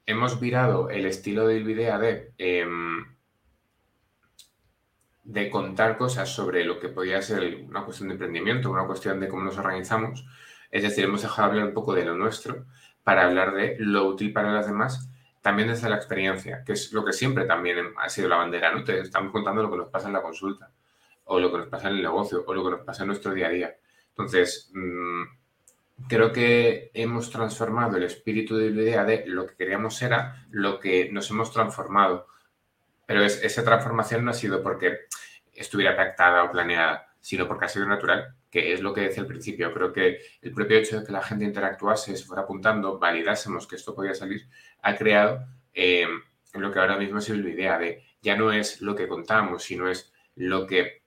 hemos 0.05 0.39
virado 0.39 0.89
el 0.89 1.05
estilo 1.05 1.45
de 1.45 1.57
Ilvidea 1.57 1.99
de, 1.99 2.33
em, 2.37 3.05
de 5.23 5.49
contar 5.49 5.97
cosas 5.97 6.33
sobre 6.33 6.63
lo 6.63 6.79
que 6.79 6.89
podía 6.89 7.21
ser 7.21 7.63
una 7.67 7.83
cuestión 7.83 8.09
de 8.09 8.13
emprendimiento, 8.13 8.71
una 8.71 8.87
cuestión 8.87 9.19
de 9.19 9.27
cómo 9.27 9.43
nos 9.43 9.57
organizamos, 9.57 10.25
es 10.71 10.83
decir, 10.83 11.05
hemos 11.05 11.21
dejado 11.21 11.49
hablar 11.49 11.65
un 11.65 11.73
poco 11.73 11.93
de 11.93 12.05
lo 12.05 12.15
nuestro 12.15 12.65
para 13.03 13.25
hablar 13.25 13.53
de 13.53 13.75
lo 13.79 14.05
útil 14.05 14.31
para 14.31 14.51
las 14.51 14.67
demás, 14.67 15.09
también 15.41 15.69
desde 15.69 15.89
la 15.89 15.95
experiencia, 15.95 16.63
que 16.63 16.73
es 16.73 16.91
lo 16.91 17.03
que 17.03 17.13
siempre 17.13 17.45
también 17.45 17.93
ha 17.97 18.09
sido 18.09 18.27
la 18.27 18.37
bandera, 18.37 18.71
¿no? 18.71 18.83
Te 18.83 18.99
estamos 18.99 19.31
contando 19.31 19.63
lo 19.63 19.71
que 19.71 19.77
nos 19.77 19.89
pasa 19.89 20.07
en 20.07 20.13
la 20.13 20.21
consulta, 20.21 20.69
o 21.25 21.39
lo 21.39 21.51
que 21.51 21.57
nos 21.59 21.67
pasa 21.67 21.89
en 21.89 21.95
el 21.95 22.03
negocio, 22.03 22.43
o 22.45 22.53
lo 22.53 22.63
que 22.63 22.71
nos 22.71 22.81
pasa 22.81 23.03
en 23.03 23.07
nuestro 23.07 23.33
día 23.33 23.47
a 23.47 23.51
día. 23.51 23.75
Entonces, 24.09 24.69
mm, 24.73 25.23
creo 26.07 26.31
que 26.31 26.91
hemos 26.93 27.29
transformado 27.31 27.97
el 27.97 28.03
espíritu 28.03 28.57
de 28.57 28.69
la 28.69 28.81
idea 28.81 29.03
de 29.05 29.23
lo 29.27 29.47
que 29.47 29.55
queríamos 29.55 30.01
era 30.01 30.45
lo 30.51 30.79
que 30.79 31.09
nos 31.11 31.29
hemos 31.31 31.51
transformado. 31.51 32.27
Pero 33.05 33.23
esa 33.23 33.63
transformación 33.63 34.23
no 34.23 34.31
ha 34.31 34.33
sido 34.35 34.61
porque 34.61 35.07
estuviera 35.53 35.95
pactada 35.95 36.43
o 36.43 36.51
planeada, 36.51 37.07
sino 37.21 37.47
porque 37.47 37.65
ha 37.65 37.69
sido 37.69 37.85
natural 37.85 38.35
que 38.49 38.73
es 38.73 38.81
lo 38.81 38.93
que 38.93 39.01
decía 39.01 39.21
al 39.21 39.27
principio. 39.27 39.73
Creo 39.73 39.93
que 39.93 40.19
el 40.41 40.51
propio 40.53 40.77
hecho 40.77 40.99
de 40.99 41.05
que 41.05 41.11
la 41.11 41.21
gente 41.21 41.45
interactuase, 41.45 42.15
se 42.15 42.25
fuera 42.25 42.43
apuntando, 42.43 42.99
validásemos 42.99 43.67
que 43.67 43.75
esto 43.75 43.95
podía 43.95 44.13
salir, 44.13 44.47
ha 44.81 44.95
creado 44.95 45.45
eh, 45.73 46.07
lo 46.53 46.71
que 46.71 46.79
ahora 46.79 46.97
mismo 46.97 47.19
es 47.19 47.29
la 47.29 47.49
idea 47.49 47.77
de 47.77 48.03
ya 48.21 48.35
no 48.35 48.51
es 48.51 48.81
lo 48.81 48.95
que 48.95 49.07
contamos, 49.07 49.63
sino 49.63 49.89
es 49.89 50.11
lo 50.35 50.65
que 50.65 51.03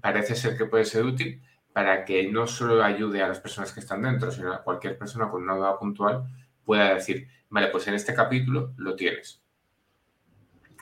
parece 0.00 0.34
ser 0.34 0.56
que 0.56 0.66
puede 0.66 0.84
ser 0.84 1.04
útil 1.04 1.42
para 1.72 2.04
que 2.04 2.30
no 2.30 2.46
solo 2.46 2.82
ayude 2.82 3.22
a 3.22 3.28
las 3.28 3.40
personas 3.40 3.72
que 3.72 3.80
están 3.80 4.02
dentro, 4.02 4.30
sino 4.30 4.52
a 4.52 4.62
cualquier 4.62 4.96
persona 4.96 5.28
con 5.28 5.42
una 5.42 5.56
duda 5.56 5.78
puntual 5.78 6.24
pueda 6.64 6.94
decir, 6.94 7.28
vale, 7.48 7.68
pues 7.68 7.86
en 7.88 7.94
este 7.94 8.14
capítulo 8.14 8.72
lo 8.76 8.94
tienes. 8.94 9.42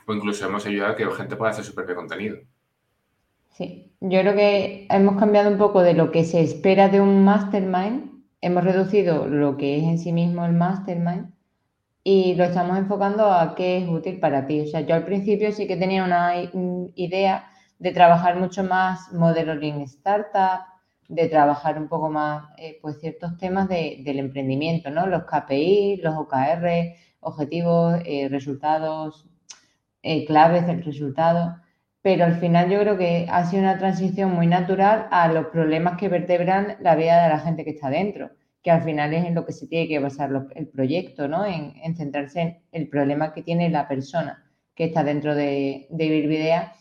O 0.05 0.13
incluso 0.13 0.45
hemos 0.45 0.65
ayudado 0.65 0.93
a 0.93 0.95
que 0.95 1.09
gente 1.11 1.35
pueda 1.35 1.51
hacer 1.51 1.65
su 1.65 1.73
propio 1.73 1.95
contenido. 1.95 2.37
Sí, 3.53 3.95
yo 4.01 4.21
creo 4.21 4.33
que 4.35 4.87
hemos 4.89 5.17
cambiado 5.17 5.51
un 5.51 5.59
poco 5.59 5.83
de 5.83 5.93
lo 5.93 6.11
que 6.11 6.23
se 6.23 6.41
espera 6.41 6.89
de 6.89 6.99
un 6.99 7.23
mastermind, 7.23 8.23
hemos 8.41 8.63
reducido 8.63 9.27
lo 9.27 9.57
que 9.57 9.77
es 9.77 9.83
en 9.83 9.99
sí 9.99 10.11
mismo 10.11 10.43
el 10.43 10.53
mastermind 10.53 11.31
y 12.03 12.33
lo 12.33 12.45
estamos 12.45 12.79
enfocando 12.79 13.31
a 13.31 13.53
qué 13.53 13.77
es 13.77 13.87
útil 13.87 14.19
para 14.19 14.47
ti. 14.47 14.61
O 14.61 14.67
sea, 14.67 14.81
yo 14.81 14.95
al 14.95 15.05
principio 15.05 15.51
sí 15.51 15.67
que 15.67 15.77
tenía 15.77 16.03
una 16.03 16.33
idea 16.95 17.47
de 17.77 17.91
trabajar 17.91 18.37
mucho 18.39 18.63
más 18.63 19.13
modelo 19.13 19.53
Lean 19.53 19.81
Startup, 19.81 20.65
de 21.07 21.29
trabajar 21.29 21.77
un 21.77 21.87
poco 21.87 22.09
más 22.09 22.49
eh, 22.57 22.79
pues 22.81 22.99
ciertos 23.01 23.37
temas 23.37 23.69
del 23.69 24.17
emprendimiento, 24.19 24.89
¿no? 24.89 25.05
Los 25.05 25.25
KPI, 25.25 25.97
los 25.97 26.15
OKR, 26.15 26.95
objetivos, 27.19 28.01
eh, 28.03 28.29
resultados, 28.29 29.27
eh, 30.01 30.25
claves 30.25 30.65
del 30.65 30.83
resultado 30.83 31.62
pero 32.03 32.25
al 32.25 32.35
final 32.35 32.69
yo 32.69 32.79
creo 32.81 32.97
que 32.97 33.27
ha 33.31 33.45
sido 33.45 33.63
una 33.63 33.79
transición 33.79 34.33
muy 34.35 34.45
natural 34.45 35.07
a 35.09 35.29
los 35.29 35.47
problemas 35.47 35.97
que 35.97 36.09
vertebran 36.09 36.75
la 36.81 36.95
vida 36.95 37.23
de 37.23 37.29
la 37.29 37.39
gente 37.39 37.63
que 37.63 37.71
está 37.71 37.89
dentro, 37.89 38.29
que 38.61 38.71
al 38.71 38.83
final 38.83 39.13
es 39.13 39.25
en 39.25 39.35
lo 39.35 39.45
que 39.45 39.53
se 39.53 39.67
tiene 39.67 39.87
que 39.87 39.99
basar 39.99 40.29
el 40.53 40.67
proyecto, 40.67 41.29
¿no? 41.29 41.45
En, 41.45 41.95
centrarse 41.95 42.41
en 42.41 42.61
el 42.73 42.89
problema 42.89 43.33
que 43.33 43.41
tiene 43.41 43.69
la 43.69 43.87
persona 43.87 44.43
que 44.75 44.85
está 44.85 45.03
dentro 45.03 45.33
de, 45.33 45.87
de 45.89 46.05
Ibilvidea 46.05 46.73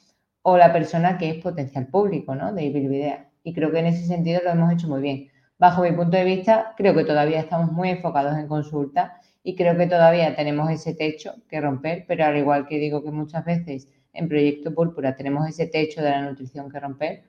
o 0.42 0.56
la 0.58 0.72
persona 0.72 1.18
que 1.18 1.30
es 1.30 1.36
potencial 1.36 1.86
público, 1.86 2.34
¿no? 2.34 2.52
De 2.52 2.64
Ibilvidea. 2.64 3.30
Y 3.44 3.54
creo 3.54 3.70
que 3.70 3.78
en 3.78 3.86
ese 3.86 4.04
sentido 4.06 4.40
lo 4.42 4.50
hemos 4.50 4.72
hecho 4.72 4.88
muy 4.88 5.02
bien. 5.02 5.28
Bajo 5.56 5.82
mi 5.82 5.92
punto 5.92 6.16
de 6.16 6.24
vista, 6.24 6.74
creo 6.76 6.94
que 6.94 7.04
todavía 7.04 7.38
estamos 7.38 7.70
muy 7.70 7.90
enfocados 7.90 8.36
en 8.36 8.48
consulta 8.48 9.20
y 9.44 9.54
creo 9.54 9.76
que 9.76 9.86
todavía 9.86 10.34
tenemos 10.34 10.68
ese 10.70 10.94
techo 10.94 11.34
que 11.48 11.60
romper, 11.60 12.06
pero 12.08 12.24
al 12.24 12.36
igual 12.36 12.66
que 12.66 12.78
digo 12.78 13.04
que 13.04 13.12
muchas 13.12 13.44
veces 13.44 13.88
en 14.12 14.28
Proyecto 14.28 14.74
Púrpura 14.74 15.16
tenemos 15.16 15.48
ese 15.48 15.66
techo 15.66 16.02
de 16.02 16.10
la 16.10 16.22
nutrición 16.22 16.70
que 16.70 16.80
romper, 16.80 17.24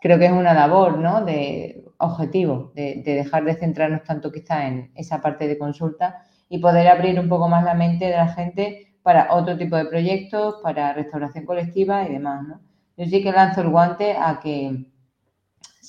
creo 0.00 0.18
que 0.18 0.26
es 0.26 0.32
una 0.32 0.54
labor, 0.54 0.98
¿no? 0.98 1.24
De 1.24 1.84
objetivo, 1.98 2.72
de, 2.74 3.02
dejar 3.04 3.44
de 3.44 3.54
centrarnos 3.54 4.04
tanto 4.04 4.30
quizá 4.30 4.66
en 4.66 4.90
esa 4.94 5.20
parte 5.20 5.48
de 5.48 5.58
consulta 5.58 6.22
y 6.48 6.58
poder 6.58 6.88
abrir 6.88 7.18
un 7.18 7.28
poco 7.28 7.48
más 7.48 7.64
la 7.64 7.74
mente 7.74 8.06
de 8.06 8.16
la 8.16 8.28
gente 8.28 8.94
para 9.02 9.34
otro 9.34 9.56
tipo 9.56 9.76
de 9.76 9.86
proyectos, 9.86 10.56
para 10.62 10.92
restauración 10.92 11.44
colectiva 11.44 12.06
y 12.06 12.12
demás, 12.12 12.46
¿no? 12.46 12.60
Yo 12.96 13.06
sí 13.06 13.22
que 13.22 13.32
lanzo 13.32 13.60
el 13.62 13.68
guante 13.68 14.16
a 14.16 14.40
que 14.40 14.86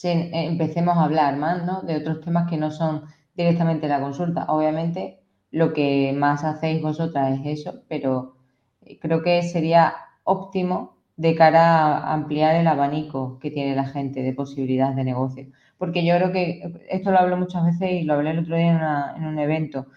empecemos 0.04 0.98
a 0.98 1.04
hablar 1.04 1.36
más, 1.38 1.66
¿no? 1.66 1.82
De 1.82 1.98
otros 1.98 2.22
temas 2.22 2.50
que 2.50 2.58
no 2.58 2.72
son 2.72 3.06
directamente 3.36 3.88
la 3.88 4.00
consulta. 4.00 4.46
Obviamente, 4.48 5.20
lo 5.52 5.74
que 5.74 6.14
más 6.16 6.44
hacéis 6.44 6.82
vosotras 6.82 7.40
es 7.40 7.60
eso, 7.60 7.82
pero 7.88 8.36
creo 9.02 9.24
que 9.24 9.42
sería 9.44 9.96
óptimo 10.30 11.00
de 11.20 11.36
cara 11.36 11.98
a 11.98 12.14
ampliar 12.14 12.56
el 12.56 12.68
abanico 12.68 13.40
que 13.40 13.52
tiene 13.52 13.76
la 13.76 13.86
gente 13.86 14.22
de 14.24 14.32
posibilidades 14.34 14.96
de 14.96 15.04
negocio. 15.04 15.48
Porque 15.78 16.06
yo 16.06 16.16
creo 16.16 16.32
que 16.32 16.86
esto 16.90 17.12
lo 17.12 17.20
hablo 17.20 17.36
muchas 17.36 17.66
veces 17.66 17.92
y 17.92 18.04
lo 18.04 18.14
hablé 18.14 18.32
el 18.32 18.40
otro 18.40 18.56
día 18.56 19.14
en, 19.18 19.26
un 19.26 19.38
evento. 19.38 19.88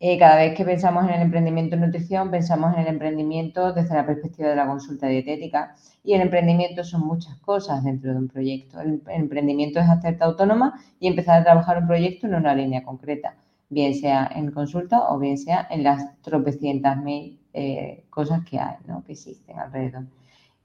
Eh, 0.00 0.18
cada 0.18 0.36
vez 0.36 0.54
que 0.54 0.66
pensamos 0.66 1.04
en 1.04 1.14
el 1.14 1.22
emprendimiento 1.22 1.76
en 1.76 1.82
nutrición, 1.82 2.30
pensamos 2.30 2.74
en 2.74 2.80
el 2.80 2.88
emprendimiento 2.88 3.72
desde 3.72 3.94
la 3.94 4.04
perspectiva 4.04 4.50
de 4.50 4.56
la 4.56 4.66
consulta 4.66 5.06
dietética. 5.06 5.74
Y 6.04 6.12
el 6.12 6.20
emprendimiento 6.20 6.84
son 6.84 7.06
muchas 7.06 7.36
cosas 7.38 7.82
dentro 7.82 8.12
de 8.12 8.18
un 8.18 8.28
proyecto. 8.28 8.78
El, 8.80 9.00
emprendimiento 9.08 9.80
es 9.80 9.88
hacerte 9.88 10.24
autónoma 10.24 10.78
y 11.00 11.06
empezar 11.08 11.40
a 11.40 11.44
trabajar 11.44 11.78
un 11.78 11.86
proyecto 11.86 12.26
en 12.26 12.34
una 12.34 12.54
línea 12.54 12.82
concreta, 12.82 13.34
bien 13.70 13.94
sea 13.94 14.30
en 14.34 14.50
consulta 14.50 15.10
o 15.10 15.18
bien 15.18 15.38
sea 15.38 15.66
en 15.70 15.84
las 15.84 16.20
tropecientas 16.20 16.98
mil 17.02 17.38
eh, 17.58 18.04
cosas 18.10 18.44
que 18.44 18.58
hay, 18.58 18.76
¿no? 18.86 19.02
que 19.02 19.12
existen 19.12 19.58
alrededor. 19.58 20.04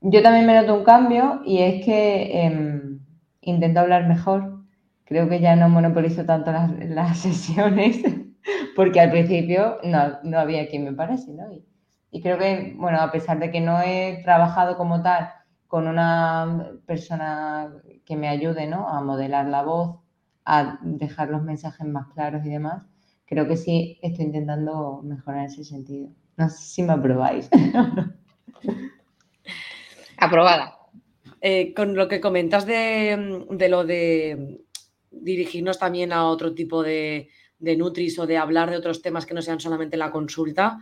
Yo 0.01 0.21
también 0.21 0.45
me 0.45 0.55
noto 0.55 0.75
un 0.75 0.83
cambio 0.83 1.41
y 1.45 1.59
es 1.59 1.85
que 1.85 2.43
em, 2.43 2.99
intento 3.39 3.79
hablar 3.79 4.07
mejor. 4.07 4.63
Creo 5.05 5.29
que 5.29 5.39
ya 5.39 5.55
no 5.55 5.69
monopolizo 5.69 6.25
tanto 6.25 6.51
las, 6.51 7.17
sesiones 7.17 8.01
porque 8.75 8.99
al 8.99 9.11
principio 9.11 9.77
no, 9.83 10.37
había 10.37 10.67
quien 10.67 10.83
me 10.83 10.91
parece, 10.91 11.33
¿no? 11.33 11.49
Y, 11.53 11.65
y, 12.11 12.21
creo 12.21 12.37
que, 12.37 12.75
bueno, 12.77 12.99
a 12.99 13.09
pesar 13.09 13.39
de 13.39 13.51
que 13.51 13.61
no 13.61 13.81
he 13.81 14.19
trabajado 14.23 14.75
como 14.75 15.01
tal 15.01 15.29
con 15.67 15.87
una 15.87 16.71
persona 16.85 17.73
que 18.05 18.17
me 18.17 18.27
ayude 18.27 18.67
¿no? 18.67 18.89
a 18.89 19.01
modelar 19.01 19.47
la 19.47 19.63
voz, 19.63 20.01
a 20.43 20.77
dejar 20.83 21.29
los 21.29 21.41
mensajes 21.43 21.87
más 21.87 22.07
claros 22.07 22.45
y 22.45 22.49
demás, 22.49 22.85
creo 23.25 23.47
que 23.47 23.55
sí 23.55 23.97
estoy 24.01 24.25
intentando 24.25 25.01
mejorar 25.03 25.45
ese 25.45 25.63
sentido. 25.63 26.09
No 26.41 26.49
sé 26.49 26.57
si 26.57 26.81
me 26.81 26.93
aprobáis. 26.93 27.47
Aprobada. 30.17 30.75
Eh, 31.39 31.71
con 31.75 31.95
lo 31.95 32.07
que 32.07 32.19
comentas 32.19 32.65
de, 32.65 33.45
lo 33.69 33.85
de 33.85 34.63
dirigirnos 35.11 35.77
también 35.77 36.11
a 36.11 36.25
otro 36.25 36.55
tipo 36.55 36.81
de, 36.81 37.29
de 37.59 37.77
Nutris 37.77 38.17
o 38.17 38.25
de 38.25 38.39
hablar 38.39 38.71
de 38.71 38.77
otros 38.77 39.03
temas 39.03 39.27
que 39.27 39.35
no 39.35 39.43
sean 39.43 39.59
solamente 39.59 39.97
la 39.97 40.09
consulta, 40.09 40.79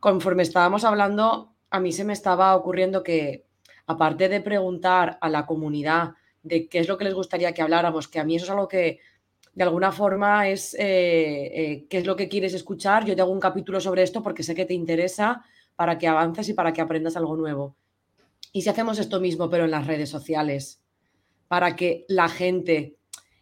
conforme 0.00 0.42
estábamos 0.42 0.84
hablando, 0.84 1.54
a 1.68 1.80
mí 1.80 1.92
se 1.92 2.04
me 2.04 2.14
estaba 2.14 2.56
ocurriendo 2.56 3.02
que, 3.02 3.44
aparte 3.86 4.30
de 4.30 4.40
preguntar 4.40 5.18
a 5.20 5.28
la 5.28 5.44
comunidad 5.44 6.14
de 6.42 6.66
qué 6.70 6.78
es 6.78 6.88
lo 6.88 6.96
que 6.96 7.04
les 7.04 7.14
gustaría 7.14 7.52
que 7.52 7.60
habláramos, 7.60 8.08
que 8.08 8.20
a 8.20 8.24
mí 8.24 8.36
eso 8.36 8.46
es 8.46 8.50
algo 8.50 8.68
que 8.68 9.00
de 9.54 9.62
alguna 9.62 9.92
forma 9.92 10.48
es 10.48 10.74
eh, 10.74 10.80
eh, 10.82 11.86
qué 11.88 11.98
es 11.98 12.06
lo 12.06 12.16
que 12.16 12.28
quieres 12.28 12.54
escuchar. 12.54 13.04
Yo 13.04 13.14
te 13.14 13.22
hago 13.22 13.30
un 13.30 13.40
capítulo 13.40 13.80
sobre 13.80 14.02
esto 14.02 14.22
porque 14.22 14.42
sé 14.42 14.54
que 14.54 14.64
te 14.64 14.74
interesa 14.74 15.44
para 15.76 15.96
que 15.96 16.08
avances 16.08 16.48
y 16.48 16.54
para 16.54 16.72
que 16.72 16.80
aprendas 16.80 17.16
algo 17.16 17.36
nuevo. 17.36 17.76
Y 18.52 18.62
si 18.62 18.68
hacemos 18.68 18.98
esto 18.98 19.20
mismo, 19.20 19.48
pero 19.48 19.64
en 19.64 19.70
las 19.70 19.86
redes 19.86 20.10
sociales, 20.10 20.82
para 21.46 21.76
que 21.76 22.04
la 22.08 22.28
gente 22.28 22.96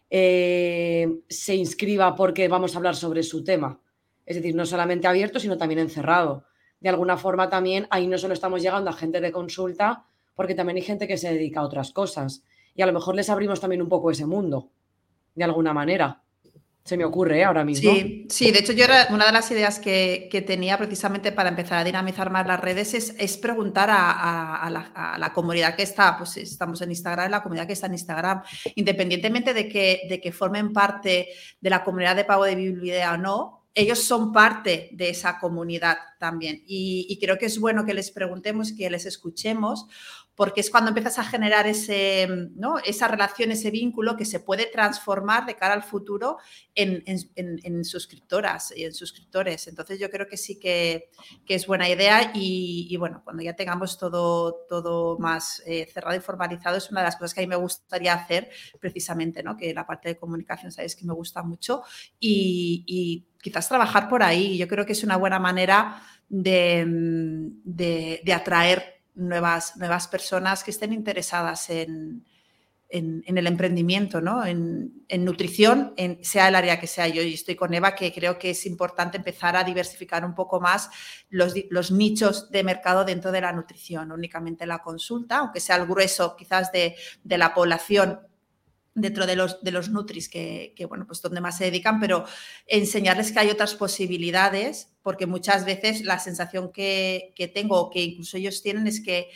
eh, 0.09 1.07
se 1.29 1.55
inscriba 1.55 2.15
porque 2.15 2.47
vamos 2.47 2.75
a 2.75 2.77
hablar 2.77 2.95
sobre 2.95 3.23
su 3.23 3.43
tema. 3.43 3.79
Es 4.25 4.35
decir, 4.35 4.55
no 4.55 4.65
solamente 4.65 5.07
abierto, 5.07 5.39
sino 5.39 5.57
también 5.57 5.79
encerrado. 5.79 6.45
De 6.79 6.89
alguna 6.89 7.17
forma 7.17 7.49
también 7.49 7.87
ahí 7.89 8.07
no 8.07 8.17
solo 8.17 8.33
estamos 8.35 8.61
llegando 8.61 8.89
a 8.89 8.93
gente 8.93 9.19
de 9.19 9.31
consulta, 9.31 10.05
porque 10.35 10.55
también 10.55 10.77
hay 10.77 10.83
gente 10.83 11.07
que 11.07 11.17
se 11.17 11.33
dedica 11.33 11.61
a 11.61 11.65
otras 11.65 11.91
cosas. 11.91 12.43
Y 12.75 12.83
a 12.83 12.85
lo 12.85 12.93
mejor 12.93 13.15
les 13.15 13.29
abrimos 13.29 13.59
también 13.59 13.81
un 13.81 13.89
poco 13.89 14.11
ese 14.11 14.25
mundo 14.25 14.69
de 15.35 15.43
alguna 15.43 15.73
manera. 15.73 16.23
Se 16.83 16.97
me 16.97 17.05
ocurre 17.05 17.39
¿eh? 17.39 17.43
ahora 17.45 17.63
mismo. 17.63 17.93
Sí, 17.93 18.27
sí, 18.29 18.51
de 18.51 18.59
hecho 18.59 18.73
yo 18.73 18.83
era 18.83 19.07
una 19.11 19.25
de 19.25 19.31
las 19.31 19.49
ideas 19.51 19.79
que, 19.79 20.43
tenía 20.45 20.77
precisamente 20.77 21.31
para 21.31 21.47
empezar 21.47 21.77
a 21.77 21.83
dinamizar 21.83 22.29
más 22.29 22.45
las 22.45 22.59
redes 22.59 22.93
es, 22.93 23.37
preguntar 23.37 23.89
a, 23.89 24.69
la, 25.17 25.33
comunidad 25.33 25.75
que 25.75 25.83
está, 25.83 26.17
pues 26.17 26.35
estamos 26.35 26.81
en 26.81 26.91
Instagram, 26.91 27.31
la 27.31 27.41
comunidad 27.41 27.67
que 27.67 27.73
está 27.73 27.87
en 27.87 27.93
Instagram, 27.93 28.41
independientemente 28.75 29.53
de 29.53 29.69
que, 29.69 30.01
de 30.09 30.19
que 30.19 30.33
formen 30.33 30.73
parte 30.73 31.29
de 31.61 31.69
la 31.69 31.85
comunidad 31.85 32.17
de 32.17 32.25
pago 32.25 32.43
de 32.43 32.55
Bibliodea 32.55 33.13
o 33.13 33.17
no, 33.17 33.69
ellos 33.73 34.03
son 34.03 34.33
parte 34.33 34.89
de 34.91 35.09
esa 35.09 35.39
comunidad 35.39 35.97
también. 36.19 36.63
Y, 36.67 37.07
y, 37.09 37.17
creo 37.17 37.37
que 37.37 37.47
es 37.47 37.59
bueno 37.59 37.85
que 37.85 37.93
les 37.93 38.11
preguntemos, 38.11 38.73
que 38.73 38.89
les 38.89 39.05
escuchemos, 39.05 39.87
porque 40.35 40.61
es 40.61 40.71
cuando 40.71 40.89
empiezas 40.89 41.19
a 41.19 41.23
generar 41.23 41.67
ese, 41.67 42.27
¿no? 42.55 42.79
esa 42.79 43.07
relación, 43.07 43.51
ese 43.51 43.69
vínculo 43.69 44.17
que 44.17 44.25
se 44.25 44.39
puede 44.39 44.65
transformar 44.65 45.45
de 45.45 45.55
cara 45.55 45.75
al 45.75 45.83
futuro 45.83 46.37
en, 46.73 47.03
suscriptoras 47.85 48.73
y 48.75 48.83
en 48.83 48.93
suscriptores. 48.93 49.67
Entonces 49.67 49.99
yo 49.99 50.09
creo 50.09 50.27
que 50.27 50.37
sí 50.37 50.59
que, 50.59 51.09
es 51.47 51.67
buena 51.67 51.87
idea 51.87 52.31
y, 52.33 52.95
bueno, 52.97 53.21
cuando 53.23 53.43
ya 53.43 53.55
tengamos 53.55 53.99
todo, 53.99 54.65
todo 54.67 55.19
más 55.19 55.61
eh, 55.67 55.87
cerrado 55.93 56.17
y 56.17 56.19
formalizado 56.19 56.77
es 56.77 56.89
una 56.89 57.01
de 57.01 57.05
las 57.05 57.15
cosas 57.15 57.35
que 57.35 57.41
a 57.41 57.43
mí 57.43 57.47
me 57.47 57.55
gustaría 57.55 58.13
hacer 58.13 58.49
precisamente, 58.79 59.43
¿no? 59.43 59.55
que 59.55 59.71
la 59.71 59.85
parte 59.85 60.09
de 60.09 60.17
comunicación 60.17 60.71
sabéis 60.71 60.95
que 60.95 61.05
me 61.05 61.13
gusta 61.13 61.43
mucho 61.43 61.83
y, 62.19 63.27
quizás 63.43 63.67
trabajar 63.67 64.07
por 64.07 64.23
ahí. 64.23 64.57
Yo 64.57 64.69
creo 64.69 64.85
que 64.85 64.93
es 64.93 65.03
una 65.03 65.17
buena 65.17 65.37
manera 65.37 66.01
de, 66.29 66.85
de, 67.65 68.21
de 68.23 68.33
atraer 68.33 68.92
nuevas, 69.15 69.77
nuevas 69.77 70.07
personas 70.07 70.63
que 70.63 70.71
estén 70.71 70.93
interesadas 70.93 71.69
en, 71.69 72.25
el 72.89 73.47
emprendimiento, 73.47 74.21
¿no? 74.21 74.45
en, 74.45 75.03
nutrición, 75.25 75.93
en, 75.97 76.23
sea 76.23 76.47
el 76.49 76.55
área 76.55 76.79
que 76.79 76.85
sea. 76.85 77.07
Yo 77.07 77.23
estoy 77.23 77.55
con 77.55 77.73
Eva 77.73 77.95
que 77.95 78.13
creo 78.13 78.37
que 78.37 78.51
es 78.51 78.67
importante 78.67 79.17
empezar 79.17 79.55
a 79.55 79.63
diversificar 79.63 80.23
un 80.23 80.35
poco 80.35 80.61
más 80.61 80.91
los, 81.29 81.55
los 81.71 81.89
nichos 81.89 82.51
de 82.51 82.63
mercado 82.63 83.03
dentro 83.03 83.31
de 83.31 83.41
la 83.41 83.51
nutrición, 83.51 84.09
no 84.09 84.13
únicamente 84.13 84.67
la 84.67 84.83
consulta, 84.83 85.39
aunque 85.39 85.59
sea 85.59 85.77
el 85.77 85.87
grueso 85.87 86.35
quizás 86.35 86.71
de, 86.71 86.95
de 87.23 87.37
la 87.39 87.53
población 87.55 88.19
dentro 88.95 89.25
de 89.25 89.35
los, 89.35 89.63
de 89.63 89.71
los 89.71 89.89
Nutris, 89.89 90.29
que, 90.29 90.73
bueno, 90.87 91.05
pues 91.07 91.21
donde 91.21 91.41
más 91.41 91.57
se 91.57 91.65
dedican, 91.65 91.99
pero 91.99 92.25
enseñarles 92.67 93.31
que 93.31 93.39
hay 93.39 93.49
otras 93.49 93.75
posibilidades, 93.75 94.93
porque 95.01 95.25
muchas 95.25 95.65
veces 95.65 96.03
la 96.03 96.19
sensación 96.19 96.71
que, 96.71 97.33
tengo, 97.53 97.79
o 97.79 97.89
que 97.89 98.01
incluso 98.01 98.37
ellos 98.37 98.61
tienen, 98.61 98.87
es 98.87 99.01
que 99.01 99.29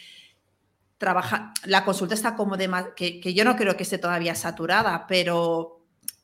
trabaja, 0.98 1.54
la 1.64 1.86
consulta 1.86 2.14
está 2.14 2.36
como 2.36 2.58
de 2.58 2.70
que, 2.96 3.20
que 3.20 3.34
yo 3.34 3.46
no 3.46 3.56
creo 3.56 3.78
que 3.78 3.84
esté 3.84 3.98
todavía 3.98 4.36
saturada, 4.36 5.06
pero, 5.08 5.77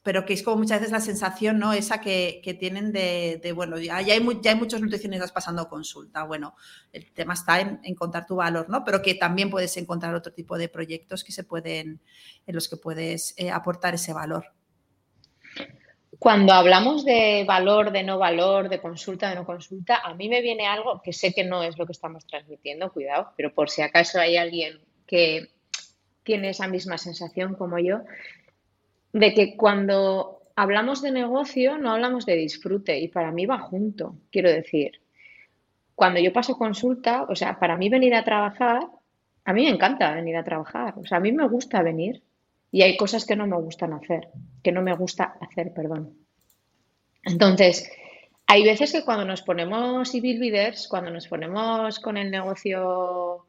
pero 0.03 0.25
que 0.25 0.33
es 0.33 0.43
como 0.43 0.57
muchas 0.57 0.81
veces 0.81 0.91
la 0.91 0.99
sensación, 0.99 1.59
¿no? 1.59 1.71
Esa 1.71 2.01
que, 2.01 2.57
tienen 2.59 2.91
de, 2.91 3.53
bueno, 3.55 3.79
ya, 3.79 3.95
hay, 3.95 4.05
ya 4.41 4.51
hay 4.51 4.57
muchos 4.57 4.81
nutricionistas 4.81 5.31
pasando 5.31 5.69
consulta. 5.69 6.23
Bueno, 6.23 6.55
el 6.91 7.09
tema 7.13 7.33
está 7.33 7.61
en 7.61 7.79
encontrar 7.83 8.27
tu 8.27 8.35
valor, 8.35 8.69
¿no? 8.69 8.83
Pero 8.83 9.01
que 9.01 9.15
también 9.15 9.49
puedes 9.49 9.75
encontrar 9.77 10.13
otro 10.13 10.33
tipo 10.33 10.57
de 10.57 10.67
proyectos 10.67 11.23
que 11.23 11.31
se 11.31 11.45
pueden, 11.45 12.01
en 12.45 12.55
los 12.55 12.67
que 12.67 12.75
puedes 12.75 13.33
eh, 13.37 13.49
aportar 13.49 13.95
ese 13.95 14.11
valor. 14.11 14.51
Cuando 16.19 16.51
hablamos 16.51 17.05
de 17.05 17.45
valor, 17.47 17.91
de 17.91 18.03
no 18.03 18.17
valor, 18.17 18.67
de 18.67 18.81
consulta, 18.81 19.29
de 19.29 19.35
no 19.35 19.45
consulta, 19.45 19.97
a 20.03 20.13
mí 20.13 20.27
me 20.27 20.41
viene 20.41 20.67
algo 20.67 21.01
que 21.01 21.13
sé 21.13 21.33
que 21.33 21.45
no 21.45 21.63
es 21.63 21.77
lo 21.77 21.85
que 21.85 21.93
estamos 21.93 22.27
transmitiendo, 22.27 22.91
cuidado, 22.91 23.31
pero 23.37 23.53
por 23.53 23.69
si 23.69 23.81
acaso 23.81 24.19
hay 24.19 24.35
alguien 24.35 24.79
que 25.07 25.49
tiene 26.23 26.49
esa 26.49 26.67
misma 26.67 26.97
sensación 26.97 27.55
como 27.55 27.79
yo, 27.79 28.01
de 29.13 29.33
que 29.33 29.55
cuando 29.55 30.41
hablamos 30.55 31.01
de 31.01 31.11
negocio 31.11 31.77
no 31.77 31.91
hablamos 31.91 32.25
de 32.25 32.35
disfrute 32.35 32.99
y 32.99 33.07
para 33.07 33.31
mí 33.31 33.45
va 33.45 33.59
junto, 33.59 34.17
quiero 34.31 34.51
decir. 34.51 34.99
Cuando 35.95 36.19
yo 36.19 36.33
paso 36.33 36.57
consulta, 36.57 37.23
o 37.29 37.35
sea, 37.35 37.59
para 37.59 37.77
mí 37.77 37.87
venir 37.87 38.15
a 38.15 38.23
trabajar, 38.23 38.87
a 39.45 39.53
mí 39.53 39.63
me 39.63 39.69
encanta 39.69 40.15
venir 40.15 40.35
a 40.35 40.43
trabajar, 40.43 40.95
o 40.97 41.05
sea, 41.05 41.19
a 41.19 41.21
mí 41.21 41.31
me 41.31 41.47
gusta 41.47 41.83
venir 41.83 42.23
y 42.71 42.81
hay 42.81 42.97
cosas 42.97 43.25
que 43.25 43.35
no 43.35 43.45
me 43.45 43.57
gustan 43.57 43.93
hacer, 43.93 44.29
que 44.63 44.71
no 44.71 44.81
me 44.81 44.95
gusta 44.95 45.35
hacer, 45.39 45.71
perdón. 45.73 46.17
Entonces, 47.23 47.89
hay 48.47 48.63
veces 48.63 48.91
que 48.91 49.05
cuando 49.05 49.25
nos 49.25 49.43
ponemos 49.43 50.09
civil 50.09 50.39
leaders, 50.39 50.87
cuando 50.87 51.11
nos 51.11 51.27
ponemos 51.27 51.99
con 51.99 52.17
el 52.17 52.31
negocio 52.31 53.45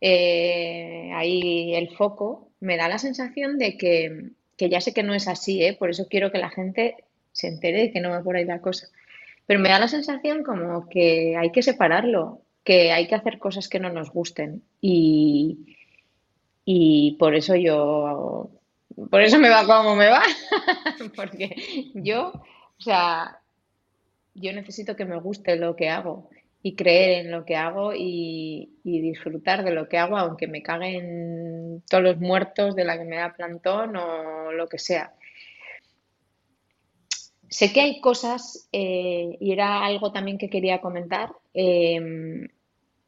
eh, 0.00 1.10
ahí 1.14 1.74
el 1.74 1.88
foco, 1.96 2.50
me 2.60 2.76
da 2.76 2.88
la 2.88 2.98
sensación 2.98 3.56
de 3.56 3.78
que 3.78 4.30
que 4.56 4.68
ya 4.68 4.80
sé 4.80 4.92
que 4.92 5.02
no 5.02 5.14
es 5.14 5.28
así, 5.28 5.62
¿eh? 5.62 5.76
por 5.78 5.90
eso 5.90 6.06
quiero 6.08 6.32
que 6.32 6.38
la 6.38 6.50
gente 6.50 6.96
se 7.32 7.48
entere 7.48 7.82
de 7.82 7.92
que 7.92 8.00
no 8.00 8.10
va 8.10 8.22
por 8.22 8.36
ahí 8.36 8.44
la 8.44 8.60
cosa. 8.60 8.88
Pero 9.46 9.60
me 9.60 9.68
da 9.68 9.78
la 9.78 9.88
sensación 9.88 10.42
como 10.42 10.88
que 10.88 11.36
hay 11.36 11.52
que 11.52 11.62
separarlo, 11.62 12.40
que 12.64 12.92
hay 12.92 13.06
que 13.06 13.14
hacer 13.14 13.38
cosas 13.38 13.68
que 13.68 13.78
no 13.78 13.90
nos 13.90 14.10
gusten. 14.10 14.62
Y, 14.80 15.76
y 16.64 17.16
por 17.18 17.34
eso 17.34 17.54
yo, 17.54 18.50
por 19.10 19.22
eso 19.22 19.38
me 19.38 19.50
va 19.50 19.66
como 19.66 19.94
me 19.94 20.08
va, 20.08 20.22
porque 21.16 21.54
yo, 21.94 22.32
o 22.32 22.82
sea, 22.82 23.40
yo 24.34 24.52
necesito 24.52 24.96
que 24.96 25.04
me 25.04 25.20
guste 25.20 25.56
lo 25.56 25.76
que 25.76 25.90
hago 25.90 26.28
y 26.66 26.74
creer 26.74 27.24
en 27.24 27.30
lo 27.30 27.44
que 27.44 27.54
hago 27.54 27.92
y, 27.94 28.72
disfrutar 28.82 29.62
de 29.62 29.70
lo 29.70 29.88
que 29.88 29.98
hago, 29.98 30.16
aunque 30.16 30.48
me 30.48 30.64
caguen 30.64 31.84
todos 31.88 32.02
los 32.02 32.18
muertos 32.18 32.74
de 32.74 32.84
la 32.84 32.98
que 32.98 33.04
me 33.04 33.18
da 33.18 33.34
plantón 33.34 33.94
o 33.94 34.50
lo 34.50 34.68
que 34.68 34.78
sea. 34.78 35.14
Sé 37.48 37.72
que 37.72 37.82
hay 37.82 38.00
cosas, 38.00 38.68
eh, 38.72 39.36
y 39.38 39.52
era 39.52 39.84
algo 39.86 40.10
también 40.10 40.38
que 40.38 40.50
quería 40.50 40.80
comentar, 40.80 41.30
em, 41.54 42.48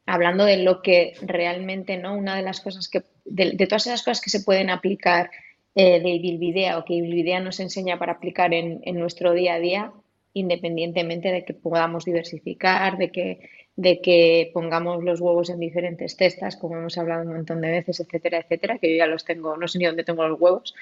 hablando 0.06 0.44
de 0.44 0.58
lo 0.58 0.80
que 0.80 1.14
realmente, 1.22 1.96
¿no? 1.96 2.16
Una 2.16 2.36
de 2.36 2.42
las 2.42 2.60
cosas 2.60 2.88
que, 2.88 3.02
de, 3.24 3.66
todas 3.66 3.88
esas 3.88 4.04
cosas 4.04 4.20
que 4.20 4.30
se 4.30 4.44
pueden 4.44 4.70
aplicar 4.70 5.30
eh, 5.74 5.98
de 6.00 6.18
Bilbidea 6.20 6.78
o 6.78 6.84
que 6.84 7.02
Bilbidea 7.02 7.40
nos 7.40 7.58
enseña 7.58 7.98
para 7.98 8.12
aplicar 8.12 8.54
en 8.54 8.98
nuestro 9.00 9.32
día 9.32 9.54
a 9.54 9.58
día, 9.58 9.92
independientemente 10.34 11.32
de 11.32 11.44
que 11.44 11.54
podamos 11.54 12.04
diversificar, 12.04 12.98
de 12.98 13.10
que, 13.10 13.50
de 13.76 14.00
que 14.00 14.50
pongamos 14.52 15.02
los 15.02 15.20
huevos 15.20 15.50
en 15.50 15.60
diferentes 15.60 16.16
cestas, 16.16 16.56
como 16.56 16.76
hemos 16.76 16.98
hablado 16.98 17.22
un 17.22 17.34
montón 17.34 17.60
de 17.60 17.70
veces, 17.70 18.00
etcétera, 18.00 18.38
etcétera, 18.38 18.78
que 18.78 18.90
yo 18.90 18.96
ya 18.96 19.06
los 19.06 19.24
tengo, 19.24 19.56
no 19.56 19.68
sé 19.68 19.78
ni 19.78 19.86
dónde 19.86 20.04
tengo 20.04 20.26
los 20.26 20.40
huevos. 20.40 20.74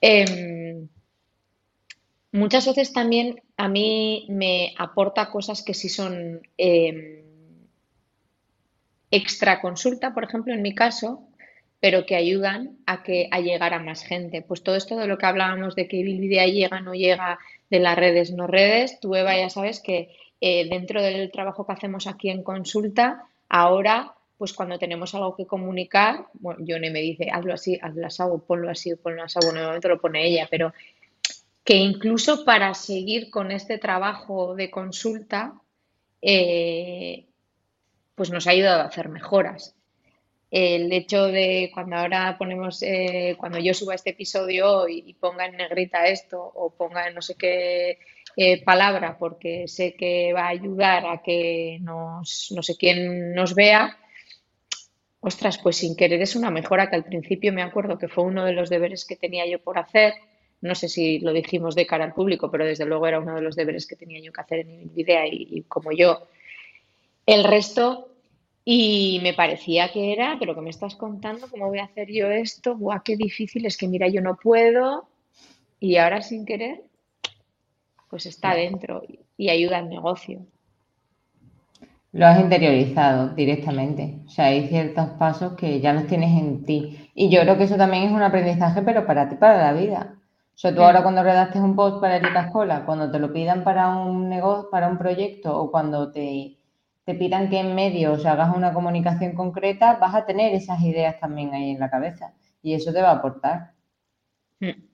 Em, 0.00 0.88
muchas 2.32 2.66
veces 2.66 2.92
también 2.92 3.40
a 3.56 3.68
mí 3.68 4.26
me 4.28 4.74
aporta 4.78 5.30
cosas 5.30 5.62
que 5.62 5.74
sí 5.74 5.88
son 5.88 6.40
em, 6.56 7.22
extra 9.10 9.60
consulta, 9.60 10.14
por 10.14 10.24
ejemplo, 10.24 10.54
en 10.54 10.62
mi 10.62 10.74
caso, 10.74 11.28
pero 11.82 12.06
que 12.06 12.14
ayudan 12.14 12.78
a 12.86 13.02
que 13.02 13.28
a 13.32 13.40
llegar 13.40 13.74
a 13.74 13.80
más 13.80 14.04
gente. 14.04 14.40
Pues 14.40 14.62
todo 14.62 14.76
esto 14.76 14.96
de 14.96 15.08
lo 15.08 15.18
que 15.18 15.26
hablábamos 15.26 15.74
de 15.74 15.88
que 15.88 16.04
Bilvidea 16.04 16.46
llega, 16.46 16.80
no 16.80 16.94
llega, 16.94 17.40
de 17.70 17.80
las 17.80 17.96
redes, 17.96 18.30
no 18.30 18.46
redes. 18.46 19.00
Tú, 19.00 19.16
Eva, 19.16 19.36
ya 19.36 19.50
sabes 19.50 19.80
que 19.80 20.14
eh, 20.40 20.68
dentro 20.68 21.02
del 21.02 21.32
trabajo 21.32 21.66
que 21.66 21.72
hacemos 21.72 22.06
aquí 22.06 22.30
en 22.30 22.44
consulta, 22.44 23.24
ahora 23.48 24.14
pues 24.38 24.52
cuando 24.52 24.78
tenemos 24.78 25.12
algo 25.16 25.34
que 25.34 25.44
comunicar, 25.44 26.26
bueno, 26.34 26.64
Yone 26.64 26.92
me 26.92 27.00
dice, 27.00 27.30
hazlo 27.32 27.52
así, 27.52 27.76
hazlo 27.82 28.06
así, 28.06 28.22
ponlo 28.46 28.70
así, 28.70 28.94
ponlo 28.94 29.24
así, 29.24 29.40
bueno, 29.42 29.66
momento 29.66 29.88
lo 29.88 30.00
pone 30.00 30.24
ella, 30.24 30.46
pero 30.48 30.72
que 31.64 31.74
incluso 31.74 32.44
para 32.44 32.74
seguir 32.74 33.28
con 33.28 33.50
este 33.50 33.78
trabajo 33.78 34.54
de 34.54 34.70
consulta, 34.70 35.54
eh, 36.20 37.26
pues 38.14 38.30
nos 38.30 38.46
ha 38.46 38.50
ayudado 38.50 38.82
a 38.82 38.86
hacer 38.86 39.08
mejoras. 39.08 39.74
El 40.52 40.92
hecho 40.92 41.28
de 41.28 41.70
cuando 41.72 41.96
ahora 41.96 42.36
ponemos, 42.38 42.82
eh, 42.82 43.34
cuando 43.38 43.58
yo 43.58 43.72
suba 43.72 43.94
este 43.94 44.10
episodio 44.10 44.86
y, 44.86 45.14
ponga 45.14 45.46
en 45.46 45.56
negrita 45.56 46.06
esto 46.06 46.40
o 46.40 46.70
ponga 46.70 47.08
en 47.08 47.14
no 47.14 47.22
sé 47.22 47.36
qué 47.36 47.98
eh, 48.36 48.62
palabra 48.62 49.16
porque 49.18 49.66
sé 49.66 49.94
que 49.94 50.32
va 50.34 50.42
a 50.42 50.48
ayudar 50.48 51.06
a 51.06 51.22
que 51.22 51.78
nos, 51.80 52.52
no 52.54 52.62
sé 52.62 52.76
quién 52.76 53.34
nos 53.34 53.54
vea, 53.54 53.98
ostras, 55.22 55.56
pues 55.56 55.76
sin 55.76 55.96
querer 55.96 56.20
es 56.20 56.36
una 56.36 56.50
mejora 56.50 56.90
que 56.90 56.96
al 56.96 57.04
principio 57.04 57.52
me 57.52 57.62
acuerdo 57.62 57.96
que 57.96 58.08
fue 58.08 58.24
uno 58.24 58.44
de 58.44 58.52
los 58.52 58.68
deberes 58.68 59.06
que 59.06 59.16
tenía 59.16 59.46
yo 59.46 59.62
por 59.62 59.78
hacer. 59.78 60.14
No 60.60 60.74
sé 60.74 60.88
si 60.88 61.20
lo 61.20 61.32
dijimos 61.32 61.74
de 61.74 61.86
cara 61.86 62.04
al 62.04 62.12
público, 62.12 62.50
pero 62.50 62.66
desde 62.66 62.84
luego 62.84 63.06
era 63.06 63.20
uno 63.20 63.36
de 63.36 63.40
los 63.40 63.56
deberes 63.56 63.86
que 63.86 63.96
tenía 63.96 64.20
yo 64.20 64.32
que 64.32 64.40
hacer 64.40 64.58
en 64.60 64.78
mi 64.78 64.84
vida 64.86 65.26
y, 65.26 65.62
como 65.62 65.92
yo. 65.92 66.26
El 67.24 67.44
resto, 67.44 68.11
y 68.64 69.20
me 69.22 69.34
parecía 69.34 69.90
que 69.92 70.12
era, 70.12 70.36
pero 70.38 70.54
que 70.54 70.60
me 70.60 70.70
estás 70.70 70.94
contando, 70.94 71.48
¿cómo 71.50 71.68
voy 71.68 71.80
a 71.80 71.84
hacer 71.84 72.08
yo 72.10 72.30
esto? 72.30 72.76
¡Guau, 72.76 73.00
qué 73.04 73.16
difícil! 73.16 73.66
Es 73.66 73.76
que 73.76 73.88
mira, 73.88 74.08
yo 74.08 74.20
no 74.20 74.36
puedo. 74.36 75.08
Y 75.80 75.96
ahora 75.96 76.22
sin 76.22 76.46
querer, 76.46 76.82
pues 78.08 78.26
está 78.26 78.54
dentro 78.54 79.02
y 79.36 79.50
ayuda 79.50 79.78
al 79.78 79.88
negocio. 79.88 80.46
Lo 82.12 82.26
has 82.26 82.38
interiorizado 82.38 83.30
directamente. 83.30 84.20
O 84.26 84.28
sea, 84.28 84.46
hay 84.46 84.68
ciertos 84.68 85.08
pasos 85.18 85.54
que 85.54 85.80
ya 85.80 85.94
los 85.94 86.06
tienes 86.06 86.38
en 86.38 86.64
ti. 86.64 87.10
Y 87.14 87.30
yo 87.30 87.40
creo 87.40 87.56
que 87.56 87.64
eso 87.64 87.76
también 87.76 88.04
es 88.04 88.12
un 88.12 88.22
aprendizaje, 88.22 88.82
pero 88.82 89.06
para 89.06 89.28
ti, 89.28 89.36
para 89.36 89.56
la 89.58 89.72
vida. 89.72 90.14
O 90.54 90.58
sea, 90.58 90.74
tú 90.74 90.82
ahora 90.82 91.02
cuando 91.02 91.22
redactes 91.22 91.62
un 91.62 91.74
post 91.74 92.00
para 92.00 92.16
Erika 92.16 92.42
Escola, 92.42 92.84
cuando 92.84 93.10
te 93.10 93.18
lo 93.18 93.32
pidan 93.32 93.64
para 93.64 93.88
un 93.96 94.28
negocio, 94.28 94.68
para 94.70 94.88
un 94.88 94.98
proyecto 94.98 95.58
o 95.58 95.70
cuando 95.70 96.12
te, 96.12 96.58
te 97.04 97.14
pidan 97.14 97.50
que 97.50 97.58
en 97.58 97.74
medio 97.74 98.12
o 98.12 98.28
hagas 98.28 98.56
una 98.56 98.72
comunicación 98.72 99.34
concreta, 99.34 99.94
vas 99.94 100.14
a 100.14 100.24
tener 100.24 100.54
esas 100.54 100.80
ideas 100.82 101.18
también 101.18 101.52
ahí 101.52 101.70
en 101.70 101.80
la 101.80 101.90
cabeza. 101.90 102.34
Y 102.62 102.74
eso 102.74 102.92
te 102.92 103.02
va 103.02 103.10
a 103.10 103.16
aportar. 103.16 103.72
Mm. 104.60 104.92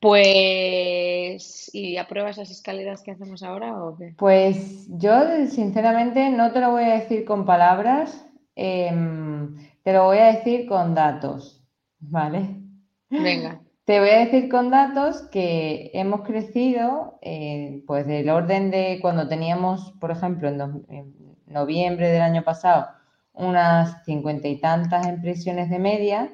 Pues, 0.00 1.70
¿y 1.72 1.96
apruebas 1.96 2.36
las 2.36 2.50
escaleras 2.50 3.02
que 3.02 3.12
hacemos 3.12 3.42
ahora 3.42 3.82
o 3.82 3.96
qué? 3.96 4.14
Pues 4.18 4.86
yo, 4.88 5.46
sinceramente, 5.48 6.28
no 6.28 6.52
te 6.52 6.60
lo 6.60 6.72
voy 6.72 6.84
a 6.84 7.00
decir 7.00 7.24
con 7.24 7.46
palabras, 7.46 8.26
em, 8.54 9.56
te 9.82 9.92
lo 9.94 10.04
voy 10.04 10.18
a 10.18 10.26
decir 10.26 10.66
con 10.66 10.94
datos, 10.94 11.64
¿vale? 11.98 12.60
Venga. 13.08 13.63
Te 13.84 14.00
voy 14.00 14.08
a 14.10 14.18
decir 14.20 14.48
con 14.48 14.70
datos 14.70 15.22
que 15.30 15.90
hemos 15.92 16.22
crecido, 16.22 17.18
eh, 17.20 17.82
pues 17.86 18.06
del 18.06 18.30
orden 18.30 18.70
de 18.70 18.98
cuando 19.02 19.28
teníamos, 19.28 19.92
por 20.00 20.10
ejemplo, 20.10 20.48
en, 20.48 21.14
noviembre 21.46 22.08
del 22.08 22.22
año 22.22 22.42
pasado, 22.42 22.86
unas 23.34 24.04
cincuenta 24.04 24.48
y 24.48 24.58
tantas 24.60 25.06
impresiones 25.06 25.68
de 25.70 25.78
media, 25.78 26.30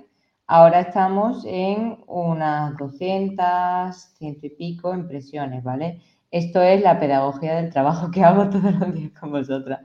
Ahora 0.53 0.80
estamos 0.80 1.44
en 1.46 2.03
unas 2.09 2.76
200, 2.76 3.94
ciento 4.18 4.46
y 4.46 4.51
pico 4.51 4.92
impresiones, 4.92 5.62
¿vale? 5.62 6.03
Esto 6.32 6.61
es 6.61 6.82
la 6.82 6.98
pedagogía 6.98 7.55
del 7.55 7.70
trabajo 7.70 8.11
que 8.11 8.24
hago 8.24 8.48
todos 8.51 8.74
los 8.74 8.92
días 8.92 9.12
con 9.12 9.30
vosotras, 9.30 9.78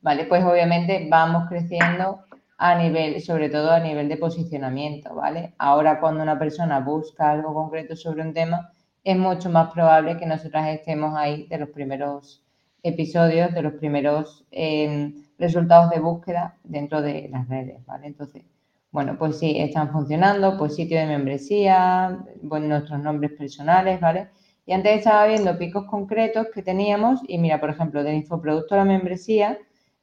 ¿vale? 0.00 0.26
Pues 0.26 0.44
obviamente 0.44 1.08
vamos 1.10 1.48
creciendo 1.48 2.20
a 2.64 2.76
nivel, 2.76 3.20
sobre 3.20 3.48
todo 3.48 3.72
a 3.72 3.80
nivel 3.80 4.08
de 4.08 4.16
posicionamiento, 4.16 5.16
¿vale? 5.16 5.52
Ahora 5.58 5.98
cuando 5.98 6.22
una 6.22 6.38
persona 6.38 6.78
busca 6.78 7.32
algo 7.32 7.52
concreto 7.52 7.96
sobre 7.96 8.22
un 8.22 8.32
tema, 8.32 8.70
es 9.02 9.18
mucho 9.18 9.50
más 9.50 9.72
probable 9.72 10.16
que 10.16 10.26
nosotras 10.26 10.68
estemos 10.68 11.12
ahí 11.16 11.48
de 11.48 11.58
los 11.58 11.70
primeros 11.70 12.44
episodios, 12.84 13.52
de 13.52 13.62
los 13.62 13.72
primeros 13.74 14.46
eh, 14.52 15.12
resultados 15.38 15.90
de 15.90 15.98
búsqueda 15.98 16.56
dentro 16.62 17.02
de 17.02 17.28
las 17.32 17.48
redes, 17.48 17.84
¿vale? 17.84 18.06
Entonces, 18.06 18.44
bueno, 18.92 19.18
pues 19.18 19.40
sí, 19.40 19.58
están 19.58 19.90
funcionando, 19.90 20.56
pues 20.56 20.76
sitio 20.76 21.00
de 21.00 21.06
membresía, 21.06 22.16
bueno, 22.42 22.68
nuestros 22.68 23.00
nombres 23.00 23.32
personales, 23.32 24.00
¿vale? 24.00 24.28
Y 24.66 24.72
antes 24.72 24.98
estaba 24.98 25.26
viendo 25.26 25.58
picos 25.58 25.86
concretos 25.86 26.46
que 26.54 26.62
teníamos 26.62 27.22
y 27.26 27.38
mira, 27.38 27.58
por 27.58 27.70
ejemplo, 27.70 28.04
del 28.04 28.14
infoproducto 28.14 28.76
a 28.76 28.78
la 28.78 28.84
membresía 28.84 29.58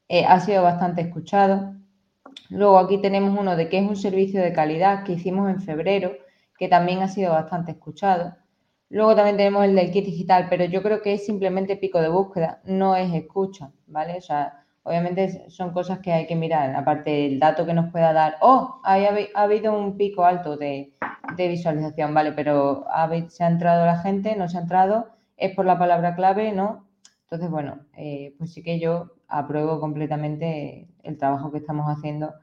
eh, 0.10 0.26
ha 0.26 0.42
sido 0.42 0.64
bastante 0.64 1.04
escuchado. 1.04 1.79
Luego 2.50 2.80
aquí 2.80 2.98
tenemos 3.00 3.38
uno 3.38 3.56
de 3.56 3.70
que 3.70 3.80
es 3.80 3.88
un 3.88 3.96
servicio 3.96 4.42
de 4.42 4.54
calidad 4.54 5.04
que 5.04 5.14
hicimos 5.14 5.50
en 5.50 5.62
febrero, 5.62 6.14
que 6.58 6.68
también 6.68 7.02
ha 7.02 7.08
sido 7.08 7.32
bastante 7.34 7.72
escuchado. 7.72 8.36
Luego 8.90 9.16
también 9.16 9.38
tenemos 9.38 9.66
el 9.66 9.76
del 9.76 9.92
kit 9.92 10.06
digital, 10.06 10.48
pero 10.50 10.66
yo 10.66 10.82
creo 10.82 11.02
que 11.02 11.14
es 11.14 11.26
simplemente 11.26 11.78
pico 11.78 12.02
de 12.02 12.10
búsqueda, 12.10 12.62
no 12.66 12.96
es 12.96 13.14
escucha, 13.14 13.72
¿vale? 13.88 14.18
O 14.18 14.22
sea, 14.22 14.60
Obviamente 14.90 15.52
son 15.52 15.72
cosas 15.72 16.00
que 16.00 16.12
hay 16.12 16.26
que 16.26 16.36
mirar, 16.36 16.76
aparte 16.76 17.12
del 17.12 17.40
dato 17.40 17.64
que 17.64 17.76
nos 17.76 17.92
pueda 17.92 18.12
dar, 18.12 18.38
oh, 18.42 18.82
ha, 18.84 18.98
habido 19.36 19.78
un 19.78 19.98
pico 19.98 20.24
alto 20.26 20.58
de, 20.58 20.94
visualización, 21.38 22.14
vale, 22.14 22.32
pero 22.32 22.86
se 23.28 23.44
ha 23.44 23.48
entrado 23.48 23.86
la 23.86 24.00
gente, 24.00 24.36
no 24.36 24.50
se 24.50 24.58
ha 24.58 24.62
entrado, 24.62 25.10
es 25.38 25.54
por 25.54 25.66
la 25.66 25.78
palabra 25.78 26.16
clave, 26.16 26.54
¿no? 26.54 26.88
Entonces, 27.24 27.52
bueno, 27.52 27.86
eh, 27.98 28.34
pues 28.40 28.52
sí 28.52 28.64
que 28.64 28.80
yo 28.80 29.12
apruebo 29.30 29.80
completamente 29.80 30.88
el 31.04 31.18
trabajo 31.18 31.52
que 31.52 31.60
estamos 31.60 31.86
haciendo. 31.88 32.34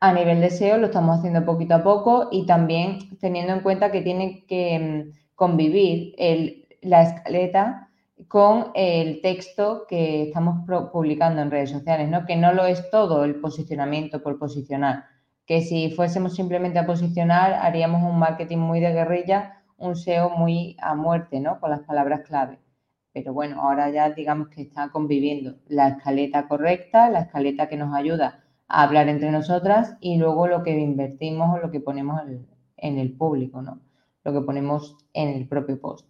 A 0.00 0.12
nivel 0.12 0.40
de 0.40 0.50
SEO 0.50 0.76
lo 0.78 0.86
estamos 0.86 1.18
haciendo 1.18 1.46
poquito 1.46 1.74
a 1.74 1.82
poco 1.82 2.28
y 2.30 2.44
también 2.44 3.16
teniendo 3.18 3.54
en 3.54 3.60
cuenta 3.60 3.90
que 3.90 4.02
tiene 4.02 4.44
que 4.46 4.78
mm, 4.78 5.34
convivir 5.34 6.14
la 6.82 7.02
escaleta 7.02 7.88
con 8.28 8.72
el 8.74 9.20
texto 9.20 9.86
que 9.88 10.24
estamos 10.24 10.66
publicando 10.92 11.42
en 11.42 11.50
redes 11.50 11.70
sociales, 11.70 12.08
¿no? 12.08 12.26
Que 12.26 12.36
no 12.36 12.52
lo 12.52 12.64
es 12.64 12.90
todo 12.90 13.24
el 13.24 13.36
posicionamiento 13.36 14.22
por 14.22 14.38
posicionar, 14.38 15.04
que 15.46 15.60
si 15.62 15.90
fuésemos 15.90 16.34
simplemente 16.34 16.78
a 16.78 16.86
posicionar 16.86 17.54
haríamos 17.54 18.02
un 18.02 18.18
marketing 18.18 18.58
muy 18.58 18.80
de 18.80 18.92
guerrilla, 18.92 19.62
un 19.76 19.96
SEO 19.96 20.30
muy 20.30 20.76
a 20.80 20.94
muerte, 20.94 21.40
¿no? 21.40 21.60
Con 21.60 21.70
las 21.70 21.80
palabras 21.80 22.22
clave. 22.22 22.58
Pero 23.16 23.32
bueno, 23.32 23.62
ahora 23.62 23.88
ya 23.88 24.10
digamos 24.10 24.48
que 24.48 24.60
está 24.60 24.90
conviviendo 24.90 25.54
la 25.68 25.88
escaleta 25.88 26.46
correcta, 26.48 27.08
la 27.08 27.20
escaleta 27.20 27.66
que 27.66 27.78
nos 27.78 27.94
ayuda 27.94 28.44
a 28.68 28.82
hablar 28.82 29.08
entre 29.08 29.30
nosotras 29.30 29.96
y 30.02 30.18
luego 30.18 30.48
lo 30.48 30.62
que 30.62 30.78
invertimos 30.78 31.54
o 31.54 31.58
lo 31.58 31.70
que 31.70 31.80
ponemos 31.80 32.20
en 32.76 32.98
el 32.98 33.12
público, 33.12 33.62
¿no? 33.62 33.80
Lo 34.22 34.34
que 34.34 34.42
ponemos 34.42 34.98
en 35.14 35.30
el 35.30 35.48
propio 35.48 35.80
post. 35.80 36.06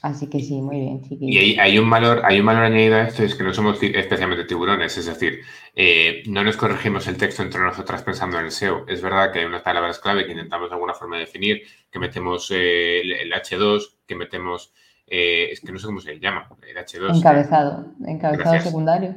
Así 0.00 0.30
que 0.30 0.40
sí, 0.40 0.62
muy 0.62 0.80
bien. 0.80 1.02
Y 1.10 1.58
hay, 1.58 1.78
un 1.78 1.90
valor, 1.90 2.22
hay 2.24 2.40
un 2.40 2.46
valor 2.46 2.64
añadido 2.64 2.96
a 2.96 3.02
esto, 3.02 3.22
es 3.22 3.34
que 3.34 3.44
no 3.44 3.52
somos 3.52 3.82
especialmente 3.82 4.46
tiburones, 4.46 4.96
es 4.96 5.04
decir, 5.04 5.40
eh, 5.76 6.22
no 6.26 6.42
nos 6.42 6.56
corregimos 6.56 7.06
el 7.06 7.18
texto 7.18 7.42
entre 7.42 7.60
nosotras 7.60 8.02
pensando 8.02 8.38
en 8.38 8.46
el 8.46 8.50
SEO. 8.50 8.86
Es 8.88 9.02
verdad 9.02 9.30
que 9.30 9.40
hay 9.40 9.44
unas 9.44 9.60
palabras 9.60 9.98
clave 9.98 10.24
que 10.24 10.32
intentamos 10.32 10.70
de 10.70 10.74
alguna 10.74 10.94
forma 10.94 11.18
definir, 11.18 11.64
que 11.90 11.98
metemos 11.98 12.50
eh, 12.50 13.02
el, 13.02 13.30
H2, 13.30 13.98
que 14.06 14.14
metemos, 14.14 14.72
eh, 15.12 15.48
es 15.50 15.60
que 15.60 15.72
no 15.72 15.78
sé 15.80 15.86
cómo 15.86 16.00
se 16.00 16.20
llama, 16.20 16.48
el 16.62 16.76
H2. 16.76 17.16
Encabezado, 17.16 17.92
encabezado 18.06 18.60
secundario. 18.60 19.16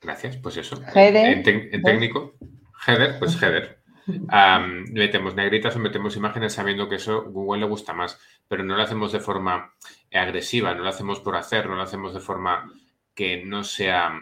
Gracias, 0.00 0.36
pues 0.38 0.56
eso. 0.56 0.82
Header. 0.92 1.46
En, 1.46 1.82
técnico, 1.82 2.34
header, 2.84 3.16
pues 3.20 3.40
header. 3.40 3.78
metemos 4.92 5.36
negritas 5.36 5.76
o 5.76 5.78
metemos 5.78 6.16
imágenes 6.16 6.54
sabiendo 6.54 6.88
que 6.88 6.96
eso 6.96 7.30
Google 7.30 7.60
le 7.60 7.66
gusta 7.66 7.92
más, 7.92 8.18
pero 8.48 8.64
no 8.64 8.76
lo 8.76 8.82
hacemos 8.82 9.12
de 9.12 9.20
forma 9.20 9.72
agresiva, 10.12 10.74
no 10.74 10.82
lo 10.82 10.88
hacemos 10.88 11.20
por 11.20 11.36
hacer, 11.36 11.68
no 11.68 11.76
lo 11.76 11.82
hacemos 11.82 12.12
de 12.12 12.20
forma 12.20 12.68
que 13.14 13.44
no 13.44 13.62
sea, 13.62 14.18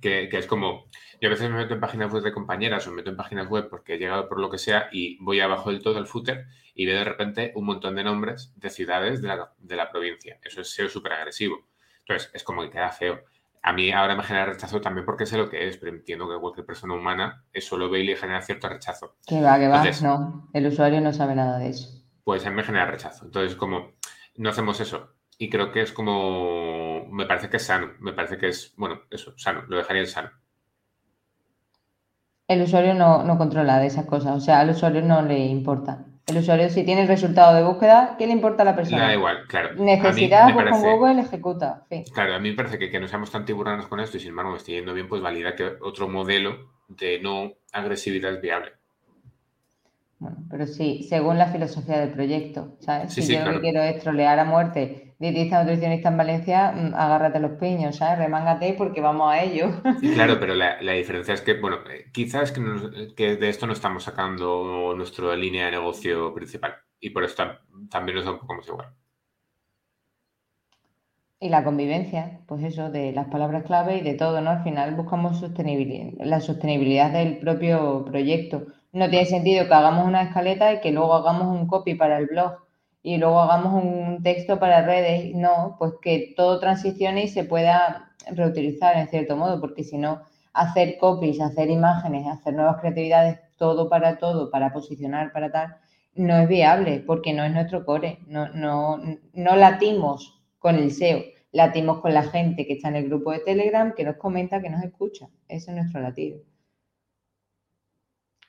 que, 0.00 0.28
es 0.32 0.46
como, 0.46 0.86
yo 1.20 1.28
a 1.28 1.30
veces 1.30 1.50
me 1.50 1.56
meto 1.56 1.74
en 1.74 1.80
páginas 1.80 2.12
web 2.12 2.22
de 2.22 2.32
compañeras 2.32 2.86
o 2.86 2.90
me 2.90 2.96
meto 2.96 3.10
en 3.10 3.16
páginas 3.16 3.48
web 3.48 3.68
porque 3.68 3.94
he 3.94 3.98
llegado 3.98 4.28
por 4.28 4.40
lo 4.40 4.50
que 4.50 4.58
sea 4.58 4.88
y 4.92 5.18
voy 5.22 5.40
abajo 5.40 5.70
del 5.70 5.82
todo 5.82 5.98
el 5.98 6.06
footer 6.06 6.46
y 6.74 6.86
veo 6.86 6.98
de 6.98 7.04
repente 7.04 7.52
un 7.54 7.66
montón 7.66 7.94
de 7.94 8.04
nombres 8.04 8.52
de 8.56 8.70
ciudades 8.70 9.22
de 9.22 9.28
la, 9.28 9.52
de 9.58 9.76
la 9.76 9.90
provincia. 9.90 10.38
Eso 10.42 10.60
es 10.60 10.70
SEO 10.74 10.88
súper 10.88 11.12
agresivo. 11.12 11.66
Entonces, 12.00 12.30
es 12.34 12.42
como 12.42 12.62
que 12.62 12.70
queda 12.70 12.90
feo. 12.90 13.20
A 13.62 13.72
mí 13.72 13.90
ahora 13.90 14.14
me 14.14 14.22
genera 14.22 14.46
rechazo 14.46 14.80
también 14.80 15.06
porque 15.06 15.24
sé 15.24 15.38
lo 15.38 15.48
que 15.48 15.68
es, 15.68 15.78
pero 15.78 15.92
entiendo 15.92 16.28
que 16.28 16.38
cualquier 16.38 16.66
persona 16.66 16.94
humana 16.94 17.44
eso 17.52 17.78
lo 17.78 17.88
ve 17.88 18.00
y 18.00 18.04
le 18.04 18.16
genera 18.16 18.42
cierto 18.42 18.68
rechazo. 18.68 19.16
Que 19.26 19.40
va, 19.40 19.58
que 19.58 19.68
va, 19.68 19.84
no. 20.02 20.50
El 20.52 20.66
usuario 20.66 21.00
no 21.00 21.12
sabe 21.12 21.34
nada 21.34 21.58
de 21.58 21.70
eso. 21.70 21.88
Pues 22.24 22.44
a 22.44 22.50
mí 22.50 22.56
me 22.56 22.64
genera 22.64 22.86
rechazo. 22.86 23.24
Entonces, 23.24 23.56
como 23.56 23.92
no 24.36 24.50
hacemos 24.50 24.80
eso 24.80 25.14
y 25.38 25.50
creo 25.50 25.72
que 25.72 25.80
es 25.80 25.92
como, 25.92 26.73
me 27.10 27.26
parece 27.26 27.48
que 27.48 27.56
es 27.58 27.64
sano, 27.64 27.92
me 28.00 28.12
parece 28.12 28.38
que 28.38 28.48
es, 28.48 28.74
bueno, 28.76 29.02
eso, 29.10 29.34
sano, 29.36 29.62
lo 29.68 29.76
dejaría 29.76 30.02
en 30.02 30.08
sano. 30.08 30.30
El 32.46 32.62
usuario 32.62 32.94
no, 32.94 33.38
controla 33.38 33.78
de 33.78 33.86
esas 33.86 34.04
cosas, 34.04 34.36
o 34.36 34.40
sea, 34.40 34.60
al 34.60 34.70
usuario 34.70 35.02
no 35.02 35.22
le 35.22 35.38
importa. 35.46 36.04
El 36.26 36.38
usuario, 36.38 36.70
si 36.70 36.84
tiene 36.84 37.02
el 37.02 37.08
resultado 37.08 37.54
de 37.54 37.62
búsqueda, 37.62 38.16
¿qué 38.18 38.26
le 38.26 38.32
importa 38.32 38.62
a 38.62 38.66
la 38.66 38.76
persona? 38.76 39.06
Da 39.06 39.14
igual, 39.14 39.46
claro. 39.46 39.74
Necesidad, 39.74 40.52
pues 40.54 40.70
con 40.70 40.82
Google 40.82 41.20
ejecuta. 41.20 41.84
Claro, 42.12 42.34
a 42.34 42.38
mí 42.38 42.50
me 42.50 42.56
parece 42.56 42.78
que, 42.78 42.90
que 42.90 42.98
no 42.98 43.08
seamos 43.08 43.30
tan 43.30 43.44
tiburones 43.44 43.86
con 43.86 44.00
esto 44.00 44.16
y 44.16 44.20
sin 44.20 44.30
embargo 44.30 44.52
me 44.52 44.56
estoy 44.56 44.74
yendo 44.74 44.94
bien, 44.94 45.08
pues 45.08 45.20
valida 45.20 45.54
que 45.54 45.64
otro 45.82 46.08
modelo 46.08 46.70
de 46.88 47.20
no 47.20 47.52
agresividad 47.72 48.40
viable. 48.40 48.72
Bueno, 50.18 50.38
pero 50.48 50.66
sí, 50.66 51.04
según 51.08 51.36
la 51.36 51.48
filosofía 51.48 52.00
del 52.00 52.10
proyecto, 52.10 52.76
¿sabes? 52.80 53.12
si 53.12 53.26
yo 53.30 53.44
lo 53.44 53.52
que 53.52 53.60
quiero 53.60 53.82
es 53.82 54.00
trolear 54.02 54.38
a 54.38 54.44
muerte, 54.44 55.03
dietista 55.18 55.62
nutricionista 55.62 56.08
en 56.08 56.16
Valencia, 56.16 56.72
mm, 56.72 56.94
agárrate 56.94 57.40
los 57.40 57.52
piños, 57.52 57.96
¿sabes? 57.96 58.18
Remángate 58.18 58.74
porque 58.74 59.00
vamos 59.00 59.32
a 59.32 59.42
ello. 59.42 59.70
claro, 60.14 60.38
pero 60.40 60.54
la, 60.54 60.78
diferencia 60.92 61.34
es 61.34 61.42
que, 61.42 61.54
bueno, 61.54 61.78
eh, 61.90 62.10
quizás 62.12 62.52
que, 62.52 62.62
que, 63.16 63.36
de 63.36 63.48
esto 63.48 63.66
no 63.66 63.72
estamos 63.72 64.04
sacando 64.04 64.94
nuestra 64.96 65.36
línea 65.36 65.66
de 65.66 65.72
negocio 65.72 66.34
principal 66.34 66.74
y 67.00 67.10
por 67.10 67.24
eso 67.24 67.42
también 67.90 68.16
nos 68.16 68.24
da 68.24 68.32
un 68.32 68.38
poco 68.38 68.54
más 68.54 68.66
igual. 68.66 68.88
Y 71.40 71.50
la 71.50 71.62
convivencia, 71.62 72.40
pues 72.46 72.64
eso, 72.64 72.90
de 72.90 73.12
las 73.12 73.28
palabras 73.28 73.64
clave 73.64 73.98
y 73.98 74.00
de 74.00 74.14
todo, 74.14 74.40
¿no? 74.40 74.48
Al 74.50 74.62
final 74.64 74.94
buscamos 74.94 75.40
sostenibilidad, 75.40 76.12
la 76.24 76.40
sostenibilidad 76.40 77.12
del 77.12 77.38
propio 77.38 78.04
proyecto. 78.06 78.66
No 78.92 79.10
tiene 79.10 79.26
sentido 79.26 79.66
que 79.66 79.74
hagamos 79.74 80.06
una 80.06 80.22
escaleta 80.22 80.72
y 80.72 80.80
que 80.80 80.92
luego 80.92 81.12
hagamos 81.12 81.48
un 81.48 81.66
copy 81.66 81.96
para 81.96 82.16
el 82.16 82.26
blog 82.26 82.63
y 83.04 83.18
luego 83.18 83.38
hagamos 83.38 83.84
un 83.84 84.22
texto 84.22 84.58
para 84.58 84.80
redes. 84.84 85.34
No, 85.34 85.76
pues 85.78 85.92
que 86.00 86.32
todo 86.36 86.58
transicione 86.58 87.24
y 87.24 87.28
se 87.28 87.44
pueda 87.44 88.14
reutilizar 88.32 88.96
en 88.96 89.08
cierto 89.08 89.36
modo, 89.36 89.60
porque 89.60 89.84
si 89.84 89.98
no, 89.98 90.22
hacer 90.54 90.96
copies, 90.98 91.38
hacer 91.40 91.68
imágenes, 91.70 92.26
hacer 92.26 92.54
nuevas 92.54 92.80
creatividades, 92.80 93.38
todo 93.58 93.90
para 93.90 94.16
todo, 94.16 94.50
para 94.50 94.72
posicionar, 94.72 95.32
para 95.32 95.52
tal, 95.52 95.76
no 96.14 96.34
es 96.38 96.48
viable, 96.48 97.04
porque 97.06 97.34
no 97.34 97.44
es 97.44 97.52
nuestro 97.52 97.84
core. 97.84 98.20
No, 98.26 98.48
no, 98.48 98.98
no 99.34 99.56
latimos 99.56 100.42
con 100.58 100.76
el 100.76 100.90
SEO, 100.90 101.24
latimos 101.52 102.00
con 102.00 102.14
la 102.14 102.22
gente 102.22 102.66
que 102.66 102.72
está 102.72 102.88
en 102.88 102.96
el 102.96 103.08
grupo 103.08 103.32
de 103.32 103.40
Telegram, 103.40 103.92
que 103.94 104.04
nos 104.04 104.16
comenta, 104.16 104.62
que 104.62 104.70
nos 104.70 104.82
escucha. 104.82 105.28
Ese 105.46 105.72
es 105.72 105.76
nuestro 105.76 106.00
latido. 106.00 106.38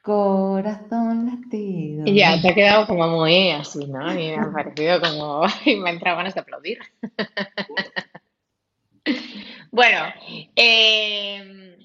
Corazón 0.05 1.25
latido. 1.25 2.05
Ya, 2.05 2.39
te 2.39 2.51
ha 2.51 2.53
quedado 2.53 2.85
como 2.85 3.07
muy 3.07 3.49
así, 3.49 3.87
¿no? 3.87 4.13
Y 4.13 4.27
me 4.27 4.35
ha 4.35 4.51
parecido 4.51 5.01
como. 5.01 5.47
Y 5.65 5.77
me 5.77 5.89
ha 5.89 5.93
entrado 5.93 6.17
ganas 6.17 6.35
de 6.35 6.41
aplaudir. 6.41 6.77
bueno, 9.71 10.05
eh, 10.55 11.75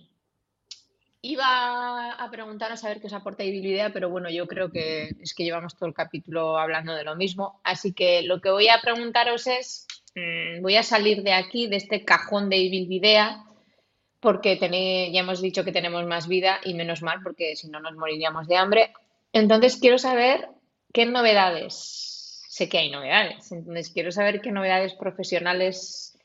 iba 1.22 2.12
a 2.12 2.30
preguntaros 2.30 2.84
a 2.84 2.88
ver 2.88 3.00
qué 3.00 3.06
os 3.06 3.14
aporta 3.14 3.42
idea, 3.42 3.90
pero 3.90 4.10
bueno, 4.10 4.28
yo 4.28 4.46
creo 4.46 4.70
que 4.70 5.16
es 5.18 5.34
que 5.34 5.44
llevamos 5.44 5.78
todo 5.78 5.88
el 5.88 5.94
capítulo 5.94 6.58
hablando 6.58 6.92
de 6.92 7.04
lo 7.04 7.16
mismo. 7.16 7.62
Así 7.64 7.94
que 7.94 8.20
lo 8.20 8.42
que 8.42 8.50
voy 8.50 8.68
a 8.68 8.82
preguntaros 8.82 9.46
es: 9.46 9.86
mm, 10.14 10.60
voy 10.60 10.76
a 10.76 10.82
salir 10.82 11.22
de 11.22 11.32
aquí, 11.32 11.68
de 11.68 11.76
este 11.76 12.04
cajón 12.04 12.50
de 12.50 12.58
Ibilvidea 12.58 13.46
porque 14.20 14.58
ya 14.58 15.20
hemos 15.20 15.40
dicho 15.40 15.64
que 15.64 15.72
tenemos 15.72 16.04
más 16.06 16.28
vida 16.28 16.60
y 16.64 16.74
menos 16.74 17.02
mal, 17.02 17.20
porque 17.22 17.56
si 17.56 17.68
no 17.68 17.80
nos 17.80 17.94
moriríamos 17.96 18.46
de 18.46 18.56
hambre. 18.56 18.92
Entonces 19.32 19.76
quiero 19.76 19.98
saber 19.98 20.48
qué 20.92 21.06
novedades, 21.06 22.44
sé 22.48 22.68
que 22.68 22.78
hay 22.78 22.90
novedades, 22.90 23.50
entonces 23.52 23.90
quiero 23.90 24.12
saber 24.12 24.40
qué 24.40 24.50
novedades 24.50 24.94
profesionales 24.94 26.18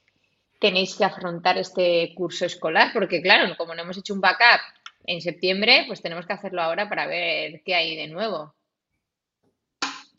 tenéis 0.59 0.95
que 0.95 1.05
afrontar 1.05 1.57
este 1.57 2.13
curso 2.15 2.45
escolar, 2.45 2.91
porque 2.93 3.21
claro, 3.21 3.55
como 3.57 3.75
no 3.75 3.83
hemos 3.83 3.97
hecho 3.97 4.13
un 4.13 4.21
backup 4.21 4.61
en 5.05 5.21
septiembre, 5.21 5.83
pues 5.87 6.01
tenemos 6.01 6.25
que 6.25 6.33
hacerlo 6.33 6.61
ahora 6.61 6.89
para 6.89 7.05
ver 7.05 7.61
qué 7.63 7.75
hay 7.75 7.95
de 7.95 8.07
nuevo. 8.07 8.55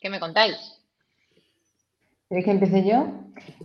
¿Qué 0.01 0.09
me 0.09 0.21
contáis? 0.21 0.76
¿Quieres 2.29 2.45
que 2.45 2.51
empiece 2.51 2.85
yo? 2.85 3.07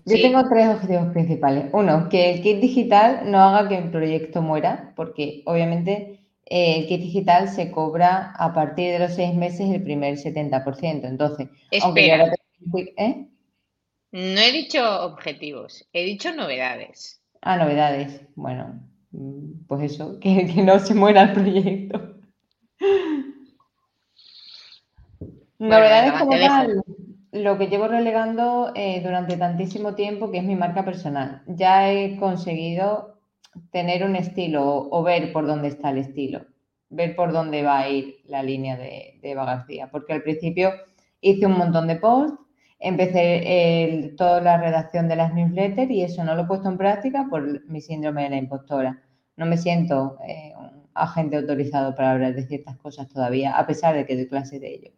Yo 0.06 0.22
tengo 0.22 0.48
tres 0.48 0.68
objetivos 0.68 1.12
principales. 1.12 1.66
Uno, 1.74 2.10
que 2.10 2.32
el 2.32 2.42
kit 2.42 2.60
digital 2.60 3.32
no 3.32 3.40
haga 3.40 3.68
que 3.68 3.78
el 3.78 3.90
proyecto 3.90 4.42
muera, 4.42 4.94
porque 4.96 5.42
obviamente 5.46 6.20
eh, 6.46 6.78
el 6.78 6.88
kit 6.88 7.02
digital 7.02 7.50
se 7.50 7.72
cobra 7.72 8.34
a 8.38 8.54
partir 8.54 8.92
de 8.92 9.00
los 9.00 9.14
seis 9.14 9.34
meses 9.34 9.70
el 9.70 9.82
primer 9.82 10.16
70%. 10.16 11.06
Entonces, 11.06 11.48
aunque 11.82 12.36
¿eh? 12.98 13.28
No 14.12 14.42
he 14.42 14.52
dicho 14.52 15.06
objetivos, 15.06 15.88
he 15.94 16.04
dicho 16.04 16.32
novedades. 16.34 17.24
Ah, 17.42 17.58
novedades. 17.58 18.22
Bueno, 18.36 18.80
mm, 19.12 19.66
pues 19.68 19.94
eso, 19.94 20.20
que, 20.22 20.44
no 20.64 20.78
se 20.78 20.94
muera 20.94 21.24
el 21.24 21.34
proyecto. 21.34 22.16
novedades 25.58 26.14
como 26.14 26.32
tal 26.32 26.84
lo 27.32 27.58
que 27.58 27.68
llevo 27.68 27.88
relegando 27.88 28.72
eh, 28.76 29.02
durante 29.02 29.38
tantísimo 29.38 29.96
tiempo, 29.96 30.32
que 30.32 30.40
es 30.40 30.44
mi 30.44 30.56
marca 30.56 30.84
personal. 30.84 31.42
Ya 31.48 31.92
he 31.92 32.18
conseguido 32.18 33.20
tener 33.72 34.04
un 34.04 34.16
estilo 34.16 34.90
o, 34.90 35.04
ver 35.04 35.32
por 35.32 35.48
dónde 35.48 35.70
está 35.70 35.92
el 35.92 36.00
estilo, 36.00 36.46
ver 36.90 37.16
por 37.16 37.32
dónde 37.32 37.64
va 37.64 37.80
a 37.80 37.90
ir 37.90 38.18
la 38.26 38.44
línea 38.44 38.78
de, 38.78 39.20
Eva 39.22 39.46
García, 39.46 39.90
porque 39.92 40.14
al 40.14 40.24
principio 40.24 40.72
hice 41.22 41.46
un 41.46 41.58
montón 41.58 41.88
de 41.88 41.96
posts, 41.98 42.38
empecé 42.80 44.14
toda 44.18 44.42
la 44.42 44.58
redacción 44.58 45.08
de 45.08 45.16
las 45.16 45.34
newsletters 45.34 45.92
y 45.92 46.04
eso 46.04 46.24
no 46.24 46.36
lo 46.36 46.44
he 46.44 46.48
puesto 46.48 46.70
en 46.70 46.78
práctica 46.78 47.28
por 47.30 47.66
mi 47.68 47.82
síndrome 47.82 48.24
de 48.24 48.30
la 48.32 48.38
impostora. 48.38 49.02
No 49.38 49.46
me 49.46 49.58
siento 49.58 50.18
eh, 50.28 50.54
un 50.58 50.88
agente 50.94 51.38
autorizado 51.38 51.96
para 51.96 52.12
hablar 52.12 52.36
de 52.36 52.48
ciertas 52.48 52.78
cosas 52.78 53.08
todavía, 53.08 53.58
a 53.58 53.66
pesar 53.68 53.96
de 53.96 54.06
que 54.06 54.16
doy 54.16 54.28
clase 54.28 54.60
de 54.60 54.74
ello. 54.74 54.92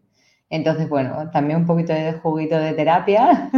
Entonces, 0.53 0.87
bueno, 0.87 1.31
también 1.31 1.61
un 1.61 1.65
poquito 1.65 1.93
de 1.93 2.13
juguito 2.13 2.55
de 2.59 2.73
terapia 2.73 3.49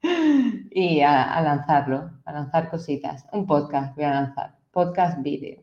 y 0.70 1.02
a, 1.02 1.38
lanzarlo, 1.42 2.12
a 2.24 2.32
lanzar 2.32 2.70
cositas. 2.70 3.26
Un 3.30 3.46
podcast 3.46 3.94
voy 3.94 4.06
a 4.06 4.12
lanzar, 4.12 4.56
podcast 4.70 5.22
vídeo. 5.22 5.62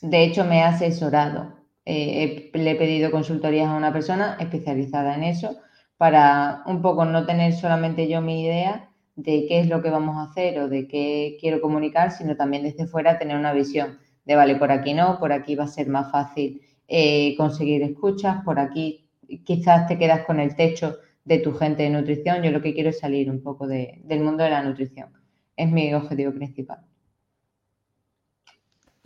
De 0.00 0.24
hecho, 0.24 0.46
me 0.46 0.60
he 0.60 0.62
asesorado. 0.62 1.52
Eh, 1.84 2.50
le 2.54 2.70
he 2.70 2.76
pedido 2.76 3.10
consultorías 3.10 3.68
a 3.68 3.76
una 3.76 3.92
persona 3.92 4.38
especializada 4.40 5.14
en 5.16 5.24
eso 5.24 5.58
para 5.98 6.62
un 6.64 6.80
poco 6.80 7.04
no 7.04 7.26
tener 7.26 7.52
solamente 7.52 8.08
yo 8.08 8.22
mi 8.22 8.42
idea 8.42 8.88
de 9.16 9.44
qué 9.46 9.60
es 9.60 9.68
lo 9.68 9.82
que 9.82 9.90
vamos 9.90 10.16
a 10.16 10.30
hacer 10.30 10.58
o 10.60 10.70
de 10.70 10.88
qué 10.88 11.36
quiero 11.38 11.60
comunicar, 11.60 12.10
sino 12.10 12.36
también 12.36 12.62
desde 12.62 12.86
fuera 12.86 13.18
tener 13.18 13.36
una 13.36 13.52
visión 13.52 13.98
de, 14.24 14.34
vale, 14.34 14.56
por 14.56 14.72
aquí 14.72 14.94
no, 14.94 15.18
por 15.18 15.34
aquí 15.34 15.56
va 15.56 15.64
a 15.64 15.68
ser 15.68 15.88
más 15.88 16.10
fácil 16.10 16.62
eh, 16.88 17.36
conseguir 17.36 17.82
escuchas, 17.82 18.42
por 18.46 18.58
aquí 18.58 19.09
quizás 19.38 19.86
te 19.86 19.98
quedas 19.98 20.24
con 20.24 20.40
el 20.40 20.54
techo 20.54 20.98
de 21.24 21.38
tu 21.38 21.52
gente 21.54 21.82
de 21.82 21.90
nutrición. 21.90 22.42
Yo 22.42 22.50
lo 22.50 22.62
que 22.62 22.74
quiero 22.74 22.90
es 22.90 22.98
salir 22.98 23.30
un 23.30 23.42
poco 23.42 23.66
del 23.66 24.20
mundo 24.20 24.44
de 24.44 24.50
la 24.50 24.62
nutrición. 24.62 25.12
Es 25.56 25.70
mi 25.70 25.92
objetivo 25.94 26.32
principal. 26.32 26.78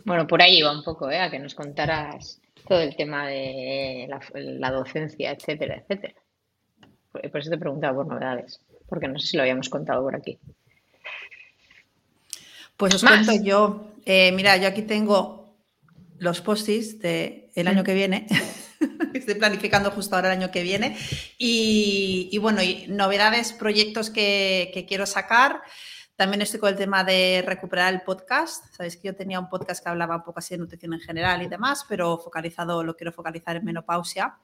Bueno, 0.03 0.27
por 0.27 0.41
ahí 0.41 0.61
va 0.61 0.71
un 0.71 0.83
poco, 0.83 1.09
¿eh? 1.09 1.19
a 1.19 1.31
que 1.31 1.39
nos 1.39 1.55
contaras 1.55 2.39
todo 2.67 2.79
el 2.79 2.95
tema 2.95 3.27
de 3.27 4.07
la, 4.59 4.71
docencia, 4.71 5.31
etcétera, 5.31 5.77
etcétera. 5.77 6.13
Por, 7.11 7.37
eso 7.37 7.49
te 7.49 7.57
preguntaba 7.57 7.95
por 7.95 8.07
novedades, 8.07 8.61
porque 8.87 9.07
no 9.07 9.17
sé 9.17 9.27
si 9.27 9.37
lo 9.37 9.43
habíamos 9.43 9.69
contado 9.69 10.03
por 10.03 10.15
aquí. 10.15 10.37
Pues 12.77 12.93
os 12.93 13.03
cuento 13.03 13.31
yo. 13.43 13.93
Eh, 14.05 14.31
mira, 14.33 14.57
yo 14.57 14.67
aquí 14.67 14.83
tengo 14.83 15.55
los 16.19 16.41
postis 16.41 16.99
del 16.99 17.49
el 17.55 17.67
año 17.67 17.81
mm. 17.81 17.85
que 17.85 17.93
viene. 17.93 18.27
Estoy 19.17 19.35
planificando 19.35 19.91
justo 19.91 20.15
ahora 20.15 20.33
el 20.33 20.39
año 20.39 20.51
que 20.51 20.61
viene. 20.61 20.97
Y, 21.37 22.37
bueno, 22.39 22.61
y 22.61 22.85
novedades, 22.87 23.53
proyectos 23.53 24.09
que, 24.09 24.85
quiero 24.87 25.05
sacar. 25.05 25.61
También 26.17 26.41
estoy 26.41 26.59
con 26.59 26.69
el 26.69 26.75
tema 26.75 27.03
de 27.03 27.43
recuperar 27.45 27.93
el 27.93 28.01
podcast. 28.01 28.73
Sabéis 28.73 28.97
que 28.97 29.07
yo 29.07 29.15
tenía 29.15 29.39
un 29.39 29.49
podcast 29.49 29.83
que 29.83 29.89
hablaba 29.89 30.17
un 30.17 30.23
poco 30.23 30.39
así 30.39 30.53
de 30.53 30.59
nutrición 30.59 30.93
en 30.93 31.01
general 31.01 31.41
y 31.41 31.47
demás, 31.47 31.85
pero 31.87 32.17
focalizado, 32.17 32.83
lo 32.83 32.95
quiero 32.95 33.11
focalizar 33.11 33.55
en 33.57 33.65
menopausia. 33.65 34.37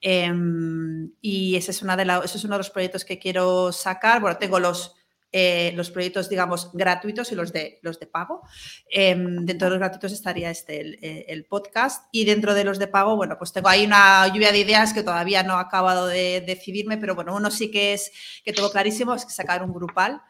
Em, 0.00 1.10
y 1.20 1.56
ese 1.56 1.72
es, 1.72 1.82
una 1.82 1.96
de 1.96 2.04
ese 2.24 2.38
es 2.38 2.44
uno 2.44 2.54
de 2.54 2.58
los 2.58 2.70
proyectos 2.70 3.04
que 3.04 3.18
quiero 3.18 3.72
sacar. 3.72 4.20
Bueno, 4.20 4.36
tengo 4.38 4.60
los 4.60 4.95
eh, 5.38 5.72
los 5.74 5.90
proyectos, 5.90 6.30
digamos, 6.30 6.70
gratuitos 6.72 7.30
y 7.30 7.34
los 7.34 7.52
de, 7.52 7.78
los 7.82 8.00
de 8.00 8.06
pago. 8.06 8.40
Em, 8.88 9.44
dentro 9.44 9.66
de 9.66 9.70
los 9.72 9.78
gratuitos 9.80 10.12
estaría 10.12 10.48
este, 10.50 10.80
eh, 11.06 11.26
el, 11.28 11.44
podcast 11.44 12.06
y 12.10 12.24
dentro 12.24 12.54
de 12.54 12.64
los 12.64 12.78
de 12.78 12.86
pago, 12.86 13.16
bueno, 13.16 13.36
pues 13.36 13.52
tengo 13.52 13.68
ahí 13.68 13.84
una 13.84 14.26
lluvia 14.28 14.50
de 14.50 14.60
ideas 14.60 14.94
que 14.94 15.02
todavía 15.02 15.42
no 15.42 15.58
he 15.58 15.60
acabado 15.60 16.06
de 16.06 16.40
decidirme, 16.40 16.96
pero 16.96 17.14
bueno, 17.14 17.36
uno 17.36 17.50
sí 17.50 17.70
que 17.70 17.92
es 17.92 18.12
que 18.46 18.54
tengo 18.54 18.70
clarísimo, 18.70 19.14
es 19.14 19.26
sacar 19.28 19.62
un 19.62 19.74
grupal 19.74 20.22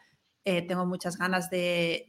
eh, 0.49 0.61
tengo 0.61 0.85
muchas 0.85 1.17
ganas 1.17 1.49
de, 1.49 2.07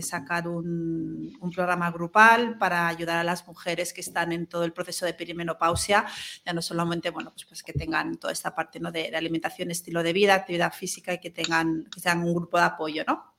sacar 0.00 0.48
un, 0.48 1.36
programa 1.54 1.90
grupal 1.90 2.56
para 2.56 2.88
ayudar 2.88 3.18
a 3.18 3.24
las 3.24 3.46
mujeres 3.46 3.92
que 3.92 4.00
están 4.00 4.32
en 4.32 4.46
todo 4.46 4.64
el 4.64 4.72
proceso 4.72 5.04
de 5.04 5.12
perimenopausia, 5.12 6.06
ya 6.46 6.54
no 6.54 6.62
solamente, 6.62 7.10
bueno, 7.10 7.30
pues, 7.32 7.44
pues 7.44 7.62
que 7.62 7.74
tengan 7.74 8.16
toda 8.16 8.32
esta 8.32 8.54
parte 8.54 8.80
¿no? 8.80 8.90
de, 8.90 9.14
alimentación, 9.14 9.70
estilo 9.70 10.02
de 10.02 10.14
vida, 10.14 10.36
actividad 10.36 10.72
física 10.72 11.12
y 11.12 11.18
que 11.18 11.28
tengan, 11.28 11.84
que 11.92 12.00
sean 12.00 12.24
un 12.24 12.32
grupo 12.32 12.56
de 12.56 12.64
apoyo, 12.64 13.04
¿no? 13.06 13.29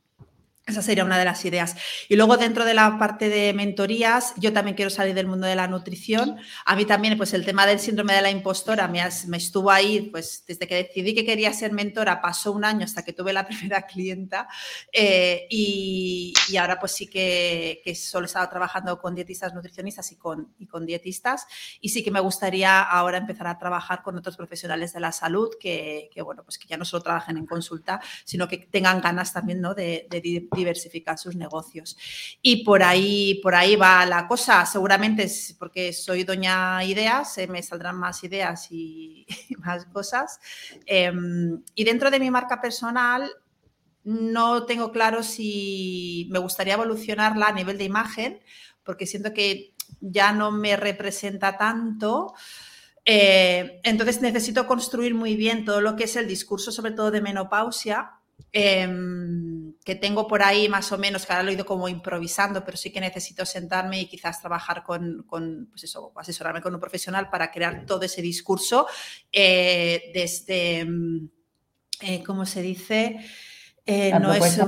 Esa 0.64 0.80
sería 0.80 1.04
una 1.04 1.18
de 1.18 1.24
las 1.24 1.44
ideas. 1.44 1.74
Y 2.08 2.14
luego 2.14 2.36
dentro 2.36 2.64
de 2.64 2.72
la 2.72 2.96
parte 2.96 3.28
de 3.28 3.52
mentorías, 3.52 4.32
yo 4.36 4.52
también 4.52 4.76
quiero 4.76 4.90
salir 4.90 5.12
del 5.12 5.26
mundo 5.26 5.48
de 5.48 5.56
la 5.56 5.66
nutrición. 5.66 6.36
A 6.64 6.76
mí 6.76 6.84
también, 6.84 7.16
pues 7.16 7.34
el 7.34 7.44
tema 7.44 7.66
del 7.66 7.80
síndrome 7.80 8.14
de 8.14 8.22
la 8.22 8.30
impostora 8.30 8.86
me, 8.86 9.02
estuvo 9.36 9.72
ahí, 9.72 10.02
pues 10.12 10.44
desde 10.46 10.68
que 10.68 10.76
decidí 10.76 11.16
que 11.16 11.24
quería 11.24 11.52
ser 11.52 11.72
mentora, 11.72 12.20
pasó 12.20 12.52
un 12.52 12.64
año 12.64 12.84
hasta 12.84 13.04
que 13.04 13.12
tuve 13.12 13.32
la 13.32 13.44
primera 13.48 13.82
clienta 13.82 14.46
eh, 14.92 15.48
y, 15.50 16.32
ahora 16.56 16.78
pues 16.78 16.92
sí 16.92 17.08
que, 17.08 17.82
solo 17.96 18.26
he 18.26 18.28
estado 18.28 18.48
trabajando 18.48 19.00
con 19.00 19.16
dietistas, 19.16 19.52
nutricionistas 19.54 20.12
y 20.12 20.16
con, 20.16 20.54
y 20.60 20.68
con 20.68 20.86
dietistas. 20.86 21.44
Y 21.80 21.88
sí 21.88 22.04
que 22.04 22.12
me 22.12 22.20
gustaría 22.20 22.82
ahora 22.82 23.18
empezar 23.18 23.48
a 23.48 23.58
trabajar 23.58 24.02
con 24.04 24.16
otros 24.16 24.36
profesionales 24.36 24.92
de 24.92 25.00
la 25.00 25.10
salud 25.10 25.50
que, 25.58 26.08
bueno, 26.24 26.44
pues 26.44 26.56
que 26.56 26.68
ya 26.68 26.76
no 26.76 26.84
solo 26.84 27.02
trabajen 27.02 27.36
en 27.36 27.46
consulta, 27.46 28.00
sino 28.24 28.46
que 28.46 28.58
tengan 28.58 29.00
ganas 29.00 29.32
también 29.32 29.60
¿no? 29.60 29.74
de 29.74 30.06
diversificar 30.54 31.18
sus 31.18 31.36
negocios. 31.36 31.96
Y 32.40 32.64
por 32.64 32.82
ahí, 32.82 33.40
por 33.42 33.54
ahí 33.54 33.76
va 33.76 34.06
la 34.06 34.26
cosa. 34.26 34.64
Seguramente 34.66 35.24
es 35.24 35.56
porque 35.58 35.92
soy 35.92 36.24
doña 36.24 36.84
ideas, 36.84 37.34
se 37.34 37.46
me 37.46 37.62
saldrán 37.62 37.98
más 37.98 38.22
ideas 38.24 38.68
y, 38.70 39.26
más 39.58 39.86
cosas. 39.86 40.40
Em, 40.86 41.62
y 41.74 41.84
dentro 41.84 42.10
de 42.10 42.20
mi 42.20 42.30
marca 42.30 42.60
personal, 42.60 43.30
no 44.04 44.66
tengo 44.66 44.90
claro 44.90 45.22
si 45.22 46.28
me 46.30 46.38
gustaría 46.38 46.74
evolucionarla 46.74 47.46
a 47.46 47.52
nivel 47.52 47.78
de 47.78 47.84
imagen, 47.84 48.40
porque 48.82 49.06
siento 49.06 49.32
que 49.32 49.74
ya 50.00 50.32
no 50.32 50.50
me 50.50 50.76
representa 50.76 51.56
tanto. 51.56 52.34
Eh, 53.04 53.80
entonces 53.82 54.20
necesito 54.20 54.66
construir 54.66 55.14
muy 55.14 55.36
bien 55.36 55.64
todo 55.64 55.80
lo 55.80 55.96
que 55.96 56.04
es 56.04 56.16
el 56.16 56.26
discurso, 56.26 56.72
sobre 56.72 56.92
todo 56.92 57.10
de 57.10 57.20
menopausia, 57.20 58.12
Em, 58.50 59.74
que 59.84 59.94
tengo 59.94 60.26
por 60.26 60.42
ahí 60.42 60.68
más 60.68 60.92
o 60.92 60.98
menos, 60.98 61.26
que 61.26 61.32
ahora 61.32 61.42
lo 61.42 61.50
he 61.50 61.54
ido 61.54 61.66
como 61.66 61.88
improvisando, 61.88 62.64
pero 62.64 62.76
sí 62.76 62.90
que 62.90 63.00
necesito 63.00 63.46
sentarme 63.46 64.00
y 64.00 64.06
quizás 64.06 64.40
trabajar 64.40 64.82
con, 64.82 65.26
pues 65.70 65.84
eso, 65.84 66.12
asesorarme 66.16 66.60
con 66.60 66.74
un 66.74 66.80
profesional 66.80 67.30
para 67.30 67.50
crear 67.50 67.86
todo 67.86 68.02
ese 68.02 68.22
discurso 68.22 68.86
eh, 69.30 70.10
desde, 70.14 70.80
em, 70.80 71.28
eh, 72.00 72.22
¿cómo 72.24 72.46
se 72.46 72.62
dice? 72.62 73.20
Eh, 73.86 74.12
no 74.18 74.32
es... 74.32 74.60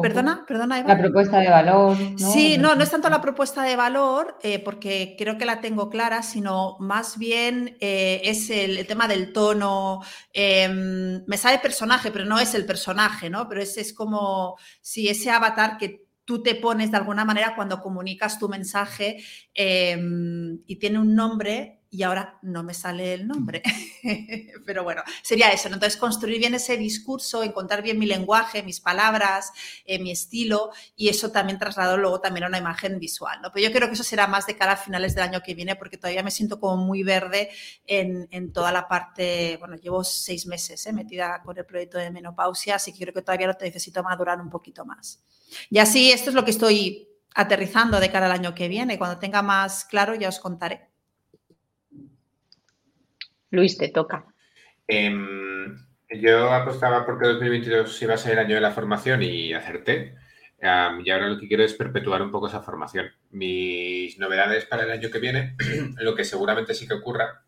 Perdona, 0.00 0.44
perdona, 0.46 0.84
La 0.84 0.96
propuesta 0.96 1.40
de 1.40 1.50
valor. 1.50 1.96
Sí, 2.16 2.56
no, 2.56 2.76
no 2.76 2.84
es 2.84 2.90
tanto 2.90 3.10
la 3.10 3.20
propuesta 3.20 3.64
de 3.64 3.74
valor, 3.74 4.38
eh, 4.42 4.60
porque 4.60 5.16
creo 5.18 5.36
que 5.36 5.44
la 5.44 5.60
tengo 5.60 5.90
clara, 5.90 6.22
sino 6.22 6.76
más 6.78 7.18
bien 7.18 7.76
eh, 7.80 8.20
es 8.24 8.48
el, 8.50 8.86
tema 8.86 9.08
del 9.08 9.32
tono. 9.32 10.02
Em, 10.32 11.24
me 11.26 11.36
sale 11.36 11.58
personaje, 11.58 12.12
pero 12.12 12.24
no 12.24 12.38
es 12.38 12.54
el 12.54 12.64
personaje, 12.64 13.28
¿no? 13.28 13.48
Pero 13.48 13.60
es, 13.60 13.76
es 13.76 13.92
como 13.92 14.56
si 14.80 15.08
ese 15.08 15.30
avatar 15.30 15.78
que 15.78 16.04
tú 16.24 16.42
te 16.42 16.54
pones 16.54 16.90
de 16.90 16.96
alguna 16.96 17.24
manera 17.24 17.54
cuando 17.54 17.80
comunicas 17.80 18.38
tu 18.38 18.48
mensaje 18.48 19.22
em, 19.52 20.60
y 20.66 20.76
tiene 20.76 20.98
un 21.00 21.14
nombre, 21.14 21.83
y 21.94 22.02
ahora 22.02 22.40
no 22.42 22.64
me 22.64 22.74
sale 22.74 23.14
el 23.14 23.28
nombre. 23.28 23.62
Pero 24.66 24.82
bueno, 24.82 25.02
sería 25.22 25.52
eso. 25.52 25.68
Entonces, 25.68 25.96
construir 25.96 26.40
bien 26.40 26.52
ese 26.52 26.76
discurso, 26.76 27.44
encontrar 27.44 27.82
bien 27.82 28.00
mi 28.00 28.06
lenguaje, 28.06 28.64
mis 28.64 28.80
palabras, 28.80 29.52
eh, 29.84 30.00
mi 30.00 30.10
estilo, 30.10 30.72
y 30.96 31.08
eso 31.08 31.30
también 31.30 31.56
trasladado 31.56 31.96
luego 31.96 32.20
también 32.20 32.44
a 32.44 32.48
una 32.48 32.58
imagen 32.58 32.98
visual. 32.98 33.38
¿no? 33.40 33.52
Pero 33.52 33.68
yo 33.68 33.72
creo 33.72 33.86
que 33.86 33.94
eso 33.94 34.02
será 34.02 34.26
más 34.26 34.44
de 34.48 34.56
cara 34.56 34.72
a 34.72 34.76
finales 34.76 35.14
del 35.14 35.22
año 35.22 35.40
que 35.40 35.54
viene, 35.54 35.76
porque 35.76 35.96
todavía 35.96 36.24
me 36.24 36.32
siento 36.32 36.58
como 36.58 36.84
muy 36.84 37.04
verde 37.04 37.50
en, 37.86 38.52
toda 38.52 38.72
la 38.72 38.88
parte. 38.88 39.56
Bueno, 39.60 39.76
llevo 39.76 40.02
seis 40.02 40.48
meses 40.48 40.84
eh, 40.86 40.92
metida 40.92 41.42
con 41.44 41.56
el 41.56 41.64
proyecto 41.64 41.98
de 41.98 42.10
menopausia, 42.10 42.74
así 42.74 42.92
que 42.92 43.04
creo 43.04 43.14
que 43.14 43.22
todavía 43.22 43.46
lo 43.46 43.56
necesito 43.60 44.02
madurar 44.02 44.40
un 44.40 44.50
poquito 44.50 44.84
más. 44.84 45.22
Y 45.70 45.78
así, 45.78 46.10
esto 46.10 46.30
es 46.30 46.34
lo 46.34 46.44
que 46.44 46.50
estoy 46.50 47.08
aterrizando 47.36 48.00
de 48.00 48.10
cara 48.10 48.26
al 48.26 48.32
año 48.32 48.52
que 48.52 48.66
viene. 48.66 48.98
Cuando 48.98 49.20
tenga 49.20 49.42
más 49.42 49.84
claro, 49.84 50.16
ya 50.16 50.28
os 50.28 50.40
contaré. 50.40 50.93
Luis, 53.54 53.78
te 53.78 53.88
toca. 53.88 54.26
Em, 54.86 55.76
yo 56.10 56.52
apostaba 56.52 57.06
porque 57.06 57.28
2022 57.28 58.02
iba 58.02 58.14
a 58.14 58.18
ser 58.18 58.32
el 58.32 58.38
año 58.40 58.54
de 58.56 58.60
la 58.60 58.72
formación 58.72 59.22
y 59.22 59.52
acerté. 59.52 60.16
y 60.60 61.10
ahora 61.10 61.28
lo 61.28 61.38
que 61.38 61.48
quiero 61.48 61.62
es 61.62 61.74
perpetuar 61.74 62.22
un 62.22 62.30
poco 62.30 62.46
esa 62.46 62.62
formación. 62.62 63.10
Mis 63.30 64.18
novedades 64.18 64.64
para 64.64 64.84
el 64.84 64.90
año 64.90 65.10
que 65.10 65.18
viene, 65.18 65.56
lo 66.00 66.14
que 66.14 66.24
seguramente 66.24 66.74
sí 66.74 66.88
que 66.88 66.94
ocurra, 66.94 67.44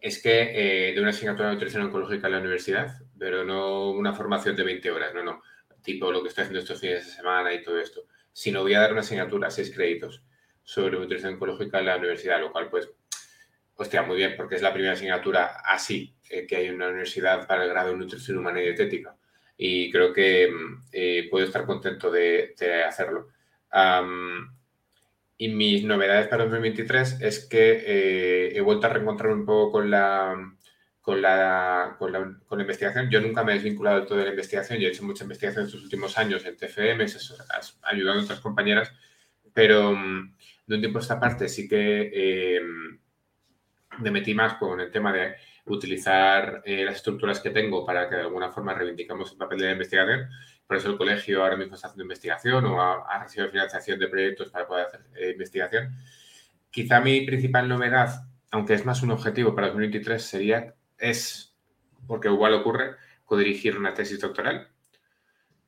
es 0.00 0.20
que 0.20 0.90
eh, 0.90 0.94
de 0.94 1.00
una 1.00 1.10
asignatura 1.10 1.48
de 1.48 1.54
nutrición 1.54 1.84
oncológica 1.84 2.26
en 2.26 2.32
la 2.32 2.40
universidad, 2.40 2.98
pero 3.18 3.44
no 3.44 3.90
una 3.90 4.12
formación 4.12 4.56
de 4.56 4.64
20 4.64 4.90
horas, 4.90 5.14
no, 5.14 5.22
no, 5.22 5.42
tipo 5.82 6.10
lo 6.10 6.22
que 6.22 6.28
estoy 6.28 6.42
haciendo 6.42 6.60
estos 6.60 6.80
fines 6.80 7.06
de 7.06 7.12
semana 7.12 7.54
y 7.54 7.62
todo 7.62 7.78
esto, 7.78 8.02
sino 8.32 8.62
voy 8.62 8.74
a 8.74 8.80
dar 8.80 8.92
una 8.92 9.02
asignatura, 9.02 9.50
seis 9.50 9.72
créditos, 9.72 10.22
sobre 10.64 10.98
nutrición 10.98 11.34
oncológica 11.34 11.78
en 11.78 11.86
la 11.86 11.96
universidad, 11.96 12.40
lo 12.40 12.52
cual 12.52 12.68
pues 12.68 12.90
hostia, 13.76 14.02
muy 14.02 14.16
bien, 14.16 14.34
porque 14.36 14.56
es 14.56 14.62
la 14.62 14.72
primera 14.72 14.94
asignatura 14.94 15.60
así 15.64 16.14
eh, 16.30 16.46
que 16.46 16.56
hay 16.56 16.66
en 16.66 16.76
una 16.76 16.88
universidad 16.88 17.46
para 17.46 17.64
el 17.64 17.70
grado 17.70 17.90
de 17.90 17.96
nutrición 17.96 18.38
humana 18.38 18.60
y 18.60 18.64
dietética. 18.64 19.16
Y 19.56 19.90
creo 19.90 20.12
que 20.12 20.50
mm, 20.50 20.84
eh, 20.92 21.28
puedo 21.30 21.46
estar 21.46 21.66
contento 21.66 22.10
de, 22.10 22.54
hacerlo. 22.86 23.28
y 25.36 25.48
mis 25.48 25.84
novedades 25.84 26.28
para 26.28 26.44
2023 26.44 27.20
es 27.20 27.46
que 27.46 27.82
eh, 27.86 28.56
he 28.56 28.60
vuelto 28.60 28.86
a 28.86 28.90
reencontrar 28.90 29.32
un 29.32 29.44
poco 29.44 29.72
con 29.72 29.90
la, 29.90 30.34
con 31.00 31.20
la, 31.20 31.96
con 31.98 32.12
la, 32.12 32.38
con 32.46 32.58
la, 32.58 32.62
investigación. 32.62 33.10
Yo 33.10 33.20
nunca 33.20 33.44
me 33.44 33.52
he 33.52 33.54
desvinculado 33.56 33.98
del 33.98 34.06
todo 34.06 34.18
de 34.18 34.24
la 34.24 34.30
investigación. 34.30 34.78
Yo 34.78 34.88
he 34.88 34.90
hecho 34.90 35.04
mucha 35.04 35.24
investigación 35.24 35.62
en 35.62 35.66
estos 35.66 35.82
últimos 35.82 36.16
años 36.18 36.44
en 36.44 36.56
TFM, 36.56 37.06
ayudando 37.82 38.22
a 38.22 38.24
otras 38.24 38.40
compañeras, 38.40 38.92
pero 39.52 39.92
mm, 39.92 40.34
de 40.66 40.74
un 40.76 40.80
tiempo 40.80 40.98
a 40.98 41.02
esta 41.02 41.20
parte 41.20 41.48
sí 41.48 41.68
que 41.68 42.60
me 43.98 44.10
metí 44.10 44.34
más 44.34 44.54
con 44.54 44.80
el 44.80 44.90
tema 44.90 45.12
de 45.12 45.34
utilizar 45.66 46.62
eh, 46.64 46.84
las 46.84 46.96
estructuras 46.96 47.40
que 47.40 47.50
tengo 47.50 47.84
para 47.84 48.08
que 48.08 48.16
de 48.16 48.22
alguna 48.22 48.50
forma 48.50 48.74
reivindicamos 48.74 49.32
el 49.32 49.38
papel 49.38 49.58
de 49.58 49.66
la 49.66 49.72
investigación. 49.72 50.28
Por 50.66 50.76
eso 50.76 50.90
el 50.90 50.96
colegio 50.96 51.42
ahora 51.42 51.56
mismo 51.56 51.74
está 51.74 51.88
haciendo 51.88 52.04
investigación 52.04 52.64
o 52.66 52.80
ha, 52.80 53.22
recibido 53.22 53.50
financiación 53.50 53.98
de 53.98 54.08
proyectos 54.08 54.48
para 54.48 54.66
poder 54.66 54.86
hacer 54.86 55.00
eh, 55.14 55.30
investigación. 55.32 55.96
Quizá 56.70 57.00
mi 57.00 57.20
principal 57.22 57.68
novedad, 57.68 58.26
aunque 58.50 58.74
es 58.74 58.84
más 58.84 59.02
un 59.02 59.10
objetivo 59.10 59.54
para 59.54 59.68
2023, 59.68 60.22
sería, 60.22 60.74
es, 60.98 61.54
porque 62.06 62.28
igual 62.28 62.54
ocurre, 62.54 62.96
codirigir 63.24 63.76
una 63.76 63.94
tesis 63.94 64.20
doctoral. 64.20 64.68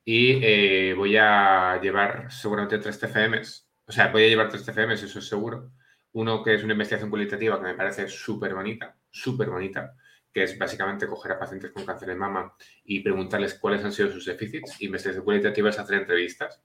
Y 0.07 0.41
eh, 0.43 0.95
voy 0.95 1.17
a 1.17 1.79
llevar 1.81 2.31
seguramente 2.31 2.79
tres 2.79 2.99
TFMs, 2.99 3.69
o 3.87 3.93
sea, 3.93 4.09
voy 4.09 4.25
a 4.25 4.29
llevar 4.29 4.49
tres 4.49 4.65
TFMs, 4.65 5.03
eso 5.03 5.19
es 5.19 5.29
seguro 5.29 5.71
uno 6.15 6.43
que 6.43 6.55
es 6.55 6.63
una 6.63 6.73
investigación 6.73 7.11
cualitativa 7.11 7.59
que 7.59 7.67
me 7.67 7.75
parece 7.75 8.09
súper 8.09 8.55
bonita, 8.55 8.97
súper 9.11 9.51
bonita, 9.51 9.95
que 10.33 10.45
es 10.45 10.57
básicamente 10.59 11.07
coger 11.07 11.33
a 11.33 11.39
pacientes 11.39 11.73
con 11.73 11.85
cáncer 11.85 12.09
de 12.09 12.15
mama 12.15 12.55
y 12.85 13.01
preguntarles 13.01 13.55
cuáles 13.55 13.85
han 13.85 13.93
sido 13.93 14.11
sus 14.11 14.25
déficits. 14.25 14.81
Investigación 14.81 15.25
cualitativa 15.25 15.71
es 15.71 15.79
hacer 15.79 15.97
entrevistas. 15.99 16.63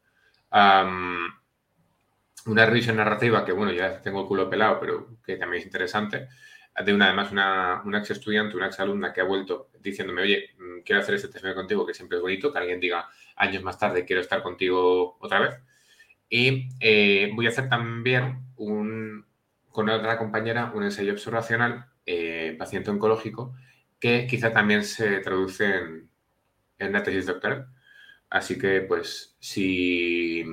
una 2.46 2.66
revisión 2.66 2.98
narrativa 2.98 3.44
que, 3.44 3.52
bueno, 3.52 3.72
ya 3.72 4.02
tengo 4.02 4.22
el 4.22 4.28
culo 4.28 4.50
pelado, 4.50 4.80
pero 4.80 5.18
que 5.26 5.36
también 5.36 5.62
es 5.62 5.66
interesante. 5.66 6.28
De 6.86 6.94
una, 6.94 7.08
además, 7.08 7.32
una, 7.32 7.82
una 7.86 8.00
ex 8.00 8.12
estudiante, 8.12 8.56
una 8.56 8.68
ex 8.68 8.80
alumna 8.80 9.12
que 9.12 9.22
ha 9.22 9.26
vuelto 9.26 9.72
diciéndome, 9.80 10.22
oye, 10.22 10.52
mm, 10.58 10.82
quiero 10.86 11.02
hacer 11.02 11.16
este 11.16 11.28
testimonio 11.28 11.56
contigo, 11.56 11.86
que 11.86 11.94
siempre 11.94 12.18
es 12.18 12.22
bonito, 12.22 12.54
que 12.54 12.60
alguien 12.60 12.80
diga 12.80 13.10
años 13.36 13.64
más 13.64 13.78
tarde, 13.78 14.06
quiero 14.06 14.22
estar 14.22 14.42
contigo 14.44 15.18
otra 15.20 15.40
vez. 15.40 15.60
Y 16.30 16.70
eh, 16.80 17.32
voy 17.36 17.48
a 17.48 17.50
hacer 17.50 17.68
también 17.68 18.46
un, 18.56 19.26
con 19.80 19.88
otra 19.88 20.18
compañera 20.18 20.74
un 20.76 20.84
ensayo 20.84 21.14
observacional, 21.14 21.86
eh, 22.06 22.54
paciente 22.60 22.92
oncológico, 22.92 23.56
que 23.98 24.28
quizá 24.28 24.52
también 24.52 24.84
se 24.84 25.20
traduce 25.22 25.74
en, 25.74 26.10
en 26.80 27.02
tesis 27.02 27.28
doctoral. 27.28 27.70
Así 28.30 28.60
que, 28.60 28.82
pues, 28.82 29.38
si, 29.40 30.44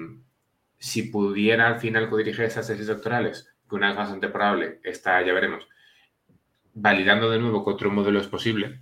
si 0.79 1.03
pudiera 1.11 1.67
al 1.67 1.81
final 1.81 2.09
codirigir 2.09 2.45
esas 2.45 2.69
tesis 2.69 2.87
doctorales, 2.87 3.53
que 3.69 3.75
una 3.75 3.91
es 3.91 3.97
bastante 3.97 4.29
probable, 4.29 4.79
está, 4.85 5.21
ya 5.27 5.33
veremos, 5.33 5.67
validando 6.73 7.29
de 7.29 7.41
nuevo 7.41 7.65
que 7.65 7.73
otro 7.73 7.91
modelo 7.91 8.21
es 8.21 8.29
posible, 8.29 8.79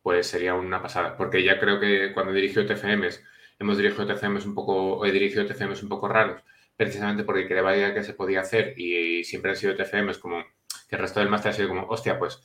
pues 0.00 0.28
sería 0.28 0.54
una 0.54 0.80
pasada. 0.80 1.16
Porque 1.16 1.42
ya 1.42 1.58
creo 1.58 1.80
que 1.80 2.12
cuando 2.14 2.32
dirigió 2.32 2.64
TFMs, 2.64 3.20
hemos 3.58 3.78
dirigido 3.78 4.06
TFMs 4.06 4.46
un 4.46 4.54
poco, 4.54 5.04
he 5.04 5.10
dirigido 5.10 5.44
TFMs 5.44 5.82
un 5.82 5.88
poco 5.88 6.06
raros, 6.06 6.40
precisamente 6.80 7.24
porque 7.24 7.60
validar 7.60 7.92
que 7.92 8.02
se 8.02 8.14
podía 8.14 8.40
hacer 8.40 8.72
y, 8.78 9.22
siempre 9.22 9.50
han 9.50 9.56
sido 9.58 9.76
TFM, 9.76 10.12
es 10.12 10.18
como 10.18 10.42
que 10.88 10.96
el 10.96 11.02
resto 11.02 11.20
del 11.20 11.28
máster 11.28 11.50
ha 11.50 11.54
sido 11.54 11.68
como, 11.68 11.86
hostia, 11.86 12.18
pues 12.18 12.42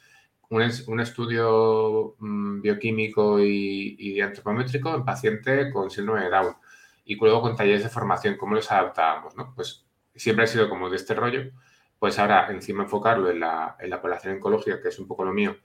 un, 0.49 0.99
estudio 0.99 2.17
mm, 2.19 2.59
bioquímico 2.59 3.39
y, 3.39 4.19
antropométrico 4.19 4.93
en 4.93 5.05
paciente 5.05 5.71
con 5.71 5.89
síndrome 5.89 6.25
de 6.25 6.29
Down 6.29 6.53
y 7.05 7.15
luego 7.15 7.39
con 7.43 7.55
talleres 7.55 7.83
de 7.83 7.89
formación, 7.89 8.35
cómo 8.35 8.55
los 8.55 8.69
adaptábamos, 8.69 9.37
¿no? 9.37 9.53
Pues 9.55 9.85
siempre 10.13 10.43
ha 10.43 10.47
sido 10.47 10.67
como 10.67 10.89
de 10.89 10.97
este 10.97 11.13
rollo, 11.13 11.51
pues 11.97 12.19
ahora 12.19 12.47
encima 12.51 12.83
enfocarlo 12.83 13.29
en 13.29 13.39
la, 13.39 13.77
en 13.79 13.89
la 13.89 14.01
población 14.01 14.33
oncológica, 14.33 14.81
que 14.81 14.89
es 14.89 14.99
un 14.99 15.07
poco 15.07 15.23
lo 15.23 15.31
mío, 15.31 15.55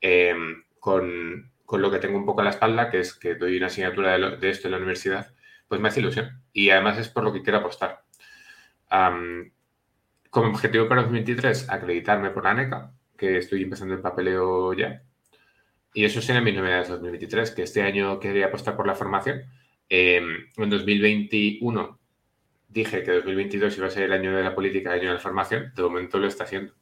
em, 0.00 0.62
con, 0.78 1.50
con 1.64 1.82
lo 1.82 1.90
que 1.90 1.98
tengo 1.98 2.18
un 2.18 2.26
poco 2.26 2.42
en 2.42 2.44
la 2.44 2.50
espalda, 2.52 2.88
que 2.88 3.00
es 3.00 3.14
que 3.14 3.34
doy 3.34 3.56
una 3.56 3.66
asignatura 3.66 4.16
de, 4.16 4.48
esto 4.48 4.68
en 4.68 4.72
la 4.72 4.78
universidad, 4.78 5.34
pues 5.66 5.80
me 5.80 5.88
hace 5.88 5.98
ilusión. 5.98 6.40
Y 6.52 6.70
además 6.70 6.98
es 6.98 7.08
por 7.08 7.24
lo 7.24 7.32
que 7.32 7.42
quiero 7.42 7.58
apostar. 7.58 8.01
Como 10.30 10.48
objetivo 10.48 10.88
para 10.88 11.02
2023, 11.02 11.68
acreditarme 11.70 12.30
por 12.30 12.46
ANECA, 12.46 12.92
que 13.16 13.38
estoy 13.38 13.62
empezando 13.62 13.94
el 13.94 14.00
papeleo 14.00 14.72
ya. 14.74 15.02
Y 15.94 16.04
eso 16.04 16.20
serían 16.22 16.44
mis 16.44 16.54
novedades 16.54 16.88
2023, 16.88 17.50
que 17.50 17.62
este 17.62 17.82
año 17.82 18.18
quería 18.18 18.46
apostar 18.46 18.76
por 18.76 18.86
la 18.86 18.94
formación. 18.94 19.42
Em, 19.88 20.48
en 20.56 20.70
2021 20.70 21.98
dije 22.68 23.02
que 23.02 23.12
2022 23.12 23.76
iba 23.76 23.86
a 23.86 23.90
ser 23.90 24.04
el 24.04 24.12
año 24.12 24.34
de 24.34 24.42
la 24.42 24.54
política, 24.54 24.94
el 24.94 25.00
año 25.00 25.08
de 25.10 25.14
la 25.14 25.20
formación. 25.20 25.72
De 25.74 25.82
momento 25.82 26.18
lo 26.18 26.26
está 26.26 26.44
haciendo. 26.44 26.72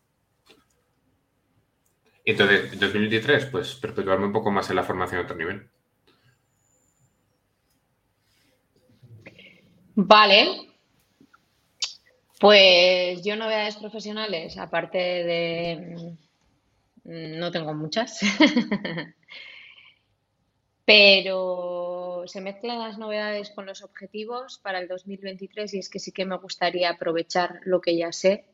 Entonces, 2.24 2.78
2023, 2.78 3.46
pues 3.46 3.74
perpetuarme 3.74 4.26
un 4.26 4.32
poco 4.32 4.52
más 4.52 4.70
en 4.70 4.76
la 4.76 4.84
formación 4.84 5.20
a 5.20 5.24
otro 5.24 5.36
nivel. 5.36 5.68
Vale. 9.96 10.69
Pues 12.40 13.22
yo 13.22 13.36
novedades 13.36 13.76
profesionales, 13.76 14.56
aparte 14.56 14.96
de... 14.96 16.16
Mm, 17.04 17.38
no 17.38 17.50
tengo 17.50 17.74
muchas. 17.74 18.20
Pero 20.86 22.22
se 22.24 22.40
mezclan 22.40 22.78
las 22.78 22.96
novedades 22.96 23.50
con 23.50 23.66
los 23.66 23.82
objetivos 23.82 24.58
para 24.62 24.78
el 24.78 24.88
2023 24.88 25.74
y 25.74 25.78
es 25.80 25.90
que 25.90 25.98
sí 25.98 26.12
que 26.12 26.24
me 26.24 26.38
gustaría 26.38 26.88
aprovechar 26.88 27.60
lo 27.64 27.82
que 27.82 27.98
ya 27.98 28.10
sé 28.10 28.46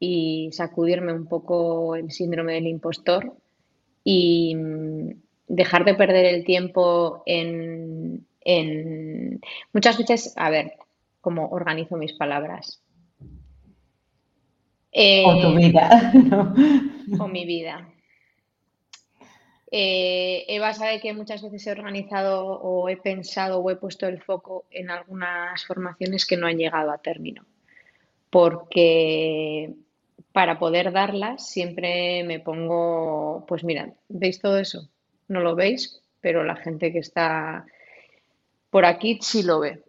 y 0.00 0.48
sacudirme 0.52 1.12
un 1.12 1.28
poco 1.28 1.96
el 1.96 2.10
síndrome 2.10 2.54
del 2.54 2.66
impostor 2.66 3.36
y 4.04 4.54
mm, 4.54 5.10
dejar 5.48 5.84
de 5.84 5.94
perder 5.94 6.24
el 6.24 6.46
tiempo 6.46 7.22
en, 7.26 8.26
muchas 9.74 9.98
veces, 9.98 10.32
a 10.36 10.48
ver, 10.48 10.78
cómo 11.20 11.50
organizo 11.50 11.98
mis 11.98 12.14
palabras. 12.14 12.82
O 15.24 15.40
tu 15.40 15.54
vida. 15.56 16.12
O 17.20 17.28
mi 17.28 17.46
vida. 17.46 17.88
Eh, 19.70 20.44
Eva 20.48 20.72
sabe 20.74 21.00
que 21.00 21.12
muchas 21.12 21.42
veces 21.42 21.66
he 21.66 21.70
organizado 21.70 22.46
o 22.46 22.88
he 22.88 22.96
pensado 22.96 23.60
o 23.60 23.70
he 23.70 23.76
puesto 23.76 24.08
el 24.08 24.20
foco 24.20 24.64
en 24.70 24.90
algunas 24.90 25.64
formaciones 25.64 26.26
que 26.26 26.36
no 26.36 26.46
han 26.46 26.56
llegado 26.56 26.90
a 26.90 26.98
término, 26.98 27.44
porque 28.30 29.74
para 30.32 30.58
poder 30.58 30.92
darlas 30.92 31.48
siempre 31.48 32.24
me 32.24 32.40
pongo, 32.40 33.44
pues 33.46 33.64
mirad, 33.64 33.90
¿veis 34.08 34.40
todo 34.40 34.58
eso? 34.58 34.88
No 35.28 35.40
lo 35.40 35.54
veis, 35.54 36.02
pero 36.20 36.42
la 36.42 36.56
gente 36.56 36.92
que 36.92 36.98
está 36.98 37.66
por 38.70 38.84
aquí 38.84 39.18
sí 39.20 39.42
lo 39.42 39.60
ve. 39.60 39.85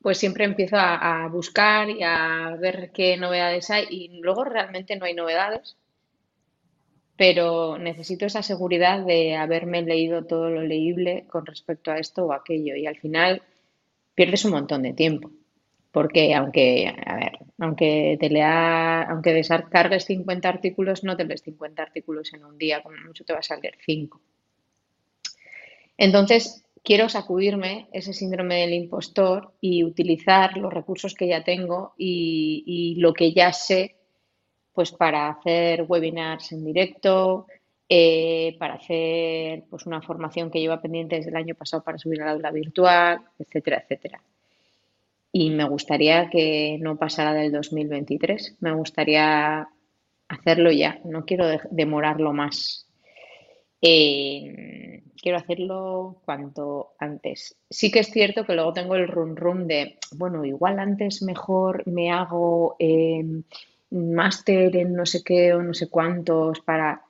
Pues 0.00 0.18
siempre 0.18 0.44
empiezo 0.44 0.76
a, 0.78 1.28
buscar 1.28 1.90
y 1.90 2.02
a 2.02 2.56
ver 2.58 2.90
qué 2.92 3.16
novedades 3.16 3.70
hay 3.70 3.86
y 3.90 4.20
luego 4.20 4.44
realmente 4.44 4.96
no 4.96 5.06
hay 5.06 5.14
novedades, 5.14 5.76
pero 7.16 7.78
necesito 7.78 8.26
esa 8.26 8.42
seguridad 8.42 9.04
de 9.04 9.34
haberme 9.36 9.82
leído 9.82 10.24
todo 10.24 10.50
lo 10.50 10.62
leíble 10.62 11.26
con 11.28 11.46
respecto 11.46 11.90
a 11.90 11.98
esto 11.98 12.26
o 12.26 12.32
aquello 12.32 12.76
y 12.76 12.86
al 12.86 12.96
final 12.96 13.42
pierdes 14.14 14.44
un 14.44 14.52
montón 14.52 14.82
de 14.82 14.92
tiempo. 14.92 15.30
Porque 15.90 16.34
aunque, 16.34 16.86
a 16.86 17.16
ver, 17.16 17.38
aunque 17.58 18.16
te 18.20 18.30
lea, 18.30 19.02
aunque 19.02 19.32
descargues 19.32 20.04
50 20.04 20.48
artículos, 20.48 21.02
no 21.02 21.16
te 21.16 21.24
lees 21.24 21.42
50 21.42 21.82
artículos 21.82 22.32
en 22.34 22.44
un 22.44 22.56
día, 22.56 22.82
como 22.82 22.96
mucho 23.04 23.24
te 23.24 23.32
vas 23.32 23.50
a 23.50 23.56
leer 23.56 23.78
5. 23.84 24.20
Entonces, 25.96 26.64
quiero 26.88 27.10
sacudirme 27.10 27.86
ese 27.92 28.14
síndrome 28.14 28.62
del 28.62 28.72
impostor 28.72 29.52
y 29.60 29.84
utilizar 29.84 30.56
los 30.56 30.72
recursos 30.72 31.12
que 31.12 31.28
ya 31.28 31.44
tengo 31.44 31.92
y, 31.98 32.96
lo 32.98 33.12
que 33.12 33.34
ya 33.34 33.52
sé, 33.52 33.96
pues 34.72 34.92
para 34.92 35.28
hacer 35.28 35.84
webinars 35.86 36.52
en 36.52 36.64
directo, 36.64 37.46
eh, 37.90 38.56
para 38.58 38.76
hacer 38.76 39.64
pues 39.68 39.84
una 39.84 40.00
formación 40.00 40.50
que 40.50 40.60
lleva 40.60 40.80
pendiente 40.80 41.16
desde 41.16 41.28
el 41.28 41.36
año 41.36 41.54
pasado 41.54 41.84
para 41.84 41.98
subir 41.98 42.22
al 42.22 42.30
aula 42.30 42.50
virtual, 42.52 43.20
etcétera, 43.38 43.82
etcétera 43.82 44.22
y 45.30 45.50
me 45.50 45.64
gustaría 45.64 46.30
que 46.30 46.78
no 46.80 46.96
pasara 46.96 47.34
del 47.34 47.52
2023. 47.52 48.56
Me 48.60 48.72
gustaría 48.72 49.68
hacerlo 50.26 50.72
ya, 50.72 51.00
no 51.04 51.26
quiero 51.26 51.46
demorarlo 51.70 52.32
más. 52.32 52.87
Eh, 53.80 55.02
quiero 55.20 55.38
hacerlo 55.38 56.20
cuanto 56.24 56.94
antes. 56.98 57.56
Sí 57.70 57.90
que 57.90 58.00
es 58.00 58.10
cierto 58.10 58.44
que 58.44 58.54
luego 58.54 58.72
tengo 58.72 58.96
el 58.96 59.08
run 59.08 59.36
run 59.36 59.66
de, 59.66 59.98
bueno, 60.16 60.44
igual 60.44 60.78
antes 60.78 61.22
mejor 61.22 61.86
me 61.86 62.10
hago 62.10 62.76
eh, 62.78 63.24
máster 63.90 64.76
en 64.76 64.94
no 64.94 65.06
sé 65.06 65.22
qué 65.22 65.54
o 65.54 65.62
no 65.62 65.74
sé 65.74 65.88
cuántos 65.88 66.60
para 66.60 67.02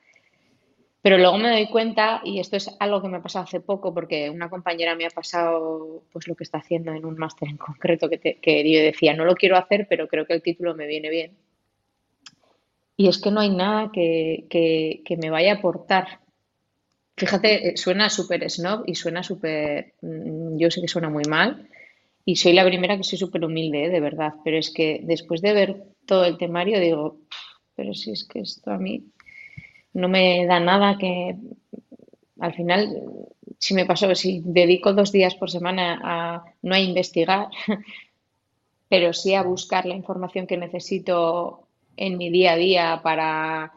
pero 1.01 1.17
luego 1.17 1.39
me 1.39 1.51
doy 1.51 1.69
cuenta, 1.69 2.21
y 2.25 2.41
esto 2.41 2.57
es 2.57 2.75
algo 2.81 3.01
que 3.01 3.09
me 3.09 3.19
ha 3.19 3.23
pasado 3.23 3.45
hace 3.45 3.61
poco, 3.61 3.95
porque 3.95 4.31
una 4.31 4.51
compañera 4.51 4.97
me 4.97 5.07
ha 5.07 5.11
pasado 5.11 6.03
pues 6.13 6.27
lo 6.27 6.35
que 6.35 6.45
está 6.45 6.59
haciendo 6.59 6.93
en 6.93 7.05
un 7.05 7.17
máster 7.17 7.49
en 7.49 7.57
concreto, 7.57 8.11
que, 8.11 8.71
yo 8.71 8.81
decía, 8.81 9.15
no 9.15 9.25
lo 9.25 9.35
quiero 9.35 9.57
hacer, 9.57 9.87
pero 9.89 10.09
creo 10.09 10.27
que 10.27 10.35
el 10.35 10.43
título 10.43 10.75
me 10.75 10.87
viene 10.87 11.09
bien. 11.09 11.37
Y 12.97 13.09
es 13.09 13.19
que 13.21 13.31
no 13.31 13.41
hay 13.41 13.51
nada 13.51 13.91
que, 13.93 14.47
que, 14.51 15.17
me 15.17 15.31
vaya 15.31 15.53
a 15.53 15.57
aportar. 15.57 16.21
Fíjate, 17.19 17.71
eh, 17.71 17.77
suena 17.77 18.09
súper 18.11 18.49
snob 18.49 18.85
y 18.87 18.95
suena 18.95 19.23
súper, 19.23 19.95
mm, 20.03 20.57
yo 20.57 20.71
sé 20.71 20.81
que 20.81 20.89
suena 20.89 21.11
muy 21.11 21.25
mal, 21.25 21.69
y 22.25 22.37
soy 22.37 22.53
la 22.53 22.65
primera 22.65 22.97
que 22.97 23.05
soy 23.05 23.19
súper 23.19 23.45
humilde, 23.45 23.87
¿eh? 23.87 23.89
de 23.89 24.01
verdad, 24.01 24.35
pero 24.45 24.59
es 24.59 24.71
que 24.71 25.01
después 25.03 25.41
de 25.43 25.53
ver 25.53 25.83
todo 26.07 26.25
el 26.27 26.39
temario 26.39 26.79
digo, 26.81 27.21
pero 27.75 27.93
si 27.95 28.13
es 28.13 28.25
que 28.29 28.41
esto 28.41 28.71
a 28.71 28.79
mí 28.79 29.05
no 29.95 30.09
me 30.09 30.47
da 30.47 30.61
nada 30.61 30.99
que 30.99 31.37
al 32.39 32.55
final, 32.55 33.03
si 33.59 33.75
me 33.75 33.87
pasó, 33.87 34.15
si 34.15 34.43
dedico 34.45 34.93
dos 34.93 35.11
días 35.11 35.35
por 35.35 35.51
semana 35.51 36.01
a 36.03 36.45
no 36.63 36.75
a 36.75 36.81
investigar, 36.81 37.49
pero 38.89 39.13
sí 39.13 39.35
a 39.35 39.43
buscar 39.43 39.87
la 39.87 39.97
información 39.97 40.47
que 40.47 40.57
necesito 40.57 41.67
en 41.97 42.17
mi 42.17 42.31
día 42.31 42.53
a 42.53 42.57
día 42.57 43.01
para 43.03 43.73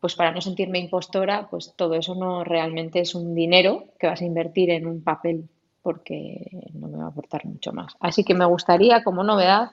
pues 0.00 0.14
para 0.14 0.32
no 0.32 0.40
sentirme 0.40 0.78
impostora, 0.78 1.48
pues 1.50 1.74
todo 1.76 1.94
eso 1.94 2.14
no 2.14 2.42
realmente 2.42 3.00
es 3.00 3.14
un 3.14 3.34
dinero 3.34 3.84
que 3.98 4.06
vas 4.06 4.22
a 4.22 4.24
invertir 4.24 4.70
en 4.70 4.86
un 4.86 5.02
papel 5.02 5.48
porque 5.82 6.50
no 6.74 6.88
me 6.88 6.98
va 6.98 7.04
a 7.04 7.08
aportar 7.08 7.44
mucho 7.44 7.72
más. 7.72 7.94
Así 8.00 8.24
que 8.24 8.34
me 8.34 8.46
gustaría 8.46 9.04
como 9.04 9.22
novedad, 9.22 9.72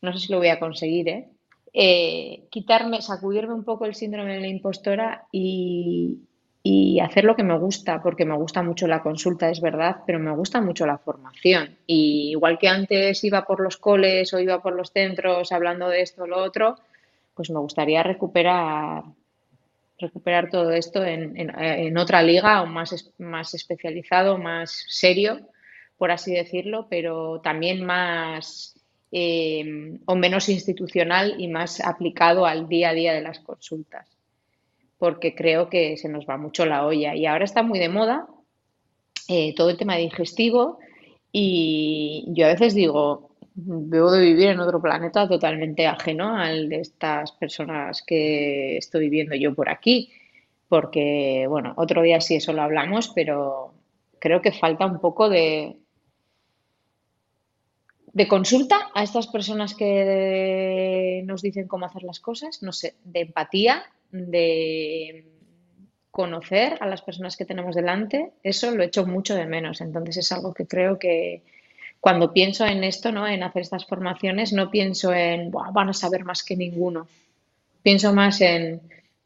no 0.00 0.12
sé 0.12 0.18
si 0.18 0.32
lo 0.32 0.38
voy 0.38 0.48
a 0.48 0.60
conseguir, 0.60 1.08
¿eh? 1.08 1.28
Eh, 1.76 2.44
quitarme, 2.50 3.02
sacudirme 3.02 3.52
un 3.52 3.64
poco 3.64 3.84
el 3.84 3.96
síndrome 3.96 4.34
de 4.34 4.40
la 4.40 4.46
impostora 4.46 5.26
y, 5.32 6.20
hacer 7.02 7.24
lo 7.24 7.36
que 7.36 7.42
me 7.42 7.58
gusta, 7.58 8.00
porque 8.02 8.24
me 8.24 8.36
gusta 8.36 8.62
mucho 8.62 8.86
la 8.86 9.02
consulta, 9.02 9.50
es 9.50 9.60
verdad, 9.60 9.96
pero 10.06 10.18
me 10.18 10.34
gusta 10.34 10.62
mucho 10.62 10.86
la 10.86 10.96
formación. 10.96 11.76
Y 11.86 12.30
igual 12.30 12.58
que 12.58 12.68
antes 12.68 13.22
iba 13.24 13.44
por 13.44 13.60
los 13.60 13.76
coles 13.76 14.32
o 14.32 14.38
iba 14.38 14.62
por 14.62 14.74
los 14.74 14.90
centros 14.90 15.52
hablando 15.52 15.88
de 15.88 16.00
esto 16.00 16.22
o 16.22 16.26
lo 16.26 16.42
otro, 16.42 16.76
pues 17.34 17.50
me 17.50 17.58
gustaría 17.60 18.02
recuperar 18.02 19.04
recuperar 19.96 20.50
todo 20.50 20.72
esto 20.72 21.04
en, 21.04 21.96
otra 21.96 22.20
liga 22.22 22.62
o 22.62 22.66
más, 22.66 23.12
más 23.18 23.54
especializado, 23.54 24.38
más 24.38 24.84
serio, 24.88 25.48
por 25.96 26.10
así 26.10 26.34
decirlo, 26.34 26.88
pero 26.90 27.40
también 27.40 27.84
más 27.86 28.74
Em, 29.16 30.00
o 30.06 30.16
menos 30.16 30.48
institucional 30.48 31.36
y 31.38 31.46
más 31.46 31.78
aplicado 31.80 32.46
al 32.46 32.66
día 32.66 32.88
a 32.88 32.94
día 32.94 33.14
de 33.14 33.20
las 33.20 33.38
consultas, 33.38 34.08
porque 34.98 35.36
creo 35.36 35.68
que 35.68 35.96
se 35.96 36.08
nos 36.08 36.26
va 36.26 36.36
mucho 36.36 36.66
la 36.66 36.84
olla. 36.84 37.14
Y 37.14 37.24
ahora 37.24 37.44
está 37.44 37.62
muy 37.62 37.78
de 37.78 37.88
moda 37.88 38.26
eh, 39.28 39.54
todo 39.54 39.70
el 39.70 39.76
tema 39.76 39.94
digestivo 39.94 40.80
y 41.30 42.24
yo 42.26 42.46
a 42.46 42.54
veces 42.54 42.74
digo, 42.74 43.30
debo 43.54 44.10
de 44.10 44.20
vivir 44.20 44.48
en 44.48 44.60
otro 44.60 44.82
planeta 44.82 45.28
totalmente 45.28 45.86
ajeno 45.86 46.36
al 46.36 46.68
de 46.68 46.80
estas 46.80 47.32
personas 47.32 48.02
que 48.02 48.76
estoy 48.76 49.02
viviendo 49.02 49.36
yo 49.36 49.54
por 49.54 49.68
aquí, 49.68 50.12
porque, 50.68 51.46
bueno, 51.48 51.72
otro 51.76 52.02
día 52.02 52.20
sí 52.20 52.36
eso 52.36 52.52
lo 52.52 52.62
hablamos, 52.62 53.12
pero 53.14 53.74
creo 54.18 54.42
que 54.42 54.52
falta 54.52 54.86
un 54.86 54.98
poco 54.98 55.28
de, 55.28 55.76
de 58.12 58.28
consulta 58.28 58.90
a 58.92 59.04
estas 59.04 59.28
personas 59.28 59.74
que 59.74 61.22
nos 61.26 61.42
dicen 61.42 61.68
cómo 61.68 61.86
hacer 61.86 62.02
las 62.02 62.18
cosas, 62.18 62.62
no 62.62 62.72
sé, 62.72 62.96
de 63.04 63.20
empatía, 63.20 63.84
de 64.10 65.26
conocer 66.10 66.78
a 66.80 66.86
las 66.86 67.02
personas 67.02 67.36
que 67.36 67.44
tenemos 67.44 67.74
delante, 67.74 68.32
eso 68.42 68.70
lo 68.70 68.84
echo 68.84 69.04
mucho 69.06 69.34
de 69.34 69.46
menos. 69.46 69.80
Entonces 69.80 70.16
es 70.16 70.32
algo 70.32 70.54
que 70.54 70.66
creo 70.66 70.98
que 70.98 71.42
cuando 72.04 72.34
pienso 72.34 72.66
en 72.66 72.84
esto, 72.84 73.12
¿no? 73.12 73.26
en 73.26 73.42
hacer 73.42 73.62
estas 73.62 73.86
formaciones, 73.86 74.52
no 74.52 74.70
pienso 74.70 75.14
en 75.14 75.50
van 75.50 75.88
a 75.88 75.94
saber 75.94 76.22
más 76.22 76.42
que 76.42 76.54
ninguno. 76.54 77.08
Pienso 77.82 78.12
más 78.12 78.42
en 78.42 78.82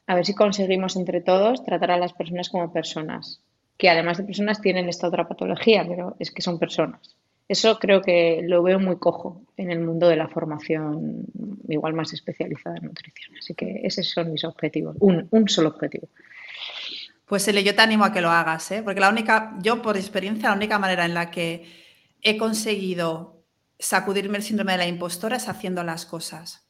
a 0.06 0.14
ver 0.14 0.24
si 0.24 0.32
conseguimos 0.32 0.94
entre 0.94 1.20
todos 1.20 1.64
tratar 1.64 1.90
a 1.90 1.98
las 1.98 2.12
personas 2.12 2.48
como 2.48 2.72
personas, 2.72 3.40
que 3.76 3.90
además 3.90 4.18
de 4.18 4.22
personas 4.22 4.60
tienen 4.60 4.88
esta 4.88 5.08
otra 5.08 5.26
patología, 5.26 5.84
pero 5.88 6.14
es 6.20 6.30
que 6.30 6.40
son 6.40 6.60
personas. 6.60 7.16
Eso 7.48 7.80
creo 7.80 8.00
que 8.00 8.42
lo 8.44 8.62
veo 8.62 8.78
muy 8.78 8.98
cojo 8.98 9.42
en 9.56 9.72
el 9.72 9.80
mundo 9.80 10.06
de 10.06 10.14
la 10.14 10.28
formación 10.28 11.24
igual 11.68 11.94
más 11.94 12.12
especializada 12.12 12.76
en 12.76 12.84
nutrición. 12.84 13.36
Así 13.40 13.54
que 13.54 13.80
esos 13.82 14.08
son 14.08 14.30
mis 14.30 14.44
objetivos, 14.44 14.94
un, 15.00 15.48
solo 15.48 15.70
objetivo. 15.70 16.06
Pues 17.26 17.48
Ele, 17.48 17.64
yo 17.64 17.74
te 17.74 17.82
animo 17.82 18.04
a 18.04 18.12
que 18.12 18.20
lo 18.20 18.30
hagas, 18.30 18.70
¿eh? 18.70 18.82
porque 18.84 19.00
la 19.00 19.08
única, 19.08 19.58
yo 19.62 19.82
por 19.82 19.96
experiencia, 19.96 20.50
la 20.50 20.54
única 20.54 20.78
manera 20.78 21.04
en 21.06 21.14
la 21.14 21.28
que 21.32 21.87
he 22.22 22.36
conseguido 22.38 23.44
sacudirme 23.78 24.38
el 24.38 24.44
síndrome 24.44 24.72
de 24.72 24.78
la 24.78 24.86
impostora 24.86 25.36
es 25.36 25.48
haciendo 25.48 25.84
las 25.84 26.06
cosas. 26.06 26.68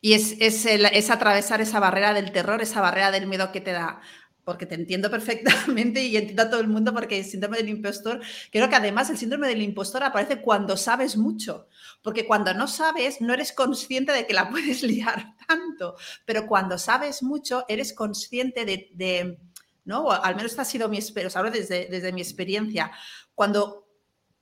Y 0.00 0.12
es, 0.12 0.36
es, 0.40 1.10
atravesar 1.10 1.60
esa 1.60 1.80
barrera 1.80 2.14
del 2.14 2.30
terror, 2.30 2.62
esa 2.62 2.80
barrera 2.80 3.10
del 3.10 3.26
miedo 3.26 3.50
que 3.50 3.60
te 3.60 3.72
da 3.72 4.00
porque 4.44 4.64
te 4.64 4.76
entiendo 4.76 5.10
perfectamente 5.10 6.04
y 6.04 6.16
entiendo 6.16 6.42
a 6.44 6.50
todo 6.50 6.60
el 6.60 6.68
mundo 6.68 6.94
porque 6.94 7.18
el 7.18 7.24
síndrome 7.24 7.56
del 7.56 7.68
impostor, 7.68 8.20
creo 8.52 8.68
que 8.68 8.76
además 8.76 9.10
el 9.10 9.18
síndrome 9.18 9.48
del 9.48 9.60
impostor 9.60 10.04
aparece 10.04 10.40
cuando 10.40 10.76
sabes 10.76 11.16
mucho, 11.16 11.66
porque 12.00 12.26
cuando 12.26 12.54
no 12.54 12.68
sabes 12.68 13.20
no 13.20 13.34
eres 13.34 13.52
consciente 13.52 14.12
de 14.12 14.24
que 14.24 14.34
la 14.34 14.48
puedes 14.50 14.84
liar 14.84 15.34
tanto, 15.48 15.96
pero 16.24 16.46
cuando 16.46 16.78
sabes 16.78 17.24
mucho 17.24 17.64
eres 17.66 17.92
consciente 17.92 18.64
de, 18.64 19.40
¿no? 19.84 20.12
al 20.12 20.36
menos 20.36 20.52
esta 20.52 20.62
ha 20.62 20.66
sido 20.66 20.88
mi 20.88 20.98
experiencia, 20.98 21.40
hablo 21.40 21.50
desde, 21.50 21.88
desde 21.90 22.12
mi 22.12 22.20
experiencia, 22.20 22.92
cuando 23.34 23.85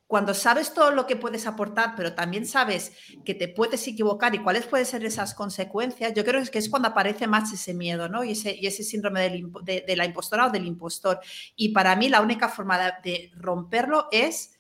cuando 0.07 0.35
sabes 0.35 0.75
todo 0.75 0.91
lo 0.91 1.07
que 1.07 1.17
puedes 1.17 1.47
aportar, 1.47 1.95
pero 1.97 2.15
también 2.15 2.47
sabes 2.47 2.93
que 3.25 3.35
te 3.35 3.49
puedes 3.49 3.87
equivocar 3.89 4.35
y 4.35 4.39
cuáles 4.39 4.67
pueden 4.67 4.87
ser 4.87 5.05
esas 5.05 5.35
consecuencias, 5.35 6.13
yo 6.15 6.25
creo 6.25 6.45
que 6.45 6.59
es 6.59 6.69
cuando 6.69 6.89
aparece 6.89 7.27
más 7.27 7.53
ese 7.53 7.73
miedo, 7.73 8.09
¿no? 8.09 8.23
Y 8.23 8.33
ese, 8.33 8.85
síndrome 8.85 9.21
de, 9.63 9.97
la 9.97 10.05
impostora 10.05 10.47
o 10.47 10.51
del 10.51 10.67
impostor. 10.67 11.21
Y 11.57 11.71
para 11.71 11.97
mí 11.97 12.09
la 12.09 12.21
única 12.21 12.49
forma 12.49 12.79
de, 13.03 13.33
romperlo 13.37 14.09
es 14.13 14.59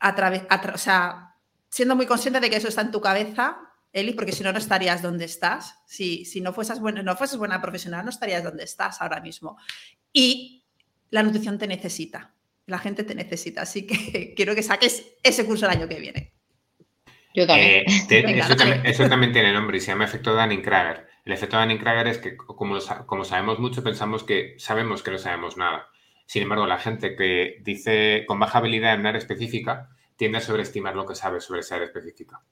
a 0.00 0.14
través, 0.14 0.42
o 0.74 0.78
sea, 0.78 1.36
siendo 1.68 1.94
muy 1.94 2.06
consciente 2.06 2.40
de 2.40 2.50
que 2.50 2.56
eso 2.56 2.68
está 2.68 2.80
en 2.80 2.90
tu 2.90 3.00
cabeza, 3.00 3.58
Eli, 3.92 4.12
porque 4.14 4.32
si 4.32 4.42
no, 4.42 4.52
no 4.52 4.58
estarías 4.58 5.02
donde 5.02 5.26
estás. 5.26 5.76
Si, 5.86 6.24
si 6.24 6.40
no, 6.40 6.52
fueses 6.52 6.80
buena, 6.80 7.02
no 7.02 7.14
fueses 7.16 7.38
buena 7.38 7.60
profesional, 7.60 8.04
no 8.04 8.10
estarías 8.10 8.42
donde 8.42 8.64
estás 8.64 9.00
ahora 9.00 9.20
mismo. 9.20 9.56
Y 10.12 10.64
la 11.10 11.22
nutrición 11.22 11.58
te 11.58 11.68
necesita 11.68 12.31
la 12.66 12.78
gente 12.78 13.04
te 13.04 13.14
necesita. 13.14 13.62
Así 13.62 13.86
que 13.86 14.34
quiero 14.36 14.54
que 14.54 14.62
saques 14.62 15.16
ese 15.22 15.44
curso 15.44 15.66
el 15.66 15.72
año 15.72 15.88
que 15.88 16.00
viene. 16.00 16.32
Yo 17.34 17.46
también. 17.46 17.84
Eh, 17.84 17.84
eso, 18.84 19.08
también 19.08 19.32
tiene 19.32 19.52
nombre 19.52 19.78
y 19.78 19.80
se 19.80 19.88
llama 19.88 20.04
efecto 20.04 20.34
Dunning-Kruger. 20.34 21.06
El 21.24 21.32
efecto 21.32 21.56
Dunning-Kruger 21.58 22.06
es 22.08 22.18
que, 22.18 22.36
como, 22.36 22.78
como 23.06 23.24
sabemos 23.24 23.58
mucho, 23.58 23.82
pensamos 23.82 24.24
que 24.24 24.54
sabemos 24.58 25.02
que 25.02 25.12
no 25.12 25.18
sabemos 25.18 25.56
nada. 25.56 25.88
Sin 26.26 26.42
embargo, 26.42 26.66
la 26.66 26.78
gente 26.78 27.16
que 27.16 27.58
dice 27.62 28.24
con 28.26 28.38
baja 28.38 28.58
habilidad 28.58 28.94
en 28.94 29.00
un 29.00 29.06
área 29.06 29.18
específica 29.18 29.90
tiende 30.16 30.38
a 30.38 30.40
sobreestimar 30.40 30.94
lo 30.94 31.06
que 31.06 31.14
sabe 31.14 31.40
sobre 31.40 31.60
esa 31.60 31.76
área 31.76 31.86
específica. 31.86 32.42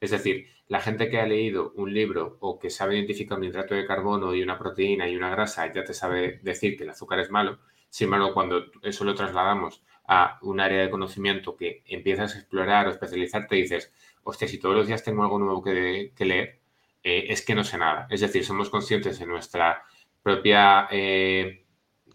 Es 0.00 0.10
decir, 0.10 0.48
la 0.68 0.80
gente 0.80 1.08
que 1.08 1.18
ha 1.18 1.26
leído 1.26 1.72
un 1.76 1.92
libro 1.94 2.36
o 2.40 2.58
que 2.58 2.70
sabe 2.70 2.96
identificar 2.96 3.38
un 3.38 3.44
hidrato 3.44 3.74
de 3.74 3.86
carbono 3.86 4.34
y 4.34 4.42
una 4.42 4.58
proteína 4.58 5.08
y 5.08 5.16
una 5.16 5.30
grasa 5.30 5.72
ya 5.72 5.84
te 5.84 5.94
sabe 5.94 6.40
decir 6.42 6.76
que 6.76 6.84
el 6.84 6.90
azúcar 6.90 7.20
es 7.20 7.30
malo, 7.30 7.60
sin 7.94 8.06
embargo, 8.06 8.34
cuando 8.34 8.64
eso 8.82 9.04
lo 9.04 9.14
trasladamos 9.14 9.84
a 10.08 10.40
un 10.42 10.58
área 10.58 10.82
de 10.82 10.90
conocimiento 10.90 11.56
que 11.56 11.84
empiezas 11.86 12.34
a 12.34 12.38
explorar 12.40 12.88
o 12.88 12.90
especializarte, 12.90 13.54
dices, 13.54 13.92
hostia, 14.24 14.48
si 14.48 14.58
todos 14.58 14.74
los 14.74 14.88
días 14.88 15.04
tengo 15.04 15.22
algo 15.22 15.38
nuevo 15.38 15.62
que, 15.62 16.12
leer, 16.18 16.60
eh, 17.04 17.26
es 17.28 17.46
que 17.46 17.54
no 17.54 17.62
sé 17.62 17.78
nada. 17.78 18.08
Es 18.10 18.20
decir, 18.20 18.44
somos 18.44 18.68
conscientes 18.68 19.20
de 19.20 19.26
nuestra 19.26 19.84
propia, 20.24 20.88
eh, 20.90 21.66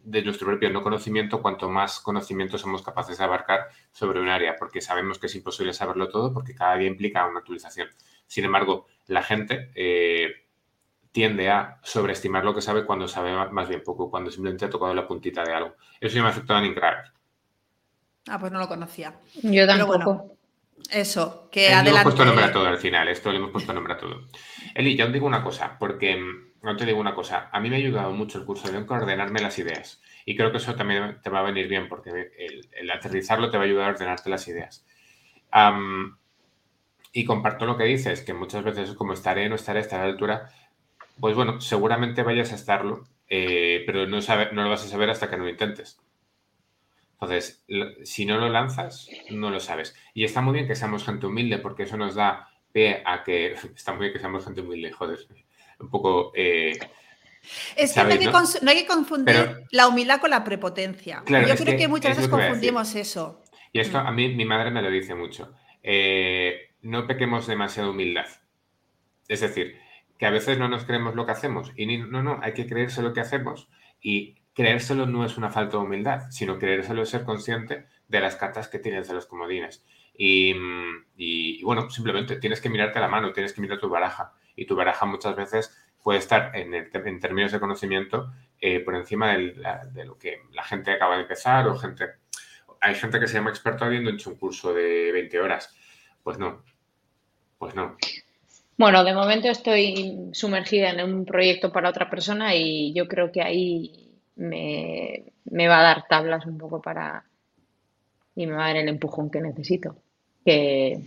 de 0.03 0.21
nuestro 0.21 0.47
propio 0.47 0.69
no 0.69 0.83
conocimiento, 0.83 1.41
cuanto 1.41 1.69
más 1.69 2.01
conocimiento 2.01 2.57
somos 2.57 2.81
capaces 2.81 3.17
de 3.17 3.23
abarcar 3.23 3.69
sobre 3.93 4.19
un 4.19 4.27
área, 4.27 4.57
porque 4.57 4.81
sabemos 4.81 5.17
que 5.17 5.27
es 5.27 5.35
imposible 5.35 5.71
saberlo 5.71 6.09
todo, 6.09 6.33
porque 6.33 6.53
cada 6.55 6.75
día 6.75 6.89
implica 6.89 7.25
una 7.25 7.39
actualización. 7.39 7.87
Sin 8.27 8.43
embargo, 8.43 8.87
la 9.07 9.23
gente 9.23 9.71
eh, 9.75 10.48
tiende 11.11 11.49
a 11.49 11.79
sobreestimar 11.83 12.45
lo 12.45 12.53
que 12.53 12.61
sabe 12.61 12.85
cuando 12.85 13.07
sabe 13.07 13.33
más 13.51 13.67
bien 13.67 13.83
poco, 13.83 14.09
cuando 14.09 14.29
simplemente 14.31 14.65
ha 14.65 14.69
tocado 14.69 14.93
la 14.93 15.07
puntita 15.07 15.43
de 15.43 15.53
algo. 15.53 15.75
Eso 15.99 16.15
ya 16.15 16.23
me 16.23 16.29
afectó 16.29 16.55
a 16.55 16.61
Kruger. 16.61 17.11
Ah, 18.27 18.39
pues 18.39 18.51
no 18.51 18.59
lo 18.59 18.67
conocía. 18.67 19.15
Yo 19.41 19.65
tampoco. 19.65 20.37
eso, 20.91 21.49
que 21.51 21.67
adelante. 21.67 21.83
Le 21.83 21.89
hemos 21.89 22.03
puesto 22.03 22.25
nombre 22.25 22.45
a 22.45 22.51
todo 22.51 22.67
al 22.67 22.77
final, 22.77 23.07
esto 23.07 23.31
le 23.31 23.37
hemos 23.37 23.51
puesto 23.51 23.73
nombre 23.73 23.93
a 23.93 23.97
todo. 23.97 24.27
Eli, 24.75 24.95
ya 24.95 25.05
os 25.05 25.13
digo 25.13 25.25
una 25.25 25.43
cosa, 25.43 25.77
porque 25.79 26.15
mm, 26.15 26.49
no 26.61 26.75
te 26.77 26.85
digo 26.85 26.99
una 26.99 27.15
cosa, 27.15 27.49
a 27.51 27.59
mí 27.59 27.69
me 27.69 27.77
ha 27.77 27.79
ayudado 27.79 28.11
mucho 28.11 28.37
el 28.37 28.45
curso 28.45 28.71
de 28.71 28.77
ordenarme 28.77 29.41
las 29.41 29.57
ideas. 29.57 30.01
Y 30.25 30.35
creo 30.35 30.51
que 30.51 30.57
eso 30.57 30.75
también 30.75 31.19
te 31.23 31.29
va 31.31 31.39
a 31.39 31.43
venir 31.43 31.67
bien, 31.67 31.89
porque 31.89 32.31
el, 32.71 32.91
aterrizarlo 32.91 33.49
te 33.49 33.57
va 33.57 33.63
a 33.63 33.65
ayudar 33.65 33.87
a 33.87 33.93
ordenarte 33.93 34.29
las 34.29 34.47
ideas. 34.47 34.85
y 37.11 37.25
comparto 37.25 37.65
lo 37.65 37.77
que 37.77 37.85
dices, 37.85 38.21
que 38.21 38.35
muchas 38.35 38.63
veces 38.63 38.89
es 38.89 38.95
como 38.95 39.13
estaré, 39.13 39.49
no 39.49 39.55
estaré, 39.55 39.79
estaré 39.79 40.03
a 40.03 40.05
la 40.05 40.11
altura 40.11 40.49
pues 41.19 41.35
bueno, 41.35 41.61
seguramente 41.61 42.23
vayas 42.23 42.51
a 42.51 42.55
estarlo, 42.55 43.07
eh, 43.27 43.83
pero 43.85 44.07
no, 44.07 44.19
no 44.51 44.63
lo 44.63 44.69
vas 44.69 44.85
a 44.85 44.89
saber 44.89 45.09
hasta 45.09 45.29
que 45.29 45.37
no 45.37 45.43
lo 45.43 45.49
intentes. 45.49 45.99
Entonces, 47.13 47.65
si 48.03 48.25
no 48.25 48.37
lo 48.37 48.49
lanzas, 48.49 49.09
no 49.29 49.49
lo 49.49 49.59
sabes. 49.59 49.93
Y 50.13 50.23
está 50.23 50.41
muy 50.41 50.53
bien 50.53 50.67
que 50.67 50.75
seamos 50.75 51.03
gente 51.03 51.25
humilde, 51.25 51.57
porque 51.57 51.83
eso 51.83 51.97
nos 51.97 52.15
da 52.15 52.49
pie 52.71 53.03
a 53.05 53.23
que. 53.23 53.53
Está 53.75 53.91
muy 53.91 54.03
bien 54.03 54.13
que 54.13 54.19
seamos 54.19 54.45
gente 54.45 54.61
humilde, 54.61 54.91
joder. 54.91 55.19
Un 55.79 55.89
poco. 55.89 56.31
Eh, 56.35 56.79
es 57.75 57.93
que 57.93 58.03
no 58.03 58.09
hay, 58.69 58.77
que 58.77 58.87
confundir 58.87 59.65
la 59.71 59.87
humildad 59.87 60.19
con 60.19 60.29
la 60.29 60.43
prepotencia. 60.43 61.23
Yo 61.25 61.55
creo 61.55 61.77
que, 61.77 61.87
muchas 61.87 62.15
veces 62.15 62.29
confundimos 62.29 62.95
eso. 62.95 63.41
Y 63.71 63.79
esto 63.79 64.01
mm. 64.01 64.07
a 64.07 64.11
mí 64.11 64.35
mi 64.35 64.45
madre 64.45 64.71
me 64.71 64.81
lo 64.81 64.89
dice 64.89 65.15
mucho. 65.15 65.53
Eh, 65.83 66.71
no 66.81 67.07
pequemos 67.07 67.47
demasiada 67.47 67.89
humildad. 67.89 68.27
Es 69.27 69.41
decir, 69.41 69.79
que 70.19 70.25
a 70.25 70.31
veces 70.31 70.59
no 70.59 70.67
nos 70.67 70.83
creemos 70.83 71.15
lo 71.15 71.25
que 71.25 71.31
hacemos. 71.31 71.71
Y 71.77 71.97
no, 71.97 72.21
no, 72.21 72.39
hay 72.43 72.53
que 72.53 72.67
creerse 72.67 73.01
lo 73.01 73.13
que 73.13 73.21
hacemos. 73.21 73.69
Y 74.01 74.35
creérselo 74.53 75.05
no 75.05 75.25
es 75.25 75.37
una 75.37 75.49
falta 75.49 75.77
de 75.77 75.83
humildad, 75.83 76.29
sino 76.29 76.59
creérselo 76.59 77.03
es 77.03 77.09
ser 77.09 77.23
consciente 77.23 77.87
de 78.09 78.19
las 78.19 78.35
cartas 78.35 78.67
que 78.67 78.79
tienes 78.79 79.07
de 79.07 79.13
los 79.13 79.25
comodines. 79.25 79.85
Y, 80.13 81.63
bueno, 81.63 81.89
simplemente 81.89 82.35
tienes 82.35 82.59
que 82.59 82.69
mirarte 82.69 82.99
la 82.99 83.07
mano, 83.07 83.31
tienes 83.31 83.53
que 83.53 83.61
mirar 83.61 83.79
tu 83.79 83.87
baraja. 83.87 84.33
Y 84.57 84.65
tu 84.65 84.75
baraja 84.75 85.05
muchas 85.05 85.37
veces 85.37 85.73
puede 86.03 86.19
estar 86.19 86.51
en, 86.53 86.89
términos 87.21 87.53
de 87.53 87.59
conocimiento 87.61 88.33
eh, 88.59 88.81
por 88.81 88.95
encima 88.95 89.37
de 89.37 90.03
lo 90.05 90.17
que 90.17 90.41
la 90.51 90.63
gente 90.63 90.91
acaba 90.91 91.15
de 91.15 91.21
empezar 91.21 91.65
o 91.67 91.77
gente... 91.77 92.05
Hay 92.81 92.95
gente 92.95 93.19
que 93.19 93.27
se 93.27 93.35
llama 93.35 93.49
experto 93.49 93.85
habiendo 93.85 94.09
hecho 94.09 94.29
un 94.29 94.37
curso 94.37 94.73
de 94.73 95.11
20 95.13 95.39
horas. 95.39 95.73
Pues 96.23 96.37
no, 96.37 96.63
pues 97.57 97.75
no. 97.75 97.97
Bueno, 98.79 99.03
de 99.03 99.13
momento 99.13 99.49
estoy 99.49 100.29
sumergida 100.31 100.91
en 100.91 101.03
un 101.03 101.25
proyecto 101.25 101.69
para 101.69 101.89
otra 101.89 102.09
persona 102.09 102.55
y 102.55 102.93
yo 102.93 103.09
creo 103.09 103.29
que 103.29 103.41
ahí 103.41 104.15
me, 104.37 105.67
va 105.67 105.79
a 105.79 105.83
dar 105.83 106.07
tablas 106.07 106.45
un 106.45 106.57
poco 106.57 106.81
para 106.81 107.25
y 108.37 108.47
me 108.47 108.53
va 108.53 108.63
a 108.63 108.67
dar 108.67 108.77
el 108.77 108.87
empujón 108.87 109.29
que 109.29 109.41
necesito. 109.41 109.97
Que 110.45 110.97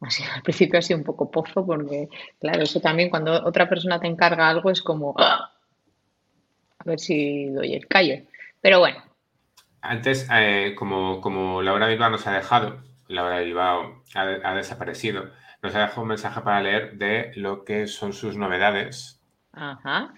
al 0.34 0.42
principio 0.42 0.80
ha 0.80 0.82
sido 0.82 0.98
un 0.98 1.04
poco 1.04 1.30
pozo 1.30 1.64
porque, 1.64 2.08
claro, 2.40 2.64
eso 2.64 2.80
también 2.80 3.08
cuando 3.08 3.46
otra 3.46 3.68
persona 3.68 4.00
te 4.00 4.08
encarga 4.08 4.48
algo 4.48 4.72
es 4.72 4.82
como 4.82 5.14
¡ah! 5.16 5.52
a 6.76 6.84
ver 6.84 6.98
si 6.98 7.50
doy 7.50 7.74
el 7.74 7.86
callo. 7.86 8.16
Pero 8.60 8.80
bueno. 8.80 9.00
Antes, 9.80 10.26
eh, 10.34 10.74
como, 10.76 11.20
como 11.20 11.62
Laura 11.62 11.86
Bilbao 11.86 12.10
nos 12.10 12.26
ha 12.26 12.32
dejado, 12.32 12.82
Laura 13.06 13.38
Bilbao 13.38 14.02
ha 14.16 14.54
desaparecido 14.56 15.30
nos 15.62 15.74
ha 15.76 15.80
dejado 15.80 16.02
un 16.02 16.08
mensaje 16.08 16.40
para 16.40 16.60
leer 16.60 16.94
de 16.94 17.32
lo 17.36 17.64
que 17.64 17.86
son 17.86 18.12
sus 18.12 18.36
novedades. 18.36 19.22
Ajá. 19.52 20.12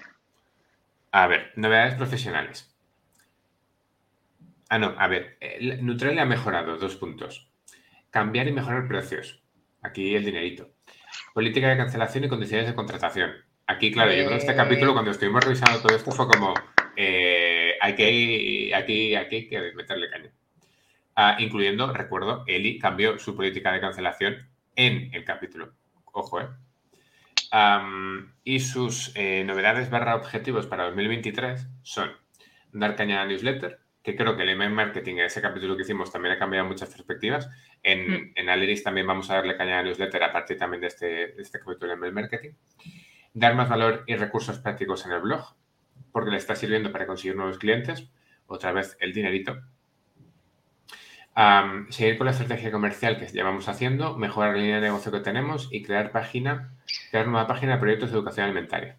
A 1.13 1.27
ver, 1.27 1.53
novedades 1.57 1.95
profesionales. 1.95 2.75
Ah, 4.71 4.79
no, 4.79 4.95
a 4.99 5.07
ver, 5.07 5.39
Nutrel 5.83 6.19
ha 6.19 6.25
mejorado 6.25 6.79
dos 6.79 6.97
puntos. 6.97 7.49
Cambiar 8.11 8.49
y 8.49 8.53
mejorar 8.53 8.89
precios. 8.89 9.43
Aquí 9.83 10.15
el 10.15 10.25
dinerito. 10.25 10.71
Política 11.35 11.69
de 11.69 11.77
cancelación 11.77 12.25
y 12.25 12.29
condiciones 12.29 12.67
de 12.67 12.75
contratación. 12.75 13.33
Aquí, 13.67 13.93
claro, 13.93 14.13
yo 14.13 14.25
creo 14.25 14.31
que 14.31 14.37
este 14.37 14.57
capítulo, 14.57 14.95
cuando 14.95 15.11
estuvimos 15.11 15.45
revisando 15.45 15.81
todo 15.81 15.95
esto, 15.95 16.11
fue 16.11 16.27
como, 16.27 16.55
eh, 16.97 17.75
hay 17.81 17.95
que, 17.95 18.73
aquí, 18.75 19.15
aquí 19.15 19.49
que 19.49 19.73
meterle 19.75 20.11
caña. 20.11 20.31
Ah, 21.17 21.37
incluyendo, 21.39 21.93
recuerdo, 21.93 22.45
Eli 22.47 22.79
cambió 22.79 23.19
su 23.19 23.37
política 23.37 23.73
de 23.73 23.81
cancelación 23.81 24.54
en 24.77 25.15
el 25.15 25.25
capítulo. 25.25 25.73
Ojo, 26.13 26.41
¿eh? 26.41 26.49
y 28.43 28.61
sus 28.61 29.13
eh, 29.15 29.45
novedades 29.45 29.91
barra 29.91 30.17
objetivos 30.17 30.67
para 30.67 30.85
2023 30.85 31.69
son 31.83 32.11
dar 32.73 32.97
caña 32.97 33.23
a 33.23 33.27
newsletter, 33.27 33.79
que 34.03 34.17
creo 34.17 34.37
que 34.37 34.43
el 34.43 34.51
email 34.51 34.73
marketing, 34.73 35.17
ese 35.19 35.41
capítulo 35.41 35.77
que 35.77 35.83
hicimos, 35.83 36.11
también 36.11 36.35
ha 36.35 36.39
cambiado 36.39 36.67
muchas 36.67 36.91
perspectivas. 36.91 37.49
En, 37.83 38.11
mm. 38.11 38.33
en 38.35 38.49
Aleris 38.49 38.83
también 38.83 39.07
vamos 39.07 39.31
a 39.31 39.37
darle 39.37 39.57
caña 39.57 39.79
a 39.79 39.83
newsletter 39.83 40.23
a 40.25 40.33
partir 40.33 40.59
también 40.59 40.81
de 40.81 40.89
este, 40.89 41.07
de 41.07 41.43
este 41.43 41.61
capítulo 41.61 41.89
de 41.89 41.95
email 41.95 42.13
marketing. 42.13 42.51
dar 43.33 43.55
más 43.55 43.69
valor 43.69 44.03
y 44.07 44.17
recursos 44.17 44.59
prácticos 44.59 45.07
en 45.07 45.13
el 45.13 45.21
blog, 45.21 45.55
porque 46.13 46.31
le 46.31 46.37
está 46.37 46.57
sirviendo 46.57 46.91
para 46.93 47.07
conseguir 47.07 47.37
nuevos 47.37 47.59
clientes, 47.59 48.11
otra 48.47 48.73
vez 48.73 48.97
el 49.01 49.13
dinerito. 49.13 49.61
Seguir 51.91 52.17
con 52.17 52.27
la 52.27 52.31
estrategia 52.33 52.71
comercial 52.71 53.19
que 53.19 53.27
llevamos 53.27 53.69
haciendo, 53.69 54.17
mejorar 54.17 54.55
la 54.55 54.63
línea 54.63 54.77
de 54.77 54.83
negocio 54.83 55.11
que 55.11 55.21
tenemos 55.21 55.69
y 55.71 55.83
crear 55.83 56.13
página, 56.13 56.73
crear 57.11 57.27
nueva 57.27 57.47
página 57.47 57.75
de 57.75 57.79
proyectos 57.79 58.11
de 58.11 58.17
educación 58.17 58.47
alimentaria. 58.47 58.97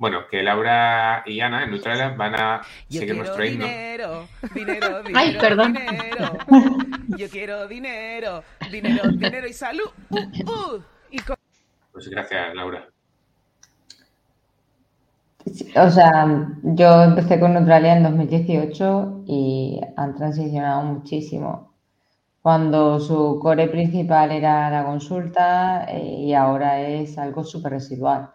Bueno, 0.00 0.26
que 0.30 0.42
Laura 0.42 1.22
y 1.26 1.40
Ana 1.40 1.62
en 1.62 1.72
Neutralia 1.72 2.08
van 2.08 2.34
a 2.34 2.62
seguir 2.88 3.14
nuestro 3.14 3.44
himno. 3.44 3.66
Dinero, 3.66 4.28
dinero, 4.54 5.02
dinero, 5.04 5.18
Ay, 5.18 5.36
perdón. 5.38 5.78
Yo 7.18 7.28
quiero 7.28 7.68
dinero, 7.68 8.42
dinero, 8.70 9.10
dinero 9.12 9.46
y 9.46 9.52
salud. 9.52 9.90
Uh, 10.08 10.18
uh. 10.18 10.84
Pues 11.92 12.08
gracias, 12.08 12.54
Laura. 12.54 12.88
O 15.76 15.90
sea, 15.90 16.48
yo 16.62 17.02
empecé 17.02 17.40
con 17.40 17.54
Neutralia 17.54 17.96
en 17.96 18.02
2018 18.02 19.24
y 19.26 19.80
han 19.96 20.14
transicionado 20.14 20.82
muchísimo. 20.82 21.72
Cuando 22.42 23.00
su 23.00 23.38
core 23.40 23.68
principal 23.68 24.32
era 24.32 24.70
la 24.70 24.84
consulta 24.84 25.84
eh, 25.88 26.02
y 26.26 26.34
ahora 26.34 26.80
es 26.80 27.18
algo 27.18 27.44
súper 27.44 27.72
residual 27.72 28.30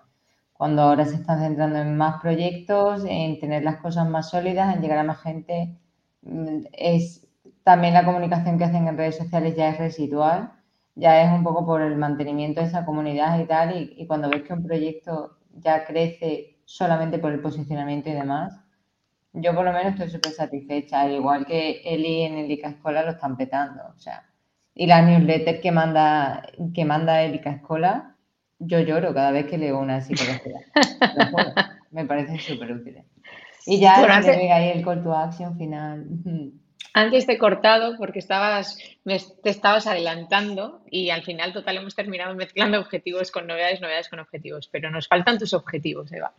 cuando 0.57 0.83
ahora 0.83 1.05
se 1.05 1.15
están 1.15 1.39
centrando 1.41 1.79
en 1.79 1.97
más 1.97 2.21
proyectos, 2.21 3.03
en 3.07 3.39
tener 3.39 3.63
las 3.63 3.77
cosas 3.77 4.07
más 4.07 4.29
sólidas, 4.29 4.73
en 4.73 4.81
llegar 4.81 4.99
a 4.99 5.03
más 5.03 5.21
gente, 5.21 5.77
mm, 6.21 6.59
es 6.73 7.27
también 7.63 7.93
la 7.93 8.05
comunicación 8.05 8.57
que 8.57 8.63
hacen 8.65 8.87
en 8.87 8.97
redes 8.97 9.17
sociales 9.17 9.55
ya 9.55 9.69
es 9.69 9.77
residual, 9.79 10.53
ya 10.95 11.21
es 11.23 11.31
un 11.37 11.43
poco 11.43 11.65
por 11.65 11.81
el 11.81 11.97
mantenimiento 11.97 12.61
de 12.61 12.67
esa 12.67 12.85
comunidad 12.85 13.39
y 13.39 13.45
tal, 13.47 13.75
y, 13.97 14.07
cuando 14.07 14.29
ves 14.29 14.43
que 14.43 14.53
un 14.53 14.63
proyecto 14.63 15.37
ya 15.55 15.85
crece 15.85 16.54
solamente 16.65 17.19
por 17.19 17.31
el 17.31 17.39
posicionamiento 17.39 18.09
y 18.09 18.13
demás, 18.13 18.59
yo 19.33 19.53
por 19.53 19.65
lo 19.65 19.73
menos 19.73 19.93
estoy 19.93 20.09
súper 20.09 20.31
satisfecha, 20.31 21.09
igual 21.09 21.45
que 21.45 21.81
Eli 21.85 22.23
en 22.23 22.37
el 22.37 22.51
Escola 22.51 23.03
lo 23.03 23.11
están 23.11 23.37
petando, 23.37 23.81
o 23.95 23.99
sea, 23.99 24.23
y 24.73 24.87
la 24.87 25.01
newsletter 25.01 25.61
que 25.61 25.71
manda, 25.71 26.47
que 26.73 26.83
manda 26.83 27.23
Elica 27.23 27.51
Escola, 27.51 28.15
yo 28.59 28.79
lloro 28.81 29.13
cada 29.13 29.31
vez 29.31 29.45
que 29.47 29.57
leo 29.57 29.79
una 29.79 30.01
psicología. 30.01 30.59
me 31.91 32.05
parece 32.05 32.37
súper 32.39 32.73
útil. 32.73 33.01
Y 33.65 33.79
ya 33.79 33.99
bueno, 33.99 34.13
antes, 34.13 34.35
ahí 34.35 34.69
el 34.69 34.83
call 34.83 35.01
to 35.01 35.13
action 35.13 35.57
final. 35.57 36.05
Antes 36.93 37.25
te 37.25 37.33
he 37.33 37.37
cortado 37.37 37.97
porque 37.97 38.19
estabas, 38.19 38.77
te 39.03 39.49
estabas 39.49 39.85
adelantando 39.85 40.81
y 40.89 41.09
al 41.09 41.23
final 41.23 41.51
total 41.51 41.75
hemos 41.75 41.93
terminado 41.93 42.33
mezclando 42.35 42.79
objetivos 42.79 43.31
con 43.31 43.47
novedades, 43.47 43.81
novedades 43.81 44.07
con 44.07 44.19
objetivos, 44.19 44.69
pero 44.71 44.89
nos 44.89 45.09
faltan 45.09 45.37
tus 45.37 45.53
objetivos, 45.53 46.09
Eva. 46.13 46.33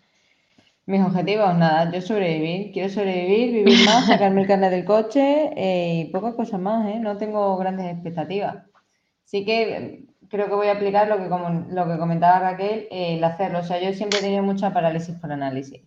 Mis 0.86 1.02
objetivos, 1.02 1.52
nada, 1.58 1.90
yo 1.90 2.00
sobrevivir, 2.00 2.70
quiero 2.72 2.88
sobrevivir, 2.88 3.52
vivir 3.52 3.84
más, 3.86 4.06
sacarme 4.06 4.42
el 4.42 4.46
carnet 4.46 4.70
del 4.70 4.84
coche 4.84 5.50
eh, 5.56 6.02
y 6.02 6.04
pocas 6.12 6.34
cosas 6.34 6.60
más, 6.60 6.88
¿eh? 6.88 7.00
no 7.00 7.18
tengo 7.18 7.56
grandes 7.56 7.92
expectativas. 7.92 8.64
Sí 9.24 9.44
que 9.44 10.06
creo 10.28 10.46
que 10.46 10.54
voy 10.54 10.68
a 10.68 10.74
aplicar 10.74 11.08
lo 11.08 11.18
que, 11.18 11.28
como, 11.28 11.66
lo 11.70 11.88
que 11.88 11.98
comentaba 11.98 12.38
Raquel, 12.38 12.86
el 12.92 13.24
hacerlo. 13.24 13.58
O 13.58 13.62
sea, 13.64 13.80
yo 13.82 13.92
siempre 13.94 14.20
he 14.20 14.22
tenido 14.22 14.44
mucha 14.44 14.72
parálisis 14.72 15.16
por 15.16 15.32
análisis. 15.32 15.82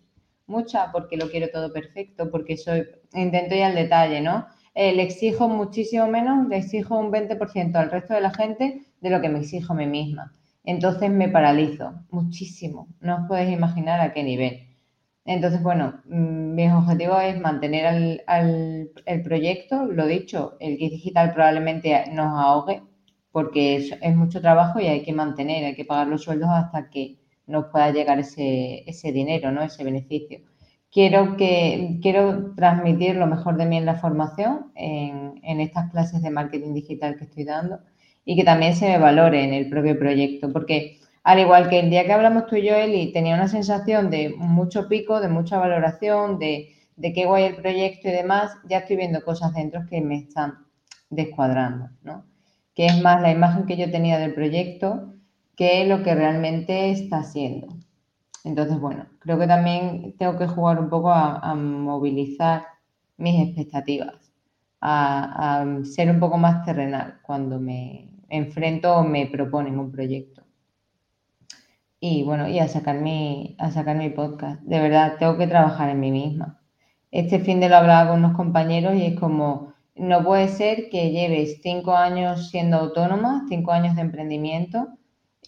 Mucha 0.46 0.92
porque 0.92 1.16
lo 1.16 1.30
quiero 1.30 1.48
todo 1.50 1.72
perfecto, 1.72 2.30
porque 2.30 2.58
soy, 2.58 2.86
intento 3.14 3.54
ir 3.54 3.64
al 3.64 3.74
detalle, 3.74 4.20
¿no? 4.20 4.48
Eh, 4.74 4.92
le 4.92 5.02
exijo 5.02 5.48
muchísimo 5.48 6.08
menos, 6.08 6.46
le 6.48 6.58
exijo 6.58 6.98
un 6.98 7.10
20% 7.10 7.74
al 7.76 7.90
resto 7.90 8.12
de 8.12 8.20
la 8.20 8.34
gente 8.34 8.82
de 9.00 9.10
lo 9.10 9.22
que 9.22 9.30
me 9.30 9.38
exijo 9.38 9.72
a 9.72 9.76
mí 9.76 9.86
misma. 9.86 10.32
Entonces 10.62 11.10
me 11.10 11.30
paralizo 11.30 11.94
muchísimo. 12.10 12.88
No 13.00 13.22
os 13.22 13.28
podéis 13.28 13.50
imaginar 13.50 14.00
a 14.02 14.12
qué 14.12 14.22
nivel. 14.22 14.69
Entonces, 15.24 15.62
bueno, 15.62 16.00
mm, 16.06 16.54
mi 16.54 16.70
objetivo 16.70 17.18
es 17.20 17.38
mantener 17.40 18.20
el 18.26 19.22
proyecto. 19.22 19.86
Lo 19.86 20.06
dicho, 20.06 20.56
el 20.60 20.78
kit 20.78 20.92
digital 20.92 21.32
probablemente 21.34 22.04
nos 22.12 22.38
ahogue 22.38 22.82
porque 23.32 23.76
es, 23.76 24.16
mucho 24.16 24.40
trabajo 24.40 24.80
y 24.80 24.86
hay 24.86 25.02
que 25.02 25.12
mantener, 25.12 25.64
hay 25.64 25.74
que 25.74 25.84
pagar 25.84 26.08
los 26.08 26.22
sueldos 26.22 26.50
hasta 26.50 26.90
que 26.90 27.18
nos 27.46 27.66
pueda 27.66 27.90
llegar 27.92 28.18
ese, 28.18 28.84
ese 28.88 29.12
dinero, 29.12 29.52
¿no? 29.52 29.62
ese 29.62 29.84
beneficio. 29.84 30.40
Quiero, 30.90 31.36
que, 31.36 31.98
quiero 32.02 32.54
transmitir 32.54 33.14
lo 33.16 33.26
mejor 33.26 33.56
de 33.56 33.66
mí 33.66 33.76
en 33.76 33.86
la 33.86 33.94
formación, 33.96 34.72
en, 34.74 35.40
en 35.42 35.60
estas 35.60 35.90
clases 35.92 36.22
de 36.22 36.30
marketing 36.30 36.74
digital 36.74 37.16
que 37.16 37.24
estoy 37.24 37.44
dando 37.44 37.80
y 38.24 38.36
que 38.36 38.44
también 38.44 38.74
se 38.74 38.88
me 38.88 38.98
valore 38.98 39.44
en 39.44 39.54
el 39.54 39.68
propio 39.68 39.98
proyecto, 39.98 40.52
porque 40.52 40.99
al 41.22 41.38
igual 41.38 41.68
que 41.68 41.80
el 41.80 41.90
día 41.90 42.04
que 42.04 42.12
hablamos 42.12 42.46
tú 42.46 42.56
y 42.56 42.66
yo, 42.66 42.74
Eli, 42.74 43.12
tenía 43.12 43.34
una 43.34 43.48
sensación 43.48 44.10
de 44.10 44.34
mucho 44.36 44.88
pico, 44.88 45.20
de 45.20 45.28
mucha 45.28 45.58
valoración, 45.58 46.38
de, 46.38 46.74
qué 47.00 47.26
guay 47.26 47.44
el 47.44 47.56
proyecto 47.56 48.08
y 48.08 48.12
demás, 48.12 48.52
ya 48.68 48.78
estoy 48.78 48.96
viendo 48.96 49.22
cosas 49.24 49.52
dentro 49.54 49.82
que 49.88 50.00
me 50.00 50.16
están 50.16 50.66
descuadrando, 51.10 51.90
¿no? 52.02 52.24
que 52.74 52.86
es 52.86 53.02
más 53.02 53.20
la 53.20 53.30
imagen 53.30 53.66
que 53.66 53.76
yo 53.76 53.90
tenía 53.90 54.18
del 54.18 54.34
proyecto 54.34 55.14
que 55.56 55.84
lo 55.86 56.02
que 56.02 56.14
realmente 56.14 56.90
está 56.90 57.18
haciendo. 57.18 57.68
Entonces, 58.44 58.80
bueno, 58.80 59.06
creo 59.18 59.38
que 59.38 59.46
también 59.46 60.14
tengo 60.18 60.38
que 60.38 60.46
jugar 60.46 60.80
un 60.80 60.88
poco 60.88 61.10
a, 61.12 61.54
movilizar 61.54 62.64
mis 63.18 63.46
expectativas, 63.46 64.32
a, 64.80 65.66
ser 65.84 66.10
un 66.10 66.18
poco 66.20 66.38
más 66.38 66.64
terrenal 66.64 67.18
cuando 67.22 67.60
me 67.60 68.08
enfrento 68.30 68.96
o 68.96 69.04
me 69.04 69.26
proponen 69.26 69.78
un 69.78 69.92
proyecto. 69.92 70.39
Y 72.00 72.24
bueno, 72.24 72.48
y 72.48 72.58
a 72.58 72.68
sacar 72.68 73.00
mi, 73.00 73.54
a 73.58 73.70
sacar 73.70 73.96
mi 73.96 74.10
podcast. 74.10 74.60
De 74.62 74.80
verdad, 74.80 75.16
tengo 75.18 75.36
que 75.38 75.46
trabajar 75.46 75.88
en 75.90 76.00
mí 76.00 76.10
misma. 76.10 76.60
Este 77.10 77.40
fin 77.40 77.60
de 77.60 77.68
lo 77.68 77.76
hablaba 77.76 78.10
con 78.10 78.20
unos 78.24 78.36
compañeros 78.36 78.94
y 78.94 79.06
es 79.06 79.18
como, 79.20 79.74
no 79.94 80.24
puede 80.24 80.48
ser 80.48 80.88
que 80.90 81.10
lleves 81.10 81.60
cinco 81.62 81.94
años 81.96 82.50
siendo 82.50 82.78
autónoma, 82.78 83.44
cinco 83.48 83.72
años 83.72 83.96
de 83.96 84.02
emprendimiento, 84.02 84.88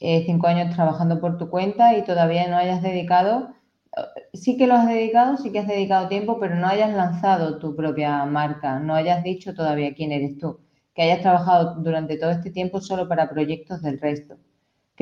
eh, 0.00 0.24
cinco 0.26 0.46
años 0.48 0.74
trabajando 0.74 1.20
por 1.20 1.38
tu 1.38 1.48
cuenta 1.50 1.96
y 1.96 2.04
todavía 2.04 2.48
no 2.48 2.56
hayas 2.56 2.82
dedicado, 2.82 3.54
eh, 3.96 4.02
sí 4.34 4.56
que 4.56 4.66
lo 4.66 4.74
has 4.74 4.86
dedicado, 4.88 5.36
sí 5.38 5.52
que 5.52 5.60
has 5.60 5.68
dedicado 5.68 6.08
tiempo, 6.08 6.38
pero 6.40 6.56
no 6.56 6.66
hayas 6.68 6.92
lanzado 6.94 7.58
tu 7.58 7.74
propia 7.76 8.24
marca, 8.26 8.78
no 8.80 8.94
hayas 8.94 9.22
dicho 9.24 9.54
todavía 9.54 9.94
quién 9.94 10.12
eres 10.12 10.38
tú, 10.38 10.60
que 10.94 11.02
hayas 11.02 11.22
trabajado 11.22 11.76
durante 11.82 12.18
todo 12.18 12.30
este 12.30 12.50
tiempo 12.50 12.80
solo 12.80 13.08
para 13.08 13.30
proyectos 13.30 13.82
del 13.82 14.00
resto. 14.00 14.36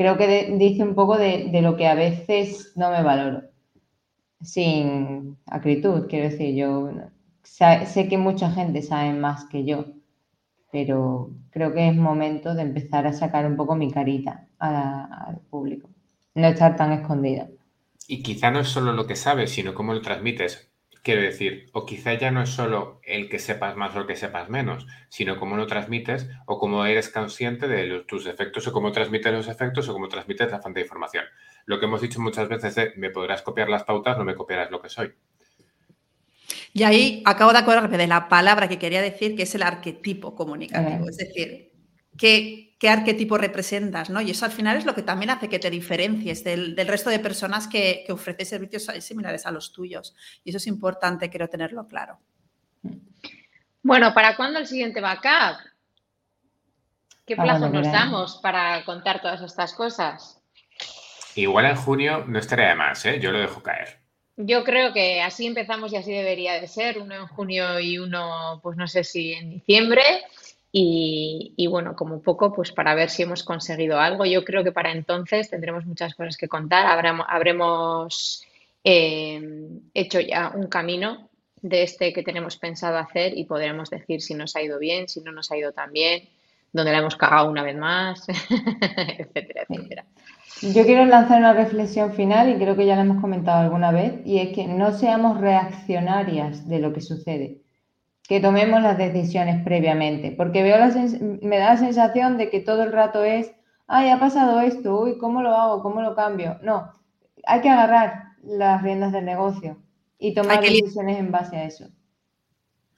Creo 0.01 0.17
que 0.17 0.55
dice 0.57 0.81
un 0.81 0.95
poco 0.95 1.15
de, 1.15 1.51
lo 1.61 1.77
que 1.77 1.85
a 1.85 1.93
veces 1.93 2.73
no 2.75 2.89
me 2.89 3.03
valoro. 3.03 3.43
Sin 4.41 5.37
acritud, 5.45 6.07
quiero 6.09 6.27
decir, 6.27 6.55
yo 6.55 6.89
sé 7.43 8.07
que 8.09 8.17
mucha 8.17 8.49
gente 8.49 8.81
sabe 8.81 9.13
más 9.13 9.45
que 9.45 9.63
yo, 9.63 9.85
pero 10.71 11.29
creo 11.51 11.71
que 11.75 11.87
es 11.87 11.95
momento 11.95 12.55
de 12.55 12.63
empezar 12.63 13.05
a 13.05 13.13
sacar 13.13 13.45
un 13.45 13.55
poco 13.55 13.75
mi 13.75 13.91
carita 13.91 14.47
al 14.57 15.37
público, 15.51 15.87
no 16.33 16.47
estar 16.47 16.75
tan 16.75 16.93
escondida. 16.93 17.47
Y 18.07 18.23
quizá 18.23 18.49
no 18.49 18.61
es 18.61 18.69
solo 18.69 18.93
lo 18.93 19.05
que 19.05 19.15
sabes, 19.15 19.51
sino 19.51 19.75
cómo 19.75 19.93
lo 19.93 20.01
transmites. 20.01 20.70
Quiero 21.03 21.21
decir, 21.21 21.69
o 21.73 21.85
quizá 21.85 22.13
ya 22.13 22.29
no 22.29 22.43
es 22.43 22.49
solo 22.49 23.01
el 23.03 23.27
que 23.27 23.39
sepas 23.39 23.75
más 23.75 23.95
o 23.95 24.01
el 24.01 24.07
que 24.07 24.15
sepas 24.15 24.49
menos, 24.49 24.85
sino 25.09 25.39
cómo 25.39 25.57
lo 25.57 25.65
transmites 25.65 26.29
o 26.45 26.59
cómo 26.59 26.85
eres 26.85 27.09
consciente 27.09 27.67
de 27.67 28.03
tus 28.07 28.27
efectos 28.27 28.67
o 28.67 28.71
cómo 28.71 28.91
transmites 28.91 29.33
los 29.33 29.47
efectos 29.47 29.89
o 29.89 29.93
cómo 29.93 30.09
transmites 30.09 30.51
la 30.51 30.59
fuente 30.59 30.79
de 30.79 30.85
información. 30.85 31.25
Lo 31.65 31.79
que 31.79 31.85
hemos 31.85 32.01
dicho 32.01 32.21
muchas 32.21 32.47
veces 32.47 32.77
es, 32.77 32.97
me 32.97 33.09
podrás 33.09 33.41
copiar 33.41 33.67
las 33.67 33.83
pautas, 33.83 34.15
no 34.17 34.23
me 34.23 34.35
copiarás 34.35 34.69
lo 34.69 34.79
que 34.79 34.89
soy. 34.89 35.11
Y 36.73 36.83
ahí 36.83 37.23
acabo 37.25 37.51
de 37.51 37.59
acordarme 37.59 37.97
de 37.97 38.07
la 38.07 38.29
palabra 38.29 38.69
que 38.69 38.77
quería 38.77 39.01
decir, 39.01 39.35
que 39.35 39.43
es 39.43 39.55
el 39.55 39.63
arquetipo 39.63 40.35
comunicativo. 40.35 41.09
Es 41.09 41.17
decir, 41.17 41.70
¿qué, 42.17 42.75
qué 42.79 42.89
arquetipo 42.89 43.37
representas? 43.37 44.09
¿no? 44.09 44.21
Y 44.21 44.31
eso 44.31 44.45
al 44.45 44.51
final 44.51 44.77
es 44.77 44.85
lo 44.85 44.95
que 44.95 45.03
también 45.03 45.29
hace 45.29 45.49
que 45.49 45.59
te 45.59 45.69
diferencies 45.69 46.43
del, 46.43 46.75
resto 46.87 47.09
de 47.09 47.19
personas 47.19 47.67
que, 47.67 48.03
que 48.05 48.13
ofrecen 48.13 48.45
servicios 48.45 48.87
similares 48.99 49.45
a 49.45 49.51
los 49.51 49.71
tuyos. 49.71 50.15
Y 50.43 50.49
eso 50.49 50.57
es 50.57 50.67
importante, 50.67 51.29
quiero 51.29 51.47
tenerlo 51.47 51.87
claro. 51.87 52.19
Bueno, 53.83 54.13
¿para 54.13 54.35
cuándo 54.35 54.59
el 54.59 54.67
siguiente 54.67 55.01
backup? 55.01 55.57
¿Qué 57.25 57.35
plazo 57.35 57.69
nos 57.69 57.91
damos 57.91 58.37
para 58.37 58.83
contar 58.83 59.21
todas 59.21 59.41
estas 59.41 59.73
cosas? 59.73 60.41
Igual 61.35 61.65
en 61.65 61.75
junio 61.75 62.25
no 62.27 62.39
estaría 62.39 62.69
de 62.69 62.75
más, 62.75 63.05
¿eh? 63.05 63.19
yo 63.19 63.31
lo 63.31 63.39
dejo 63.39 63.63
caer. 63.63 64.01
Yo 64.37 64.63
creo 64.63 64.91
que 64.91 65.21
así 65.21 65.45
empezamos 65.45 65.93
y 65.93 65.97
así 65.97 66.11
debería 66.11 66.59
de 66.59 66.67
ser, 66.67 66.97
uno 66.99 67.15
en 67.15 67.27
junio 67.27 67.79
y 67.79 67.99
uno, 67.99 68.59
pues 68.63 68.75
no 68.75 68.87
sé 68.87 69.03
si 69.03 69.33
en 69.33 69.49
diciembre. 69.49 70.01
Y, 70.73 71.67
bueno, 71.69 71.95
como 71.97 72.21
poco, 72.21 72.53
pues 72.53 72.71
para 72.71 72.95
ver 72.95 73.09
si 73.09 73.23
hemos 73.23 73.43
conseguido 73.43 73.99
algo. 73.99 74.25
Yo 74.25 74.45
creo 74.45 74.63
que 74.63 74.71
para 74.71 74.91
entonces 74.91 75.49
tendremos 75.49 75.85
muchas 75.85 76.15
cosas 76.15 76.37
que 76.37 76.47
contar. 76.47 76.85
Habremos, 76.85 77.25
habremos 77.27 78.43
eh, 78.83 79.69
hecho 79.93 80.21
ya 80.21 80.53
un 80.55 80.67
camino 80.67 81.29
de 81.61 81.83
este 81.83 82.13
que 82.13 82.23
tenemos 82.23 82.57
pensado 82.57 82.97
hacer 82.97 83.37
y 83.37 83.45
podremos 83.45 83.89
decir 83.89 84.21
si 84.21 84.33
nos 84.33 84.55
ha 84.55 84.61
ido 84.61 84.79
bien, 84.79 85.07
si 85.07 85.21
no 85.21 85.31
nos 85.31 85.51
ha 85.51 85.57
ido 85.57 85.73
tan 85.73 85.91
bien, 85.91 86.27
donde 86.73 86.91
la 86.91 86.99
hemos 86.99 87.15
cagado 87.15 87.49
una 87.49 87.63
vez 87.63 87.75
más, 87.77 88.27
etcétera, 89.17 89.65
etcétera. 89.67 90.05
Yo 90.61 90.85
quiero 90.85 91.05
lanzar 91.05 91.39
una 91.39 91.53
reflexión 91.53 92.13
final 92.13 92.49
y 92.49 92.55
creo 92.55 92.75
que 92.75 92.85
ya 92.85 92.95
la 92.95 93.01
hemos 93.01 93.21
comentado 93.21 93.61
alguna 93.61 93.91
vez, 93.91 94.21
y 94.25 94.39
es 94.39 94.53
que 94.53 94.67
no 94.67 94.91
seamos 94.91 95.39
reaccionarias 95.39 96.67
de 96.67 96.79
lo 96.79 96.93
que 96.93 97.01
sucede, 97.01 97.61
que 98.31 98.39
tomemos 98.39 98.81
las 98.81 98.97
decisiones 98.97 99.61
previamente, 99.61 100.31
porque 100.31 100.63
veo 100.63 100.77
me 101.41 101.57
da 101.57 101.71
la 101.71 101.77
sensación 101.77 102.37
de 102.37 102.49
que 102.49 102.61
todo 102.61 102.83
el 102.83 102.93
rato 102.93 103.25
es, 103.25 103.51
ay, 103.87 104.09
ha 104.09 104.21
pasado 104.21 104.61
esto, 104.61 105.01
uy, 105.01 105.17
¿cómo 105.17 105.41
lo 105.41 105.53
hago? 105.53 105.83
¿Cómo 105.83 106.01
lo 106.01 106.15
cambio? 106.15 106.57
No, 106.63 106.93
hay 107.45 107.59
que 107.59 107.67
agarrar 107.67 108.27
las 108.41 108.81
riendas 108.83 109.11
del 109.11 109.25
negocio 109.25 109.79
y 110.17 110.33
tomar 110.33 110.61
decisiones 110.61 111.19
en 111.19 111.29
base 111.33 111.57
a 111.57 111.65
eso. 111.65 111.89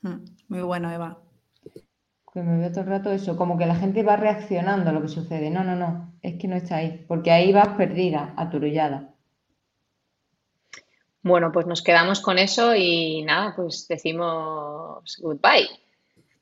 Mm, 0.03 0.23
muy 0.49 0.61
bueno, 0.61 0.91
Eva. 0.91 1.17
Que 2.31 2.43
me 2.43 2.59
veo 2.59 2.69
todo 2.69 2.81
el 2.81 2.91
rato 2.91 3.11
eso, 3.11 3.35
como 3.35 3.57
que 3.57 3.65
la 3.65 3.73
gente 3.73 4.03
va 4.03 4.17
reaccionando 4.17 4.91
a 4.91 4.93
lo 4.93 5.01
que 5.01 5.07
sucede. 5.07 5.49
No, 5.49 5.63
no, 5.63 5.75
no, 5.75 6.13
es 6.21 6.35
que 6.35 6.47
no 6.47 6.55
está 6.55 6.75
ahí, 6.75 7.05
porque 7.07 7.31
ahí 7.31 7.51
vas 7.51 7.69
perdida, 7.69 8.35
aturullada. 8.37 9.12
Bueno, 11.23 11.51
pues 11.51 11.65
nos 11.65 11.81
quedamos 11.81 12.19
con 12.19 12.37
eso 12.37 12.75
y 12.75 13.23
nada, 13.23 13.53
pues 13.55 13.87
decimos 13.87 15.17
goodbye. 15.19 15.69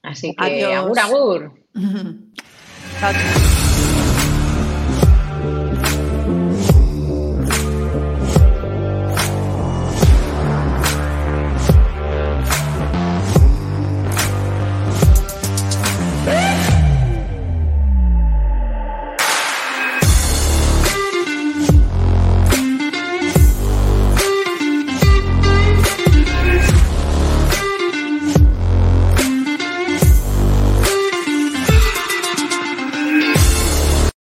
Así 0.02 0.36
que 0.36 0.66
agur 0.66 1.00
agur. 1.00 1.52